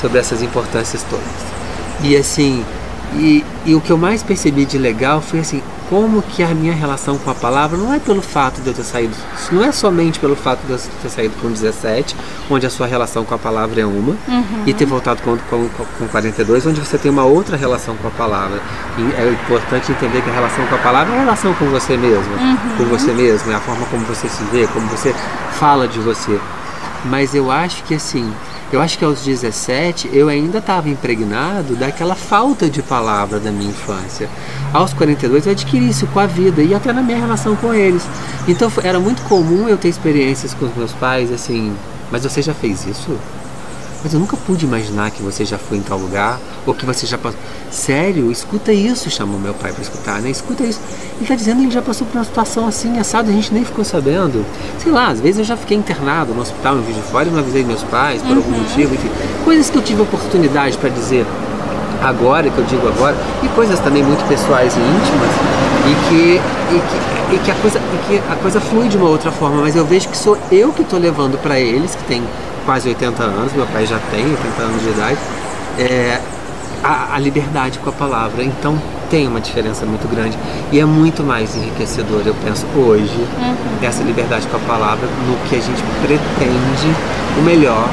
Sobre 0.01 0.19
essas 0.19 0.43
importâncias 0.43 1.05
todas. 1.09 1.25
E 2.03 2.17
assim, 2.17 2.65
e, 3.15 3.45
e 3.65 3.75
o 3.75 3.81
que 3.81 3.91
eu 3.91 3.97
mais 3.97 4.23
percebi 4.23 4.65
de 4.65 4.79
legal 4.79 5.21
foi 5.21 5.41
assim, 5.41 5.63
como 5.93 6.23
que 6.23 6.43
a 6.43 6.55
minha 6.55 6.73
relação 6.73 7.19
com 7.19 7.31
a 7.31 7.35
palavra 7.35 7.77
não 7.77 7.93
é 7.93 7.99
pelo 7.99 8.23
fato 8.23 8.63
de 8.63 8.69
eu 8.69 8.73
ter 8.73 8.83
saído, 8.83 9.15
não 9.53 9.63
é 9.63 9.71
somente 9.71 10.19
pelo 10.19 10.35
fato 10.35 10.61
de 10.67 10.73
eu 10.73 10.79
ter 11.03 11.11
saído 11.11 11.35
com 11.39 11.51
17, 11.51 12.17
onde 12.51 12.65
a 12.65 12.71
sua 12.71 12.87
relação 12.87 13.27
com 13.27 13.35
a 13.35 13.39
palavra 13.39 13.83
é 13.83 13.85
uma, 13.85 14.13
uhum. 14.13 14.63
e 14.65 14.73
ter 14.73 14.87
voltado 14.87 15.21
com, 15.21 15.37
com, 15.51 15.69
com 15.69 16.09
42, 16.09 16.65
onde 16.65 16.81
você 16.81 16.97
tem 16.97 17.11
uma 17.11 17.25
outra 17.25 17.59
relação 17.59 17.95
com 17.97 18.09
a 18.09 18.11
palavra. 18.11 18.59
E 18.97 19.21
é 19.21 19.33
importante 19.33 19.93
entender 19.93 20.23
que 20.23 20.31
a 20.31 20.33
relação 20.33 20.65
com 20.65 20.75
a 20.77 20.79
palavra 20.79 21.13
é 21.13 21.19
a 21.19 21.21
relação 21.21 21.53
com 21.53 21.67
você 21.67 21.95
mesmo, 21.95 22.33
uhum. 22.37 22.57
com 22.79 22.85
você 22.85 23.13
mesmo, 23.13 23.53
é 23.53 23.55
a 23.55 23.61
forma 23.61 23.85
como 23.91 24.03
você 24.07 24.31
se 24.31 24.43
vê, 24.45 24.67
como 24.69 24.87
você 24.87 25.15
fala 25.59 25.87
de 25.87 25.99
você. 25.99 26.41
Mas 27.05 27.35
eu 27.35 27.51
acho 27.51 27.83
que 27.85 27.97
assim, 27.97 28.33
eu 28.73 28.81
acho 28.81 28.99
que 28.99 29.05
aos 29.05 29.25
17 29.25 30.11
eu 30.13 30.29
ainda 30.29 30.59
estava 30.59 30.89
impregnado 30.89 31.77
daquela 31.77 32.15
falta 32.15 32.71
de 32.71 32.83
palavra 32.83 33.39
da 33.39 33.51
minha 33.51 33.71
infância. 33.71 34.29
Aos 34.73 34.93
42 34.93 35.47
eu 35.47 35.53
adquiri 35.53 35.89
isso 35.89 36.07
com 36.07 36.19
a 36.19 36.27
vida 36.27 36.63
e 36.63 36.75
até 36.75 36.93
na 36.93 37.03
minha 37.03 37.19
relação 37.19 37.55
com 37.57 37.75
eles. 37.75 38.03
Então 38.49 38.73
era 38.83 38.99
muito 38.99 39.23
comum 39.23 39.69
eu 39.69 39.77
ter 39.77 39.89
experiências 39.89 40.55
com 40.55 40.67
os 40.67 40.75
meus 40.75 40.93
pais 40.93 41.31
assim, 41.31 41.77
mas 42.11 42.23
você 42.23 42.41
já 42.41 42.55
fez 42.55 42.87
isso? 42.87 43.19
Mas 44.03 44.13
eu 44.13 44.19
nunca 44.19 44.37
pude 44.37 44.65
imaginar 44.67 45.11
que 45.11 45.23
você 45.23 45.45
já 45.45 45.57
foi 45.59 45.79
em 45.79 45.83
tal 45.83 45.97
lugar 45.97 46.41
ou 46.67 46.75
que 46.75 46.85
você 46.85 47.07
já 47.07 47.17
passou. 47.17 47.39
Sério, 47.71 48.33
escuta 48.33 48.73
isso, 48.73 49.09
chamou 49.11 49.39
meu 49.39 49.55
pai 49.55 49.73
para 49.73 49.83
escutar, 49.83 50.21
né? 50.21 50.31
Escuta 50.31 50.65
isso. 50.65 50.81
Ele 51.15 51.23
está 51.23 51.35
dizendo 51.35 51.59
que 51.59 51.65
ele 51.65 51.71
já 51.71 51.83
passou 51.83 52.07
por 52.07 52.19
uma 52.19 52.25
situação 52.25 52.67
assim, 52.67 52.99
assado, 52.99 53.31
a 53.31 53.33
gente 53.33 53.55
nem 53.55 53.65
ficou 53.65 53.85
sabendo. 53.85 54.45
Sei 54.79 54.91
lá, 54.91 55.09
às 55.09 55.21
vezes 55.21 55.39
eu 55.39 55.45
já 55.45 55.57
fiquei 55.57 55.77
internado 55.77 56.35
no 56.35 56.43
hospital 56.43 56.79
em 56.79 56.83
Vídeo 56.83 57.03
de 57.03 57.11
Fora 57.11 57.29
e 57.29 57.31
não 57.31 57.39
avisei 57.39 57.65
meus 57.65 57.85
pais 57.85 58.21
por 58.23 58.33
uhum. 58.33 58.37
algum 58.39 58.51
motivo, 58.51 58.95
enfim. 58.95 59.11
Coisas 59.45 59.71
que 59.71 59.79
eu 59.79 59.83
tive 59.83 60.03
oportunidade 60.03 60.77
para 60.79 60.89
dizer 60.89 61.25
agora, 62.03 62.51
que 62.51 62.59
eu 62.59 62.65
digo 62.65 62.89
agora, 62.89 63.17
e 63.43 63.49
coisas 63.51 63.79
também 63.79 64.03
muito 64.03 64.27
pessoais 64.27 64.75
e 64.75 64.81
íntimas, 64.81 65.31
e 65.87 66.09
que, 66.09 66.41
e 66.75 66.81
que, 66.81 67.37
e 67.37 67.39
que, 67.39 67.51
a, 67.51 67.55
coisa, 67.55 67.79
e 67.79 68.07
que 68.07 68.33
a 68.33 68.37
coisa 68.37 68.61
flui 68.61 68.89
de 68.89 68.97
uma 68.97 69.09
outra 69.09 69.31
forma, 69.31 69.63
mas 69.63 69.77
eu 69.77 69.87
vejo 69.87 70.09
que 70.09 70.17
sou 70.17 70.37
eu 70.51 70.73
que 70.73 70.83
estou 70.83 70.99
levando 70.99 71.41
para 71.41 71.59
eles, 71.59 71.95
que 71.95 72.05
tem 72.05 72.23
quase 72.65 72.89
80 72.89 73.23
anos, 73.23 73.53
meu 73.53 73.67
pai 73.67 73.87
já 73.87 73.99
tem 74.11 74.25
80 74.25 74.63
anos 74.63 74.83
de 74.83 74.89
idade, 74.89 75.19
é, 75.79 76.21
a, 76.83 77.15
a, 77.15 77.19
liberdade 77.19 77.79
com 77.79 77.91
a 77.91 77.93
palavra. 77.93 78.43
Então 78.43 78.81
tem 79.11 79.29
uma 79.29 79.41
diferença 79.41 79.85
muito 79.85 80.09
grande 80.09 80.39
e 80.71 80.81
é 80.81 80.85
muito 80.85 81.23
mais 81.23 81.55
enriquecedor, 81.55 82.23
eu 82.25 82.35
penso, 82.45 82.67
hoje, 82.75 83.17
uhum. 83.17 83.87
essa 83.87 84.03
liberdade 84.03 84.47
com 84.49 84.57
a 84.57 84.61
palavra 84.61 85.07
no 85.27 85.37
que 85.49 85.57
a 85.57 85.61
gente 85.61 85.83
pretende 86.01 86.97
o 87.39 87.43
melhor 87.43 87.89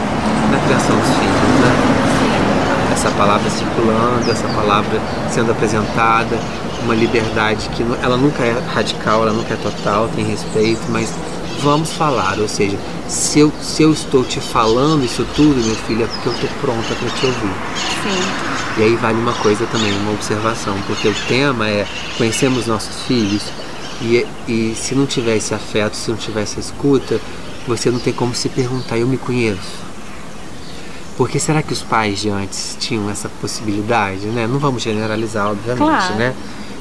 na 0.52 0.60
criação 0.60 0.96
dos 0.96 1.08
filhos, 1.08 1.60
né? 1.60 2.94
Essa 2.94 3.12
palavra 3.12 3.50
circulando, 3.50 4.30
essa 4.30 4.48
palavra 4.50 5.00
sendo 5.30 5.52
apresentada, 5.52 6.38
uma 6.84 6.96
liberdade 6.96 7.70
que 7.70 7.86
ela 8.02 8.18
nunca 8.18 8.44
é 8.44 8.56
radical, 8.74 9.22
ela 9.22 9.34
nunca 9.34 9.54
é 9.54 9.58
total, 9.58 10.10
tem 10.16 10.26
respeito, 10.26 10.82
mas 10.90 11.14
vamos 11.60 11.92
falar, 11.92 12.40
ou 12.40 12.48
seja, 12.48 12.78
se 13.08 13.40
eu, 13.40 13.52
se 13.62 13.84
eu 13.84 13.92
estou 13.92 14.24
te 14.24 14.40
falando 14.40 15.04
isso 15.04 15.26
tudo, 15.36 15.64
meu 15.64 15.76
filho, 15.76 16.04
é 16.04 16.08
porque 16.08 16.30
eu 16.30 16.34
estou 16.34 16.50
pronta 16.62 16.96
para 16.96 17.10
te 17.10 17.26
ouvir. 17.26 17.54
Sim. 18.04 18.80
E 18.80 18.84
aí 18.84 18.96
vale 18.96 19.20
uma 19.20 19.34
coisa 19.34 19.66
também, 19.68 19.92
uma 20.00 20.14
observação, 20.14 20.76
porque 20.88 21.08
o 21.08 21.16
tema 21.28 21.68
é 21.68 21.86
conhecemos 22.18 22.66
nossos 22.66 23.04
filhos 23.04 23.44
e, 24.02 24.26
e 24.48 24.76
se 24.76 24.96
não 24.96 25.06
tiver 25.06 25.36
esse 25.36 25.54
afeto, 25.54 25.96
se 25.96 26.10
não 26.10 26.18
tiver 26.18 26.44
essa 26.44 26.60
escuta, 26.60 27.20
você 27.68 27.92
não 27.92 28.00
tem 28.00 28.14
como 28.14 28.34
se 28.34 28.48
perguntar, 28.50 28.98
eu 28.98 29.08
me 29.08 29.18
conheço. 29.18 29.90
Porque 31.18 31.38
será 31.38 31.62
que 31.62 31.74
os 31.74 31.82
pais 31.82 32.20
de 32.20 32.30
antes 32.30 32.78
tinham 32.80 33.10
essa 33.10 33.28
possibilidade, 33.42 34.28
né? 34.28 34.48
Não 34.48 34.58
vamos 34.58 34.82
generalizar, 34.82 35.52
obviamente, 35.52 35.86
claro. 35.86 36.16
né? 36.16 36.34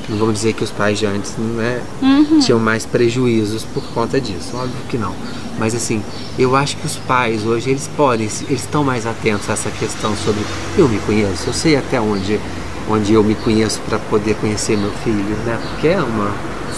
Não 0.08 0.16
vamos 0.16 0.34
dizer 0.34 0.54
que 0.54 0.64
os 0.64 0.70
pais 0.70 0.98
de 0.98 1.04
antes 1.04 1.36
né, 1.36 1.82
uhum. 2.00 2.38
tinham 2.40 2.58
mais 2.58 2.86
prejuízos 2.86 3.64
por 3.64 3.82
conta 3.92 4.20
disso, 4.20 4.56
óbvio 4.56 4.80
que 4.88 4.96
não. 4.96 5.14
Mas 5.58 5.74
assim, 5.74 6.02
eu 6.38 6.56
acho 6.56 6.76
que 6.76 6.86
os 6.86 6.96
pais 6.96 7.44
hoje 7.44 7.68
eles 7.70 7.90
podem, 7.96 8.26
eles 8.48 8.62
estão 8.62 8.82
mais 8.82 9.06
atentos 9.06 9.50
a 9.50 9.52
essa 9.52 9.70
questão 9.70 10.16
sobre 10.16 10.40
eu 10.78 10.88
me 10.88 10.98
conheço, 11.00 11.48
eu 11.48 11.52
sei 11.52 11.76
até 11.76 12.00
onde, 12.00 12.40
onde 12.88 13.12
eu 13.12 13.22
me 13.22 13.34
conheço 13.34 13.80
para 13.86 13.98
poder 13.98 14.34
conhecer 14.36 14.78
meu 14.78 14.92
filho, 15.04 15.36
né? 15.44 15.58
Porque 15.70 15.88
é 15.88 16.00
uma. 16.00 16.30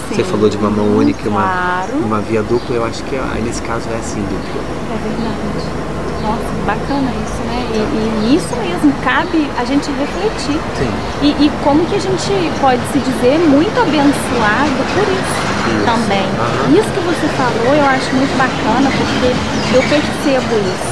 Sim, 0.09 0.17
você 0.17 0.25
falou 0.25 0.49
de 0.49 0.57
uma 0.57 0.71
mão 0.71 0.97
única, 0.97 1.29
claro. 1.29 1.93
uma, 1.99 2.07
uma 2.07 2.21
via 2.21 2.43
dupla, 2.43 2.75
eu 2.75 2.85
acho 2.85 3.05
que 3.05 3.15
aí 3.15 3.43
nesse 3.43 3.63
caso 3.63 3.89
é 3.91 3.97
assim 3.97 4.21
dupla. 4.23 4.63
É 4.93 5.09
verdade. 5.09 6.00
Nossa, 6.23 6.51
bacana 6.67 7.11
isso, 7.25 7.41
né? 7.49 7.67
E, 7.73 7.81
e, 7.81 8.37
isso 8.37 8.55
mesmo, 8.57 8.93
cabe 9.03 9.49
a 9.59 9.65
gente 9.65 9.91
refletir. 9.93 10.61
Sim. 10.77 10.91
E, 11.23 11.29
e, 11.47 11.51
como 11.65 11.85
que 11.87 11.97
a 11.97 12.01
gente 12.01 12.31
pode 12.61 12.81
se 12.93 12.99
dizer 12.99 13.39
muito 13.49 13.77
abençoado 13.81 14.81
por 14.95 15.07
isso, 15.09 15.41
isso. 15.71 15.85
também. 15.85 16.27
Uhum. 16.29 16.79
Isso 16.79 16.91
que 16.93 17.01
você 17.01 17.27
falou 17.37 17.75
eu 17.75 17.87
acho 17.87 18.13
muito 18.15 18.37
bacana 18.37 18.91
porque 18.91 19.33
eu 19.75 19.83
percebo 19.89 20.55
isso. 20.61 20.91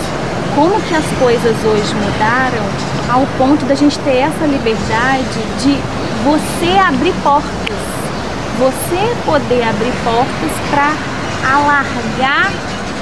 Como 0.54 0.80
que 0.82 0.94
as 0.94 1.06
coisas 1.20 1.56
hoje 1.64 1.94
mudaram 1.94 2.64
ao 3.08 3.26
ponto 3.38 3.64
da 3.64 3.74
gente 3.74 3.98
ter 4.00 4.18
essa 4.18 4.46
liberdade 4.46 5.38
de 5.62 5.78
você 6.24 6.78
abrir 6.78 7.14
portas. 7.22 7.78
Você 8.58 9.14
poder 9.24 9.62
abrir 9.62 9.92
portas 10.04 10.52
para 10.70 10.92
alargar 11.48 12.50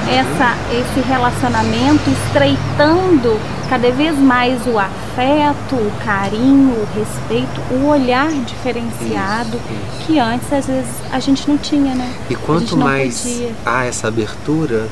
essa, 0.09 0.57
esse 0.72 1.00
relacionamento, 1.07 2.09
estreitando 2.11 3.38
cada 3.68 3.90
vez 3.90 4.16
mais 4.16 4.64
o 4.66 4.78
afeto, 4.78 5.74
o 5.74 5.92
carinho, 6.04 6.72
o 6.72 6.88
respeito, 6.96 7.61
o 7.72 7.86
olhar 7.86 8.30
diferenciado 8.30 9.57
Isso, 9.57 9.57
isso. 9.57 10.07
que 10.07 10.18
antes 10.18 10.52
às 10.52 10.66
vezes 10.66 10.90
a 11.11 11.18
gente 11.18 11.48
não 11.48 11.59
tinha, 11.59 11.94
né? 11.94 12.14
E 12.30 12.36
quanto 12.36 12.76
mais 12.76 13.22
podia. 13.22 13.52
há 13.64 13.84
essa 13.84 14.07
abertura, 14.07 14.88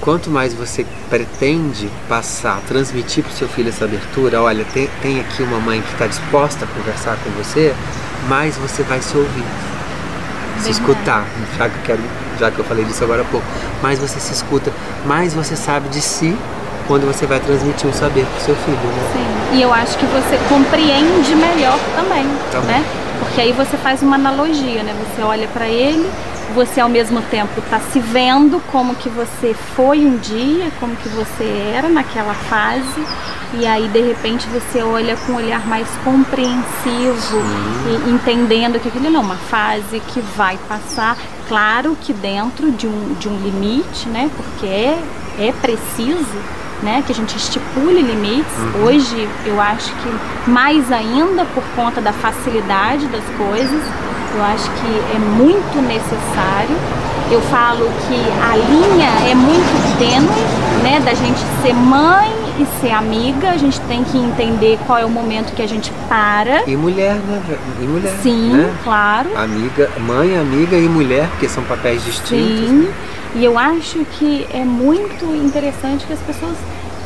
quanto 0.00 0.30
mais 0.30 0.52
você 0.52 0.84
pretende 1.08 1.88
passar, 2.08 2.60
transmitir 2.68 3.24
para 3.24 3.32
o 3.32 3.34
seu 3.34 3.48
filho 3.48 3.70
essa 3.70 3.86
abertura, 3.86 4.42
olha, 4.42 4.64
tem, 4.72 4.88
tem 5.00 5.20
aqui 5.20 5.42
uma 5.42 5.58
mãe 5.58 5.80
que 5.80 5.92
está 5.92 6.06
disposta 6.06 6.66
a 6.66 6.68
conversar 6.68 7.16
com 7.24 7.30
você, 7.30 7.74
mais 8.28 8.56
você 8.58 8.82
vai 8.82 9.00
se 9.00 9.16
ouvir. 9.16 9.44
Se 10.60 10.70
escutar, 10.70 11.24
já 11.56 11.68
que, 11.68 11.76
eu 11.76 11.82
quero, 11.84 12.02
já 12.38 12.50
que 12.50 12.58
eu 12.58 12.64
falei 12.64 12.84
disso 12.84 13.02
agora 13.04 13.22
há 13.22 13.24
pouco, 13.24 13.46
mais 13.82 13.98
você 13.98 14.18
se 14.20 14.32
escuta, 14.32 14.72
mais 15.06 15.34
você 15.34 15.56
sabe 15.56 15.88
de 15.88 16.00
si 16.00 16.36
quando 16.86 17.06
você 17.06 17.26
vai 17.26 17.38
transmitir 17.40 17.88
um 17.88 17.92
saber 17.92 18.24
para 18.24 18.38
o 18.38 18.44
seu 18.44 18.56
filho. 18.56 18.76
Né? 18.76 19.10
Sim. 19.12 19.56
E 19.58 19.62
eu 19.62 19.72
acho 19.72 19.98
que 19.98 20.06
você 20.06 20.38
compreende 20.48 21.34
melhor 21.34 21.78
também, 21.94 22.26
Também. 22.50 22.76
né? 22.80 22.84
Porque 23.18 23.40
aí 23.40 23.52
você 23.52 23.76
faz 23.76 24.02
uma 24.02 24.16
analogia, 24.16 24.82
né? 24.82 24.94
Você 24.94 25.22
olha 25.22 25.48
para 25.48 25.68
ele, 25.68 26.08
você 26.54 26.80
ao 26.80 26.88
mesmo 26.88 27.20
tempo 27.22 27.60
está 27.60 27.78
se 27.80 28.00
vendo 28.00 28.60
como 28.72 28.94
que 28.94 29.08
você 29.08 29.54
foi 29.74 30.00
um 30.00 30.16
dia, 30.16 30.70
como 30.80 30.96
que 30.96 31.08
você 31.08 31.44
era 31.74 31.88
naquela 31.88 32.34
fase, 32.34 33.04
e 33.54 33.66
aí 33.66 33.88
de 33.88 34.00
repente 34.00 34.46
você 34.48 34.82
olha 34.82 35.16
com 35.16 35.32
um 35.32 35.36
olhar 35.36 35.66
mais 35.66 35.88
compreensivo 36.04 37.38
e 38.06 38.10
entendendo 38.10 38.80
que 38.80 38.88
aquilo 38.88 39.10
não 39.10 39.20
é 39.20 39.24
uma 39.24 39.36
fase 39.36 40.00
que 40.00 40.20
vai 40.20 40.58
passar, 40.68 41.16
claro 41.48 41.96
que 42.00 42.12
dentro 42.12 42.70
de 42.70 42.86
um, 42.86 43.14
de 43.14 43.28
um 43.28 43.38
limite, 43.40 44.08
né? 44.08 44.30
Porque 44.36 44.66
é, 44.66 44.98
é 45.38 45.52
preciso 45.52 46.38
né, 46.82 47.02
que 47.04 47.12
a 47.12 47.14
gente 47.14 47.36
estipule 47.36 48.02
limites. 48.02 48.52
Hoje 48.82 49.28
eu 49.44 49.60
acho 49.60 49.92
que 49.94 50.50
mais 50.50 50.90
ainda 50.92 51.44
por 51.46 51.64
conta 51.74 52.00
da 52.00 52.12
facilidade 52.12 53.06
das 53.06 53.24
coisas, 53.36 53.82
eu 54.34 54.42
acho 54.44 54.70
que 54.70 55.16
é 55.16 55.18
muito 55.18 55.80
necessário. 55.82 56.76
Eu 57.30 57.42
falo 57.42 57.84
que 58.06 58.18
a 58.42 58.56
linha 58.56 59.30
é 59.30 59.34
muito 59.34 59.98
tênue, 59.98 60.82
né, 60.82 61.00
da 61.00 61.12
gente 61.12 61.38
ser 61.62 61.74
mãe 61.74 62.32
e 62.58 62.80
ser 62.80 62.90
amiga. 62.92 63.50
A 63.50 63.56
gente 63.56 63.78
tem 63.82 64.02
que 64.02 64.16
entender 64.16 64.78
qual 64.86 64.98
é 64.98 65.04
o 65.04 65.10
momento 65.10 65.54
que 65.54 65.60
a 65.60 65.66
gente 65.66 65.92
para. 66.08 66.62
E 66.66 66.74
mulher, 66.74 67.16
né? 67.16 67.42
E 67.82 67.84
mulher. 67.84 68.14
Sim, 68.22 68.52
né? 68.52 68.74
claro. 68.82 69.36
Amiga, 69.36 69.90
mãe, 70.00 70.38
amiga 70.38 70.76
e 70.76 70.88
mulher, 70.88 71.28
porque 71.28 71.48
são 71.48 71.62
papéis 71.64 72.02
distintos. 72.02 72.68
Sim, 72.68 72.88
e 73.34 73.44
eu 73.44 73.58
acho 73.58 74.04
que 74.18 74.46
é 74.52 74.64
muito 74.64 75.24
interessante 75.34 76.06
que 76.06 76.12
as 76.12 76.20
pessoas 76.20 76.56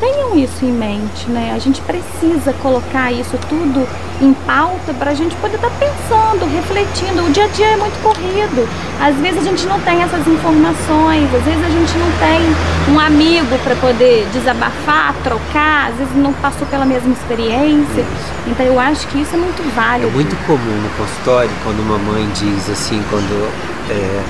tenham 0.01 0.37
isso 0.37 0.65
em 0.65 0.73
mente, 0.73 1.31
né? 1.31 1.53
A 1.55 1.59
gente 1.61 1.81
precisa 1.83 2.53
colocar 2.55 3.13
isso 3.13 3.39
tudo 3.49 3.87
em 4.21 4.33
pauta 4.35 4.93
para 4.95 5.13
a 5.13 5.15
gente 5.15 5.35
poder 5.37 5.55
estar 5.55 5.71
pensando, 5.79 6.45
refletindo. 6.53 7.25
O 7.25 7.31
dia 7.31 7.45
a 7.45 7.47
dia 7.47 7.67
é 7.69 7.77
muito 7.77 8.03
corrido. 8.03 8.69
Às 9.01 9.15
vezes 9.17 9.39
a 9.39 9.45
gente 9.45 9.65
não 9.67 9.79
tem 9.81 10.03
essas 10.03 10.27
informações, 10.27 11.33
às 11.33 11.43
vezes 11.45 11.65
a 11.65 11.71
gente 11.71 11.97
não 11.99 12.11
tem 12.19 12.95
um 12.95 12.99
amigo 12.99 13.57
para 13.63 13.77
poder 13.77 14.27
desabafar, 14.33 15.15
trocar, 15.23 15.91
às 15.91 15.97
vezes 15.97 16.17
não 16.17 16.33
passou 16.33 16.67
pela 16.67 16.85
mesma 16.85 17.13
experiência. 17.13 18.05
Então 18.49 18.67
eu 18.67 18.81
acho 18.81 19.07
que 19.07 19.21
isso 19.21 19.35
é 19.35 19.39
muito 19.39 19.63
É 19.63 19.71
válido. 19.71 20.11
muito 20.11 20.35
comum 20.47 20.81
no 20.83 20.91
consultório 20.99 21.51
quando 21.63 21.79
uma 21.79 21.99
mãe 21.99 22.29
diz 22.35 22.69
assim, 22.69 23.01
quando 23.09 23.49
é, 23.89 24.23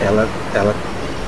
ela, 0.00 0.26
ela 0.54 0.74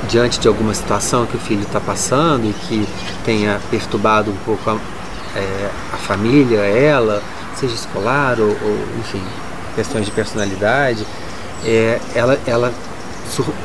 diante 0.09 0.39
de 0.41 0.49
alguma 0.49 0.75
situação 0.75 1.27
que 1.27 1.37
o 1.37 1.41
filho 1.41 1.63
está 1.63 1.81
passando 1.81 2.45
e 2.49 2.53
que 2.53 2.89
tenha 3.25 3.61
perturbado 3.71 4.31
um 4.31 4.37
pouco 4.45 4.71
a, 4.71 4.77
é, 5.37 5.71
a 5.93 5.97
família, 5.97 6.59
ela, 6.59 7.23
seja 7.55 7.75
escolar 7.75 8.39
ou, 8.41 8.49
ou, 8.49 8.79
enfim, 8.99 9.23
questões 9.75 10.05
de 10.05 10.11
personalidade, 10.11 11.07
é, 11.65 12.01
ela, 12.15 12.39
ela 12.47 12.73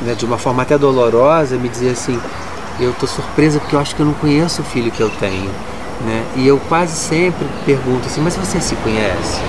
né, 0.02 0.14
de 0.14 0.26
uma 0.26 0.38
forma 0.38 0.62
até 0.62 0.78
dolorosa 0.78 1.58
me 1.58 1.68
dizia 1.68 1.92
assim, 1.92 2.20
eu 2.80 2.92
estou 2.92 3.08
surpresa 3.08 3.60
porque 3.60 3.76
eu 3.76 3.80
acho 3.80 3.96
que 3.96 4.02
eu 4.02 4.06
não 4.06 4.14
conheço 4.14 4.62
o 4.62 4.66
filho 4.66 4.92
que 4.92 5.02
eu 5.02 5.10
tenho. 5.20 5.50
Né? 6.06 6.24
E 6.36 6.48
eu 6.48 6.60
quase 6.70 6.96
sempre 6.96 7.48
pergunto 7.66 8.06
assim, 8.06 8.22
mas 8.22 8.36
você 8.36 8.62
se 8.62 8.76
conhece? 8.78 9.42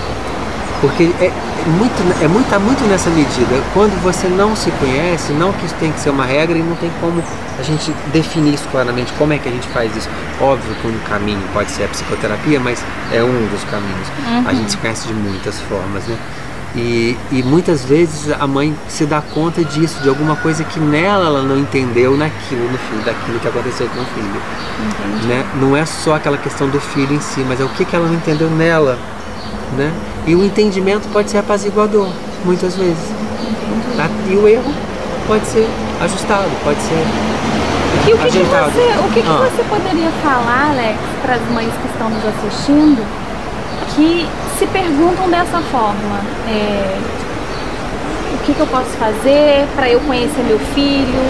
Porque 0.81 1.11
é, 1.21 1.27
é 1.27 1.69
muito, 1.69 2.23
é 2.23 2.29
muito, 2.29 2.49
tá 2.49 2.59
muito 2.59 2.85
nessa 2.85 3.11
medida. 3.11 3.61
Quando 3.75 4.01
você 4.03 4.29
não 4.29 4.55
se 4.55 4.71
conhece, 4.73 5.33
não 5.33 5.53
que 5.53 5.67
isso 5.67 5.75
tem 5.81 5.91
que 5.91 6.01
ser 6.01 6.11
uma 6.11 6.25
regra 6.25 6.57
e 6.57 6.63
não 6.63 6.77
tem 6.77 6.91
como 7.01 7.23
a 7.59 7.63
gente 7.63 7.93
definir 8.13 8.55
isso 8.55 8.69
claramente, 8.71 9.13
como 9.19 9.33
é 9.33 9.39
que 9.39 9.49
a 9.49 9.53
gente 9.53 9.67
faz 9.69 9.95
isso. 9.97 10.09
Óbvio 10.41 10.75
que 10.81 10.87
um 10.87 10.99
caminho 11.09 11.43
pode 11.53 11.71
ser 11.71 11.85
a 11.85 11.89
psicoterapia, 11.89 12.61
mas 12.61 12.85
é 13.13 13.23
um 13.23 13.49
dos 13.49 13.65
caminhos. 13.65 14.09
A 14.47 14.53
gente 14.53 14.71
se 14.71 14.77
conhece 14.77 15.09
de 15.09 15.15
muitas 15.15 15.59
formas, 15.63 16.07
né? 16.07 16.17
E, 16.77 17.17
e 17.33 17.43
muitas 17.43 17.85
vezes 17.85 18.31
a 18.39 18.47
mãe 18.47 18.77
se 18.89 19.07
dá 19.07 19.23
conta 19.23 19.65
disso, 19.65 20.01
de 20.03 20.09
alguma 20.09 20.37
coisa 20.37 20.63
que 20.65 20.79
nela 20.79 21.27
ela 21.27 21.43
não 21.43 21.59
entendeu 21.59 22.17
naquilo, 22.17 22.71
no 22.71 22.79
filho, 22.79 23.03
daquilo 23.05 23.41
que 23.41 23.49
aconteceu 23.49 23.89
com 23.89 24.01
o 24.01 24.05
filho. 24.05 25.27
Né? 25.27 25.45
Não 25.61 25.77
é 25.77 25.85
só 25.87 26.15
aquela 26.15 26.37
questão 26.37 26.69
do 26.69 26.79
filho 26.79 27.15
em 27.15 27.21
si, 27.21 27.41
mas 27.49 27.61
é 27.61 27.65
o 27.65 27.69
que, 27.71 27.85
que 27.85 27.97
ela 27.97 28.07
não 28.07 28.15
entendeu 28.15 28.51
nela. 28.51 28.99
Né? 29.77 29.93
E 30.29 30.35
o 30.35 30.45
entendimento 30.45 31.09
pode 31.11 31.31
ser 31.31 31.39
apaziguador, 31.39 32.07
muitas 32.45 32.77
vezes. 32.77 32.99
Tá? 33.97 34.07
E 34.29 34.37
o 34.37 34.47
erro 34.47 34.71
pode 35.27 35.47
ser 35.47 35.67
ajustado, 36.03 36.51
pode 36.63 36.79
ser. 36.83 37.03
E 38.07 38.13
o 38.13 38.19
que, 38.19 38.31
que 38.31 38.39
você, 38.39 39.07
o 39.07 39.13
que, 39.15 39.23
que 39.23 39.27
Ah. 39.29 39.49
você 39.51 39.65
poderia 39.65 40.11
falar, 40.23 40.73
Alex, 40.73 40.99
para 41.23 41.35
as 41.37 41.43
mães 41.51 41.73
que 41.81 41.89
estão 41.89 42.11
nos 42.11 42.23
assistindo, 42.27 43.03
que 43.97 44.29
se 44.59 44.67
perguntam 44.67 45.31
dessa 45.31 45.61
forma? 45.71 46.21
é, 46.47 46.99
o 48.35 48.39
que, 48.45 48.53
que 48.53 48.61
eu 48.61 48.67
posso 48.67 48.91
fazer 48.99 49.67
para 49.75 49.89
eu 49.91 50.01
conhecer 50.01 50.43
meu 50.47 50.59
filho? 50.75 51.21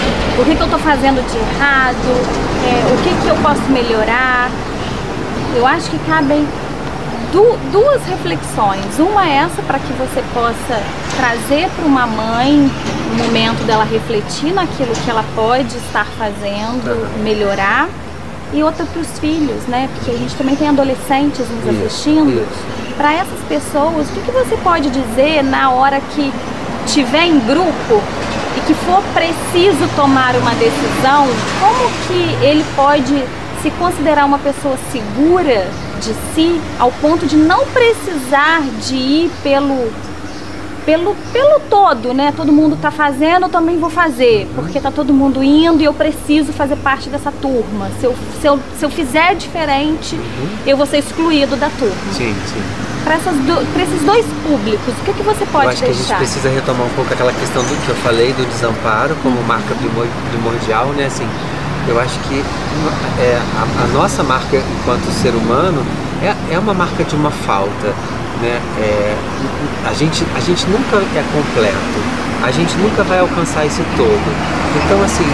O 0.40 0.44
que, 0.44 0.56
que 0.56 0.60
eu 0.60 0.66
estou 0.66 0.80
fazendo 0.80 1.24
de 1.30 1.36
errado? 1.38 1.96
É, 2.66 2.92
o 2.92 2.96
que, 3.04 3.22
que 3.22 3.28
eu 3.28 3.36
posso 3.36 3.62
melhorar? 3.70 4.50
Eu 5.56 5.64
acho 5.66 5.88
que 5.90 5.98
cabem 6.10 6.44
du- 7.32 7.58
duas 7.72 8.02
reflexões. 8.06 8.98
Uma 8.98 9.26
é 9.28 9.36
essa 9.38 9.62
para 9.62 9.78
que 9.78 9.92
você 9.94 10.22
possa 10.34 10.82
trazer 11.16 11.68
para 11.76 11.84
uma 11.84 12.06
mãe 12.06 12.70
o 13.12 13.14
momento 13.24 13.64
dela 13.66 13.84
refletir 13.84 14.52
naquilo 14.52 14.92
que 15.04 15.10
ela 15.10 15.24
pode 15.34 15.76
estar 15.76 16.06
fazendo, 16.18 17.06
melhorar. 17.22 17.88
E 18.52 18.62
outra 18.62 18.86
para 18.86 19.00
os 19.02 19.18
filhos, 19.18 19.62
né? 19.68 19.88
Porque 19.94 20.10
a 20.10 20.14
gente 20.18 20.34
também 20.34 20.56
tem 20.56 20.68
adolescentes 20.68 21.40
nos 21.50 21.74
Isso, 21.74 21.84
assistindo. 21.86 22.46
Para 22.96 23.12
essas 23.12 23.38
pessoas, 23.48 24.08
o 24.08 24.12
que, 24.12 24.22
que 24.22 24.30
você 24.30 24.56
pode 24.56 24.88
dizer 24.90 25.42
na 25.44 25.70
hora 25.70 26.00
que 26.14 26.32
tiver 26.86 27.24
em 27.26 27.38
grupo 27.40 28.02
e 28.56 28.60
que 28.66 28.72
for 28.74 29.02
preciso 29.12 29.86
tomar 29.94 30.34
uma 30.36 30.52
decisão? 30.54 31.26
Como 31.60 31.90
que 32.06 32.44
ele 32.44 32.64
pode 32.74 33.22
se 33.62 33.70
considerar 33.72 34.24
uma 34.24 34.38
pessoa 34.38 34.76
segura 34.90 35.68
de 36.00 36.14
si 36.34 36.60
ao 36.78 36.90
ponto 36.92 37.26
de 37.26 37.36
não 37.36 37.64
precisar 37.66 38.62
de 38.86 38.94
ir 38.94 39.30
pelo 39.42 39.90
pelo, 40.86 41.14
pelo 41.34 41.60
todo, 41.68 42.14
né? 42.14 42.32
Todo 42.34 42.50
mundo 42.50 42.74
tá 42.80 42.90
fazendo, 42.90 43.42
eu 43.44 43.48
também 43.50 43.78
vou 43.78 43.90
fazer, 43.90 44.48
porque 44.54 44.80
tá 44.80 44.90
todo 44.90 45.12
mundo 45.12 45.42
indo 45.42 45.82
e 45.82 45.84
eu 45.84 45.92
preciso 45.92 46.50
fazer 46.50 46.76
parte 46.76 47.10
dessa 47.10 47.30
turma. 47.30 47.90
Se 48.00 48.06
eu, 48.06 48.14
se 48.40 48.46
eu, 48.46 48.58
se 48.78 48.84
eu 48.86 48.88
fizer 48.90 49.34
diferente, 49.34 50.18
eu 50.66 50.78
vou 50.78 50.86
ser 50.86 50.98
excluído 51.00 51.56
da 51.56 51.68
turma. 51.68 51.94
Sim, 52.14 52.34
sim. 52.46 52.62
Para 53.04 53.16
esses 53.82 54.02
dois 54.02 54.24
públicos, 54.46 54.94
o 55.00 55.04
que, 55.04 55.12
que 55.12 55.22
você 55.22 55.44
pode 55.52 55.64
eu 55.66 55.70
acho 55.72 55.78
que 55.82 55.84
a 55.84 55.92
gente 55.92 55.98
deixar? 55.98 56.16
precisa 56.16 56.48
retomar 56.48 56.86
um 56.86 56.90
pouco 56.90 57.12
aquela 57.12 57.32
questão 57.34 57.62
do 57.62 57.84
que 57.84 57.88
eu 57.90 57.96
falei 57.96 58.32
do 58.32 58.46
desamparo 58.46 59.14
como 59.22 59.42
marca 59.42 59.74
primor- 59.74 60.06
primordial, 60.30 60.86
né? 60.96 61.04
Assim, 61.04 61.26
eu 61.88 62.00
acho 62.00 62.18
que 62.20 62.44
é, 63.20 63.40
a, 63.56 63.84
a 63.84 63.86
nossa 63.88 64.22
marca 64.22 64.56
enquanto 64.56 65.10
ser 65.10 65.34
humano 65.34 65.84
é, 66.22 66.54
é 66.54 66.58
uma 66.58 66.74
marca 66.74 67.04
de 67.04 67.14
uma 67.14 67.30
falta, 67.30 67.88
né? 68.40 68.60
É, 68.80 69.16
a, 69.86 69.92
gente, 69.92 70.24
a 70.36 70.40
gente 70.40 70.66
nunca 70.66 70.96
é 70.96 71.24
completo, 71.32 71.98
a 72.42 72.50
gente 72.50 72.76
nunca 72.76 73.02
vai 73.04 73.20
alcançar 73.20 73.64
esse 73.66 73.82
todo. 73.96 74.58
Então, 74.84 75.02
assim, 75.02 75.24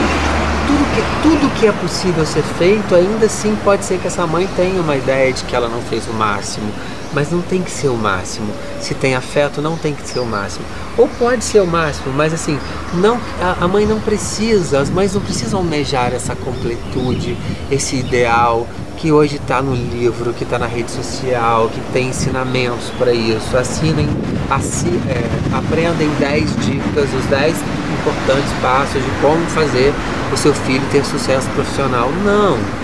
tudo 0.66 0.94
que, 0.94 1.02
tudo 1.22 1.54
que 1.54 1.66
é 1.66 1.72
possível 1.72 2.24
ser 2.24 2.42
feito, 2.42 2.94
ainda 2.94 3.26
assim 3.26 3.56
pode 3.64 3.84
ser 3.84 3.98
que 3.98 4.06
essa 4.06 4.26
mãe 4.26 4.48
tenha 4.56 4.80
uma 4.80 4.96
ideia 4.96 5.32
de 5.32 5.44
que 5.44 5.54
ela 5.54 5.68
não 5.68 5.80
fez 5.82 6.06
o 6.06 6.12
máximo, 6.12 6.70
mas 7.14 7.30
não 7.30 7.40
tem 7.40 7.62
que 7.62 7.70
ser 7.70 7.88
o 7.88 7.96
máximo. 7.96 8.52
Se 8.80 8.94
tem 8.94 9.14
afeto, 9.14 9.62
não 9.62 9.76
tem 9.76 9.94
que 9.94 10.06
ser 10.08 10.20
o 10.20 10.26
máximo. 10.26 10.64
Ou 10.96 11.08
pode 11.18 11.44
ser 11.44 11.60
o 11.60 11.66
máximo, 11.66 12.12
mas 12.14 12.32
assim, 12.32 12.58
não, 12.94 13.18
a, 13.40 13.64
a 13.64 13.68
mãe 13.68 13.86
não 13.86 14.00
precisa, 14.00 14.80
as 14.80 14.90
mães 14.90 15.14
não 15.14 15.20
precisam 15.20 15.60
almejar 15.60 16.12
essa 16.12 16.34
completude, 16.36 17.36
esse 17.70 17.96
ideal 17.96 18.66
que 18.96 19.10
hoje 19.10 19.36
está 19.36 19.60
no 19.60 19.74
livro, 19.74 20.32
que 20.32 20.44
está 20.44 20.58
na 20.58 20.66
rede 20.66 20.90
social, 20.90 21.68
que 21.68 21.80
tem 21.92 22.08
ensinamentos 22.08 22.90
para 22.98 23.12
isso. 23.12 23.56
Assinem, 23.56 24.08
assi, 24.50 24.88
é, 25.08 25.56
aprendem 25.56 26.08
10 26.18 26.56
dicas, 26.64 27.08
os 27.12 27.24
10 27.26 27.56
importantes 28.00 28.52
passos 28.62 29.02
de 29.02 29.10
como 29.20 29.44
fazer 29.46 29.92
o 30.32 30.36
seu 30.36 30.54
filho 30.54 30.82
ter 30.92 31.04
sucesso 31.04 31.48
profissional. 31.50 32.08
Não, 32.24 32.56
não- 32.56 32.83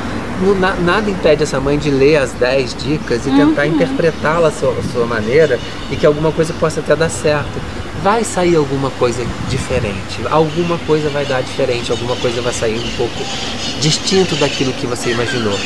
na- 0.58 0.74
nada 0.74 1.10
impede 1.10 1.42
essa 1.42 1.60
mãe 1.60 1.78
de 1.78 1.90
ler 1.90 2.16
as 2.16 2.32
10 2.32 2.74
dicas 2.74 3.26
e 3.26 3.30
tentar 3.30 3.66
interpretá-la 3.66 4.48
à 4.48 4.50
sua, 4.50 4.70
à 4.72 4.92
sua 4.92 5.06
maneira 5.06 5.58
e 5.90 5.96
que 5.96 6.06
alguma 6.06 6.32
coisa 6.32 6.52
possa 6.54 6.80
até 6.80 6.96
dar 6.96 7.08
certo. 7.10 7.60
Vai 8.02 8.24
sair 8.24 8.56
alguma 8.56 8.88
coisa 8.92 9.22
diferente, 9.50 10.20
alguma 10.30 10.78
coisa 10.78 11.10
vai 11.10 11.26
dar 11.26 11.42
diferente, 11.42 11.90
alguma 11.90 12.16
coisa 12.16 12.40
vai 12.40 12.52
sair 12.52 12.78
um 12.78 12.96
pouco 12.96 13.14
distinto 13.80 14.34
daquilo 14.36 14.72
que 14.72 14.86
você 14.86 15.10
imaginou. 15.10 15.58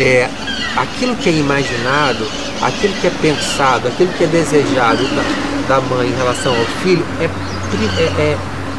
É, 0.00 0.28
aquilo 0.76 1.14
que 1.14 1.28
é 1.28 1.32
imaginado, 1.32 2.26
aquilo 2.60 2.92
que 2.94 3.06
é 3.06 3.10
pensado, 3.22 3.86
aquilo 3.86 4.10
que 4.14 4.24
é 4.24 4.26
desejado 4.26 5.04
da, 5.14 5.76
da 5.76 5.80
mãe 5.82 6.08
em 6.08 6.16
relação 6.16 6.52
ao 6.56 6.64
filho 6.82 7.04
é, 7.20 7.24
é, 7.26 8.02
é, 8.20 8.36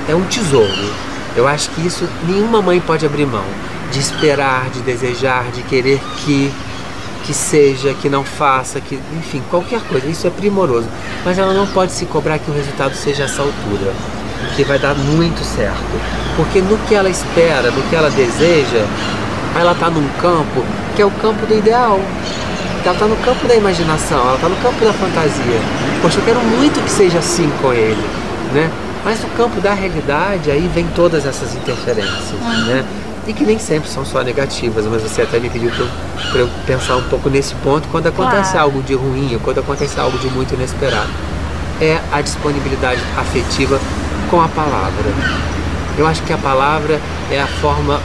é 0.09 0.15
um 0.15 0.23
tesouro. 0.23 0.93
Eu 1.37 1.47
acho 1.47 1.69
que 1.69 1.87
isso 1.87 2.05
nenhuma 2.27 2.61
mãe 2.61 2.81
pode 2.81 3.05
abrir 3.05 3.25
mão 3.25 3.45
de 3.91 3.99
esperar, 3.99 4.69
de 4.69 4.81
desejar, 4.81 5.51
de 5.51 5.61
querer 5.63 5.99
que 6.25 6.51
que 7.23 7.33
seja, 7.35 7.93
que 7.93 8.09
não 8.09 8.23
faça, 8.23 8.81
que 8.81 8.99
enfim, 9.15 9.43
qualquer 9.49 9.79
coisa. 9.81 10.07
Isso 10.07 10.25
é 10.25 10.29
primoroso, 10.29 10.87
mas 11.23 11.37
ela 11.37 11.53
não 11.53 11.67
pode 11.67 11.91
se 11.91 12.05
cobrar 12.05 12.39
que 12.39 12.49
o 12.49 12.53
resultado 12.53 12.95
seja 12.95 13.25
essa 13.25 13.43
altura, 13.43 13.93
que 14.55 14.63
vai 14.63 14.79
dar 14.79 14.95
muito 14.95 15.43
certo, 15.43 16.01
porque 16.35 16.61
no 16.61 16.77
que 16.79 16.95
ela 16.95 17.09
espera, 17.09 17.69
no 17.69 17.81
que 17.83 17.95
ela 17.95 18.09
deseja, 18.09 18.85
ela 19.55 19.73
está 19.73 19.89
num 19.89 20.07
campo 20.19 20.63
que 20.95 21.01
é 21.01 21.05
o 21.05 21.11
campo 21.11 21.45
do 21.45 21.57
ideal. 21.57 21.99
Ela 22.83 22.93
está 22.93 23.05
no 23.05 23.15
campo 23.17 23.47
da 23.47 23.55
imaginação, 23.55 24.19
ela 24.19 24.35
está 24.35 24.49
no 24.49 24.55
campo 24.55 24.83
da 24.83 24.91
fantasia. 24.91 25.59
Poxa, 26.01 26.19
eu 26.19 26.25
quero 26.25 26.39
muito 26.39 26.83
que 26.83 26.89
seja 26.89 27.19
assim 27.19 27.49
com 27.61 27.71
ele, 27.71 28.03
né? 28.53 28.71
Mas 29.05 29.21
no 29.21 29.29
campo 29.29 29.61
da 29.61 29.73
realidade, 29.73 30.49
aí 30.49 30.69
vem 30.73 30.87
todas 30.95 31.25
essas 31.25 31.53
interferências, 31.53 32.39
né? 32.65 32.83
E 33.27 33.33
que 33.33 33.43
nem 33.45 33.59
sempre 33.59 33.87
são 33.89 34.03
só 34.03 34.21
negativas, 34.23 34.85
mas 34.85 35.01
você 35.03 35.21
até 35.21 35.39
me 35.39 35.49
pediu 35.49 35.69
para 36.31 36.39
eu, 36.41 36.49
pensar 36.65 36.95
um 36.95 37.03
pouco 37.03 37.29
nesse 37.29 37.53
ponto 37.55 37.87
quando 37.89 38.07
acontece 38.07 38.51
Claro. 38.53 38.65
algo 38.67 38.81
de 38.81 38.95
ruim, 38.95 39.39
quando 39.43 39.59
acontece 39.59 39.99
algo 39.99 40.17
de 40.17 40.27
muito 40.29 40.53
inesperado. 40.55 41.09
É 41.79 41.99
a 42.11 42.19
disponibilidade 42.21 42.99
afetiva 43.17 43.79
com 44.29 44.41
a 44.41 44.47
palavra. 44.47 45.05
Eu 45.97 46.07
acho 46.07 46.23
que 46.23 46.33
a 46.33 46.37
palavra 46.37 46.99
é 47.31 47.39
a 47.39 47.47
forma 47.47 47.99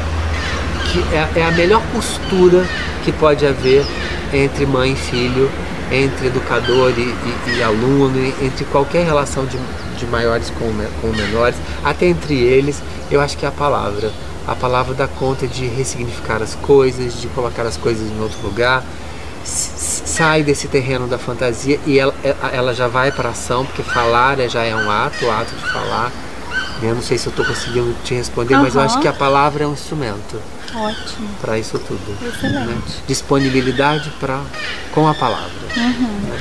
que 0.92 1.02
é, 1.14 1.40
é 1.40 1.46
a 1.46 1.50
melhor 1.52 1.82
costura 1.94 2.64
que 3.04 3.10
pode 3.12 3.46
haver 3.46 3.86
entre 4.32 4.66
mãe 4.66 4.92
e 4.92 4.96
filho, 4.96 5.50
entre 5.90 6.26
educador 6.26 6.92
e, 6.96 7.00
e- 7.00 7.56
e 7.58 7.62
aluno, 7.62 8.18
entre 8.42 8.64
qualquer 8.66 9.04
relação 9.04 9.46
de, 9.46 9.56
de 9.98 10.06
maiores 10.06 10.50
com, 10.58 10.66
com 11.00 11.08
menores, 11.16 11.56
até 11.84 12.06
entre 12.06 12.34
eles, 12.34 12.82
eu 13.10 13.20
acho 13.20 13.36
que 13.38 13.44
é 13.46 13.48
a 13.48 13.52
palavra. 13.52 14.10
A 14.46 14.54
palavra 14.54 14.94
dá 14.94 15.08
conta 15.08 15.46
de 15.46 15.66
ressignificar 15.66 16.40
as 16.42 16.54
coisas, 16.54 17.20
de 17.20 17.26
colocar 17.28 17.64
as 17.66 17.76
coisas 17.76 18.08
em 18.10 18.20
outro 18.20 18.40
lugar, 18.42 18.84
sai 19.44 20.42
desse 20.42 20.68
terreno 20.68 21.06
da 21.06 21.18
fantasia 21.18 21.78
e 21.86 21.98
ela, 21.98 22.14
ela 22.52 22.74
já 22.74 22.88
vai 22.88 23.10
para 23.12 23.30
ação, 23.30 23.64
porque 23.64 23.82
falar 23.82 24.38
é- 24.40 24.48
já 24.48 24.62
é 24.62 24.74
um 24.74 24.90
ato, 24.90 25.24
o 25.24 25.30
ato 25.30 25.54
de 25.54 25.72
falar. 25.72 26.12
Eu 26.82 26.94
não 26.94 27.02
sei 27.02 27.16
se 27.16 27.26
eu 27.26 27.30
estou 27.30 27.44
conseguindo 27.44 27.94
te 28.04 28.14
responder, 28.14 28.56
mas 28.58 28.74
eu 28.74 28.82
acho 28.82 29.00
que 29.00 29.08
a 29.08 29.12
palavra 29.12 29.64
é 29.64 29.66
um 29.66 29.72
instrumento 29.72 30.40
Ótimo. 30.74 31.28
para 31.40 31.58
isso 31.58 31.78
tudo. 31.78 32.16
Excelente. 32.22 32.66
né? 32.68 32.78
Disponibilidade 33.06 34.10
para 34.20 34.42
com 34.92 35.08
a 35.08 35.14
palavra. 35.14 35.50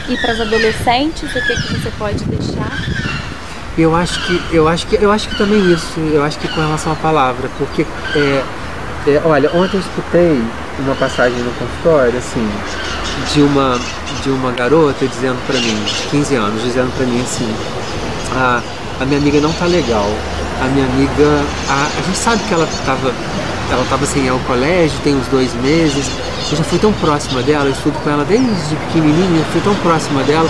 E 0.10 0.18
para 0.18 0.34
as 0.34 0.42
adolescentes, 0.42 1.24
o 1.24 1.42
que, 1.42 1.56
que 1.56 1.80
você 1.80 1.92
pode 1.98 2.24
deixar? 2.26 2.72
Eu 3.78 3.94
acho 3.94 4.26
que 4.26 4.56
eu 4.56 4.68
acho 4.68 4.88
que 4.88 4.96
eu 4.96 5.12
acho 5.12 5.28
que 5.30 5.36
também 5.38 5.60
isso. 5.72 6.00
Eu 6.00 6.24
acho 6.24 6.40
que 6.40 6.48
com 6.48 6.62
relação 6.62 6.94
à 6.94 6.96
palavra, 6.96 7.50
porque 7.58 7.86
é, 8.16 8.44
é, 9.08 9.22
olha, 9.26 9.50
ontem 9.54 9.78
eu 9.78 9.82
escutei 9.82 10.42
uma 10.80 10.96
passagem 10.96 11.38
no 11.40 11.52
consultório 11.52 12.18
assim 12.18 12.50
de 13.34 13.42
uma 13.42 13.80
de 14.24 14.30
uma 14.30 14.52
garota 14.52 15.06
dizendo 15.06 15.38
para 15.46 15.60
mim, 15.60 15.76
de 15.84 16.08
15 16.10 16.36
anos, 16.36 16.64
dizendo 16.64 16.92
para 16.96 17.06
mim 17.06 17.22
assim, 17.22 17.54
a, 18.34 18.62
a 19.02 19.06
minha 19.06 19.20
amiga 19.20 19.40
não 19.42 19.52
tá 19.54 19.66
legal. 19.66 20.10
A 20.62 20.68
minha 20.70 20.86
amiga, 20.86 21.44
a, 21.70 22.00
a 22.00 22.02
gente 22.02 22.18
sabe 22.18 22.42
que 22.44 22.54
ela 22.54 22.68
tava 22.86 23.14
ela 23.72 23.82
estava 23.82 24.06
sem 24.06 24.26
ir 24.26 24.30
ao 24.30 24.40
colégio, 24.40 24.98
tem 25.04 25.16
uns 25.16 25.28
dois 25.28 25.54
meses. 25.56 26.10
Eu 26.52 26.58
já 26.58 26.64
fui 26.64 26.78
tão 26.78 26.94
próxima 26.94 27.42
dela, 27.42 27.66
eu 27.66 27.72
estudo 27.72 27.98
com 28.04 28.10
ela 28.10 28.24
desde 28.24 28.76
pequenininha, 28.88 29.44
fui 29.52 29.62
tão 29.62 29.76
próxima 29.76 30.24
dela. 30.24 30.48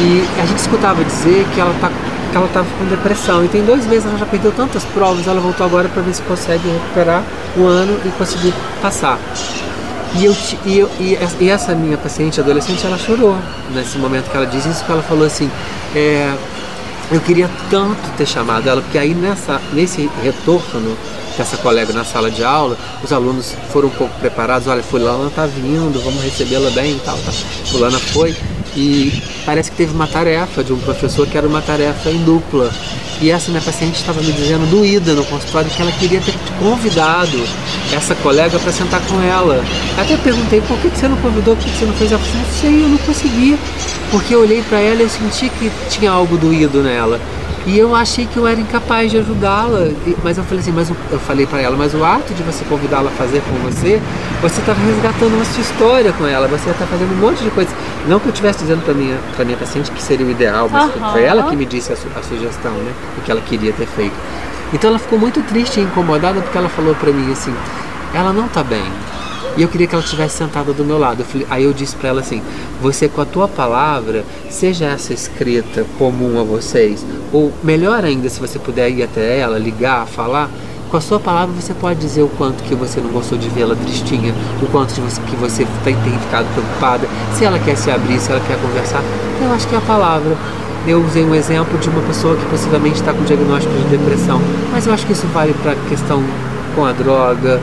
E 0.00 0.24
a 0.40 0.46
gente 0.46 0.58
escutava 0.58 1.04
dizer 1.04 1.46
que 1.54 1.60
ela 1.60 1.74
tá 1.80 1.90
que 2.34 2.38
ela 2.38 2.46
estava 2.46 2.66
com 2.76 2.84
depressão. 2.86 3.44
E 3.44 3.48
tem 3.48 3.64
dois 3.64 3.86
meses 3.86 4.06
ela 4.06 4.18
já 4.18 4.26
perdeu 4.26 4.50
tantas 4.50 4.82
provas, 4.86 5.28
ela 5.28 5.40
voltou 5.40 5.64
agora 5.64 5.88
para 5.88 6.02
ver 6.02 6.12
se 6.14 6.22
consegue 6.22 6.68
recuperar 6.68 7.22
o 7.56 7.64
ano 7.64 7.96
e 8.04 8.08
conseguir 8.18 8.52
passar. 8.82 9.20
E, 10.16 10.24
eu, 10.24 10.36
e, 10.66 10.78
eu- 10.78 10.90
e 11.40 11.48
essa- 11.48 11.74
minha 11.76 11.96
paciente 11.96 12.40
adolescente, 12.40 12.84
ela 12.84 12.98
chorou 12.98 13.36
nesse 13.72 13.98
momento 13.98 14.28
que 14.30 14.36
ela 14.36 14.46
disse 14.46 14.68
isso, 14.68 14.78
porque 14.80 14.92
ela 14.92 15.02
falou 15.02 15.24
assim, 15.26 15.48
é, 15.94 16.34
eu 17.12 17.20
queria 17.20 17.48
tanto 17.70 18.10
ter 18.16 18.26
chamado 18.26 18.68
ela, 18.68 18.82
porque 18.82 18.98
aí 18.98 19.14
nessa, 19.14 19.60
nesse 19.72 20.10
retorno 20.22 20.96
dessa 21.38 21.56
colega 21.56 21.92
na 21.92 22.04
sala 22.04 22.30
de 22.30 22.42
aula, 22.44 22.76
os 23.02 23.12
alunos 23.12 23.54
foram 23.72 23.88
um 23.88 23.92
pouco 23.92 24.12
preparados, 24.18 24.66
olha, 24.68 24.82
fulana 24.82 25.30
tá 25.34 25.46
vindo, 25.46 26.00
vamos 26.04 26.22
recebê-la 26.22 26.70
bem 26.70 26.92
e 26.92 27.00
tal, 27.04 27.16
tá. 27.18 27.32
Fulana 27.66 27.98
foi 27.98 28.34
e 28.76 29.22
parece 29.44 29.70
que 29.70 29.76
teve 29.76 29.94
uma 29.94 30.06
tarefa 30.06 30.64
de 30.64 30.72
um 30.72 30.78
professor 30.78 31.26
que 31.26 31.36
era 31.36 31.46
uma 31.46 31.62
tarefa 31.62 32.10
em 32.10 32.22
dupla. 32.24 32.70
E 33.20 33.30
essa 33.30 33.50
minha 33.50 33.62
paciente 33.62 33.94
estava 33.94 34.20
me 34.20 34.32
dizendo, 34.32 34.68
doída 34.70 35.14
no 35.14 35.24
consultório, 35.24 35.70
que 35.70 35.80
ela 35.80 35.92
queria 35.92 36.20
ter 36.20 36.34
convidado 36.58 37.40
essa 37.92 38.14
colega 38.16 38.58
para 38.58 38.72
sentar 38.72 39.00
com 39.02 39.20
ela. 39.22 39.64
Até 39.96 40.16
perguntei, 40.16 40.60
por 40.62 40.76
que 40.78 40.88
você 40.88 41.06
não 41.06 41.16
convidou, 41.18 41.54
por 41.56 41.64
que 41.64 41.78
você 41.78 41.84
não 41.84 41.94
fez? 41.94 42.10
Ela 42.10 42.20
falou, 42.20 42.46
não 42.46 42.52
sei, 42.52 42.82
eu 42.82 42.88
não 42.88 42.98
consegui. 42.98 43.58
Porque 44.10 44.34
eu 44.34 44.40
olhei 44.40 44.62
para 44.62 44.78
ela 44.80 45.02
e 45.02 45.08
senti 45.08 45.48
que 45.48 45.70
tinha 45.88 46.10
algo 46.10 46.36
doído 46.36 46.82
nela. 46.82 47.20
E 47.66 47.78
eu 47.78 47.94
achei 47.94 48.26
que 48.26 48.36
eu 48.36 48.46
era 48.46 48.60
incapaz 48.60 49.10
de 49.10 49.16
ajudá-la. 49.16 49.88
Mas 50.22 50.36
eu 50.36 50.44
falei 50.44 50.60
assim, 50.60 50.72
mas 50.72 50.90
eu 50.90 51.18
falei 51.20 51.46
para 51.46 51.60
ela, 51.60 51.76
mas 51.76 51.94
o 51.94 52.04
ato 52.04 52.34
de 52.34 52.42
você 52.42 52.64
convidá-la 52.68 53.08
a 53.10 53.12
fazer 53.12 53.42
com 53.42 53.54
você, 53.70 54.02
você 54.42 54.60
estava 54.60 54.78
resgatando 54.84 55.34
uma 55.34 55.44
sua 55.46 55.62
história 55.62 56.12
com 56.12 56.26
ela, 56.26 56.46
você 56.46 56.68
está 56.68 56.84
fazendo 56.86 57.12
um 57.12 57.20
monte 57.26 57.42
de 57.42 57.50
coisa. 57.50 57.70
Não 58.06 58.20
que 58.20 58.26
eu 58.26 58.30
estivesse 58.32 58.58
dizendo 58.60 58.82
para 58.84 58.92
minha, 58.94 59.16
pra 59.34 59.44
minha 59.44 59.56
paciente 59.56 59.90
que 59.90 60.02
seria 60.02 60.26
o 60.26 60.30
ideal, 60.30 60.68
mas 60.70 60.90
Aham. 60.94 61.12
foi 61.12 61.22
ela 61.24 61.44
que 61.44 61.56
me 61.56 61.64
disse 61.64 61.92
a, 61.92 61.96
su- 61.96 62.06
a 62.14 62.22
sugestão, 62.22 62.72
né? 62.72 62.92
O 63.18 63.22
que 63.22 63.30
ela 63.30 63.40
queria 63.40 63.72
ter 63.72 63.86
feito. 63.86 64.14
Então 64.72 64.90
ela 64.90 64.98
ficou 64.98 65.18
muito 65.18 65.40
triste 65.42 65.80
e 65.80 65.82
incomodada 65.82 66.40
porque 66.40 66.56
ela 66.58 66.68
falou 66.68 66.94
para 66.94 67.10
mim 67.12 67.32
assim, 67.32 67.54
ela 68.12 68.32
não 68.32 68.46
tá 68.48 68.62
bem. 68.62 68.84
E 69.56 69.62
eu 69.62 69.68
queria 69.68 69.86
que 69.86 69.94
ela 69.94 70.02
estivesse 70.04 70.36
sentada 70.36 70.72
do 70.72 70.84
meu 70.84 70.98
lado. 70.98 71.20
Eu 71.20 71.24
falei- 71.26 71.46
aí 71.48 71.64
eu 71.64 71.72
disse 71.72 71.94
para 71.96 72.08
ela 72.10 72.20
assim: 72.20 72.42
você 72.82 73.08
com 73.08 73.20
a 73.20 73.24
tua 73.24 73.46
palavra, 73.48 74.24
seja 74.50 74.86
essa 74.86 75.14
escrita 75.14 75.86
comum 75.96 76.38
a 76.40 76.42
vocês, 76.44 77.06
ou 77.32 77.52
melhor 77.62 78.04
ainda, 78.04 78.28
se 78.28 78.40
você 78.40 78.58
puder 78.58 78.90
ir 78.90 79.02
até 79.02 79.38
ela, 79.38 79.56
ligar, 79.58 80.06
falar, 80.06 80.50
com 80.94 80.98
a 80.98 81.00
sua 81.00 81.18
palavra 81.18 81.52
você 81.60 81.74
pode 81.74 81.98
dizer 81.98 82.22
o 82.22 82.28
quanto 82.28 82.62
que 82.62 82.72
você 82.72 83.00
não 83.00 83.10
gostou 83.10 83.36
de 83.36 83.48
vê-la 83.48 83.74
tristinha, 83.74 84.32
o 84.62 84.66
quanto 84.66 84.94
você, 85.00 85.20
que 85.22 85.34
você 85.34 85.66
tem, 85.82 85.96
tem 85.96 86.16
ficado 86.20 86.46
preocupada, 86.54 87.08
se 87.32 87.44
ela 87.44 87.58
quer 87.58 87.76
se 87.76 87.90
abrir, 87.90 88.20
se 88.20 88.30
ela 88.30 88.40
quer 88.46 88.56
conversar. 88.62 89.02
Eu 89.42 89.52
acho 89.52 89.66
que 89.66 89.74
é 89.74 89.78
a 89.78 89.80
palavra. 89.80 90.36
Eu 90.86 91.04
usei 91.04 91.24
um 91.24 91.34
exemplo 91.34 91.76
de 91.80 91.88
uma 91.88 92.00
pessoa 92.02 92.36
que 92.36 92.46
possivelmente 92.46 93.00
está 93.00 93.12
com 93.12 93.24
diagnóstico 93.24 93.74
de 93.74 93.96
depressão, 93.96 94.40
mas 94.70 94.86
eu 94.86 94.94
acho 94.94 95.04
que 95.04 95.14
isso 95.14 95.26
vale 95.34 95.52
para 95.64 95.72
a 95.72 95.76
questão 95.88 96.22
com 96.76 96.84
a 96.84 96.92
droga, 96.92 97.60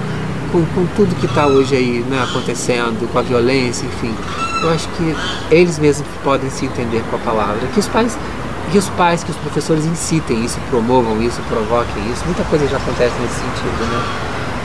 com, 0.52 0.66
com 0.76 0.86
tudo 0.98 1.16
que 1.16 1.26
está 1.26 1.48
hoje 1.48 1.74
aí 1.74 2.06
né, 2.10 2.22
acontecendo, 2.30 3.10
com 3.14 3.18
a 3.18 3.22
violência, 3.22 3.86
enfim. 3.86 4.14
Eu 4.62 4.72
acho 4.72 4.90
que 4.90 5.16
eles 5.50 5.80
mesmos 5.80 6.06
podem 6.22 6.50
se 6.50 6.66
entender 6.66 7.02
com 7.10 7.16
a 7.16 7.20
palavra. 7.20 7.66
Que 7.74 7.80
os 7.80 7.88
pais, 7.88 8.18
que 8.72 8.78
os 8.78 8.90
pais, 8.90 9.24
que 9.24 9.32
os 9.32 9.38
professores 9.38 9.86
incitem 9.86 10.46
isso, 10.46 10.58
promovam 10.70 11.22
isso, 11.22 11.42
provoquem 11.50 12.12
isso. 12.12 12.24
Muita 12.26 12.44
coisa 12.46 12.66
já 12.68 12.78
acontece 12.78 13.14
nesse 13.20 13.36
sentido, 13.36 13.92
né? 13.92 14.02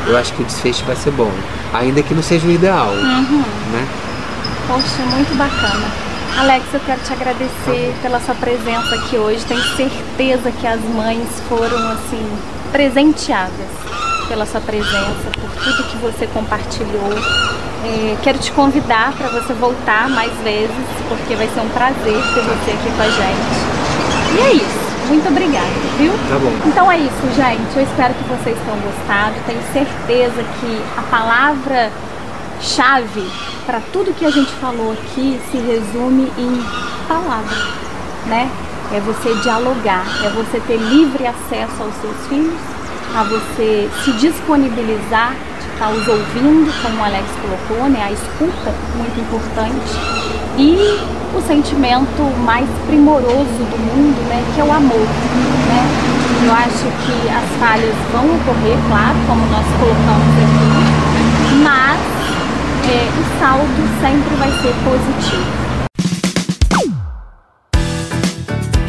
Eu 0.06 0.16
acho 0.16 0.32
que 0.32 0.42
o 0.42 0.44
desfecho 0.44 0.84
vai 0.84 0.94
ser 0.94 1.10
bom, 1.10 1.30
ainda 1.74 2.00
que 2.02 2.14
não 2.14 2.22
seja 2.22 2.46
o 2.46 2.50
ideal, 2.50 2.92
né? 2.92 3.88
Poxa, 4.68 5.02
muito 5.10 5.36
bacana. 5.36 5.90
Alex, 6.38 6.66
eu 6.72 6.80
quero 6.86 7.00
te 7.00 7.12
agradecer 7.12 7.94
pela 8.02 8.20
sua 8.20 8.34
presença 8.34 8.94
aqui 8.94 9.16
hoje. 9.16 9.44
Tenho 9.46 9.62
certeza 9.76 10.52
que 10.52 10.66
as 10.66 10.80
mães 10.82 11.26
foram 11.48 11.88
assim 11.92 12.24
presenteadas 12.70 13.70
pela 14.28 14.46
sua 14.46 14.60
presença, 14.60 15.30
por 15.40 15.50
tudo 15.64 15.82
que 15.84 15.96
você 15.96 16.26
compartilhou. 16.28 17.10
É, 17.84 18.16
quero 18.22 18.38
te 18.38 18.52
convidar 18.52 19.12
para 19.16 19.28
você 19.28 19.52
voltar 19.54 20.08
mais 20.10 20.32
vezes, 20.44 20.86
porque 21.08 21.34
vai 21.34 21.48
ser 21.48 21.60
um 21.60 21.68
prazer 21.70 22.22
ter 22.34 22.42
você 22.42 22.70
aqui 22.70 22.90
com 22.96 23.02
a 23.02 23.10
gente. 23.10 23.75
E 24.34 24.40
é 24.40 24.52
isso. 24.54 24.86
Muito 25.08 25.28
obrigada, 25.28 25.66
viu? 25.98 26.12
Tá 26.28 26.38
bom. 26.38 26.52
Então 26.66 26.90
é 26.90 26.98
isso, 26.98 27.34
gente. 27.36 27.76
Eu 27.76 27.82
espero 27.82 28.14
que 28.14 28.24
vocês 28.24 28.58
tenham 28.58 28.80
gostado. 28.80 29.34
Tenho 29.46 29.62
certeza 29.72 30.42
que 30.60 30.82
a 30.96 31.02
palavra 31.02 31.92
chave 32.60 33.24
para 33.64 33.80
tudo 33.92 34.14
que 34.14 34.24
a 34.24 34.30
gente 34.30 34.50
falou 34.52 34.92
aqui 34.92 35.40
se 35.50 35.58
resume 35.58 36.32
em 36.38 36.64
palavra, 37.08 37.56
né? 38.26 38.50
É 38.92 39.00
você 39.00 39.34
dialogar, 39.42 40.04
é 40.24 40.28
você 40.30 40.60
ter 40.60 40.76
livre 40.76 41.26
acesso 41.26 41.82
aos 41.82 41.94
seus 41.96 42.26
filhos, 42.28 42.60
a 43.14 43.24
você 43.24 43.90
se 44.04 44.12
disponibilizar 44.12 45.32
de 45.32 45.72
estar 45.72 45.86
tá 45.86 45.90
os 45.90 46.06
ouvindo, 46.06 46.72
como 46.82 46.98
o 46.98 47.04
Alex 47.04 47.26
colocou, 47.42 47.88
né? 47.88 48.04
A 48.04 48.12
escuta, 48.12 48.72
muito 48.94 49.20
importante. 49.20 49.96
E 50.56 51.15
o 51.34 51.42
sentimento 51.42 52.22
mais 52.44 52.68
primoroso 52.86 53.62
do 53.70 53.78
mundo, 53.78 54.28
né? 54.28 54.44
Que 54.54 54.60
é 54.60 54.64
o 54.64 54.72
amor, 54.72 54.98
né? 54.98 56.06
Eu 56.44 56.52
acho 56.52 56.86
que 57.04 57.28
as 57.28 57.58
falhas 57.58 57.94
vão 58.12 58.24
ocorrer, 58.24 58.76
claro, 58.88 59.18
como 59.26 59.46
nós 59.46 59.66
colocamos 59.78 60.34
aqui, 60.42 61.54
mas 61.62 62.00
é, 62.88 63.08
o 63.18 63.40
saldo 63.40 64.00
sempre 64.00 64.36
vai 64.36 64.50
ser 64.62 64.74
positivo. 64.84 65.66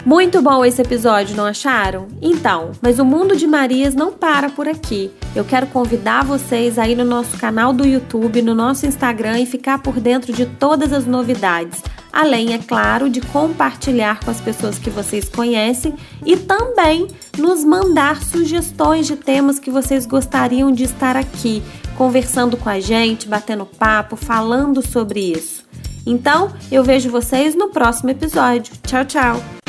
Muito 0.07 0.41
bom 0.41 0.63
esse 0.63 0.81
episódio, 0.81 1.35
não 1.35 1.45
acharam? 1.45 2.07
Então, 2.21 2.71
mas 2.81 2.97
o 2.97 3.03
mundo 3.03 3.35
de 3.35 3.45
Marias 3.45 3.93
não 3.93 4.13
para 4.13 4.49
por 4.49 4.65
aqui. 4.65 5.11
Eu 5.35 5.43
quero 5.43 5.67
convidar 5.67 6.23
vocês 6.23 6.79
aí 6.79 6.95
no 6.95 7.03
nosso 7.03 7.37
canal 7.37 7.73
do 7.73 7.85
YouTube, 7.85 8.41
no 8.41 8.55
nosso 8.55 8.85
Instagram 8.85 9.39
e 9.39 9.45
ficar 9.45 9.79
por 9.79 9.99
dentro 9.99 10.31
de 10.31 10.45
todas 10.45 10.93
as 10.93 11.05
novidades. 11.05 11.83
Além, 12.11 12.53
é 12.53 12.57
claro, 12.57 13.09
de 13.09 13.21
compartilhar 13.21 14.19
com 14.23 14.31
as 14.31 14.41
pessoas 14.41 14.79
que 14.79 14.89
vocês 14.89 15.29
conhecem 15.29 15.93
e 16.25 16.35
também 16.35 17.07
nos 17.37 17.63
mandar 17.63 18.23
sugestões 18.23 19.07
de 19.07 19.15
temas 19.15 19.59
que 19.59 19.69
vocês 19.69 20.05
gostariam 20.05 20.71
de 20.71 20.83
estar 20.83 21.15
aqui, 21.15 21.61
conversando 21.95 22.57
com 22.57 22.69
a 22.69 22.79
gente, 22.79 23.27
batendo 23.27 23.65
papo, 23.65 24.15
falando 24.15 24.85
sobre 24.85 25.19
isso. 25.19 25.63
Então, 26.05 26.53
eu 26.71 26.83
vejo 26.83 27.09
vocês 27.09 27.53
no 27.53 27.69
próximo 27.69 28.09
episódio. 28.09 28.73
Tchau, 28.83 29.05
tchau! 29.05 29.66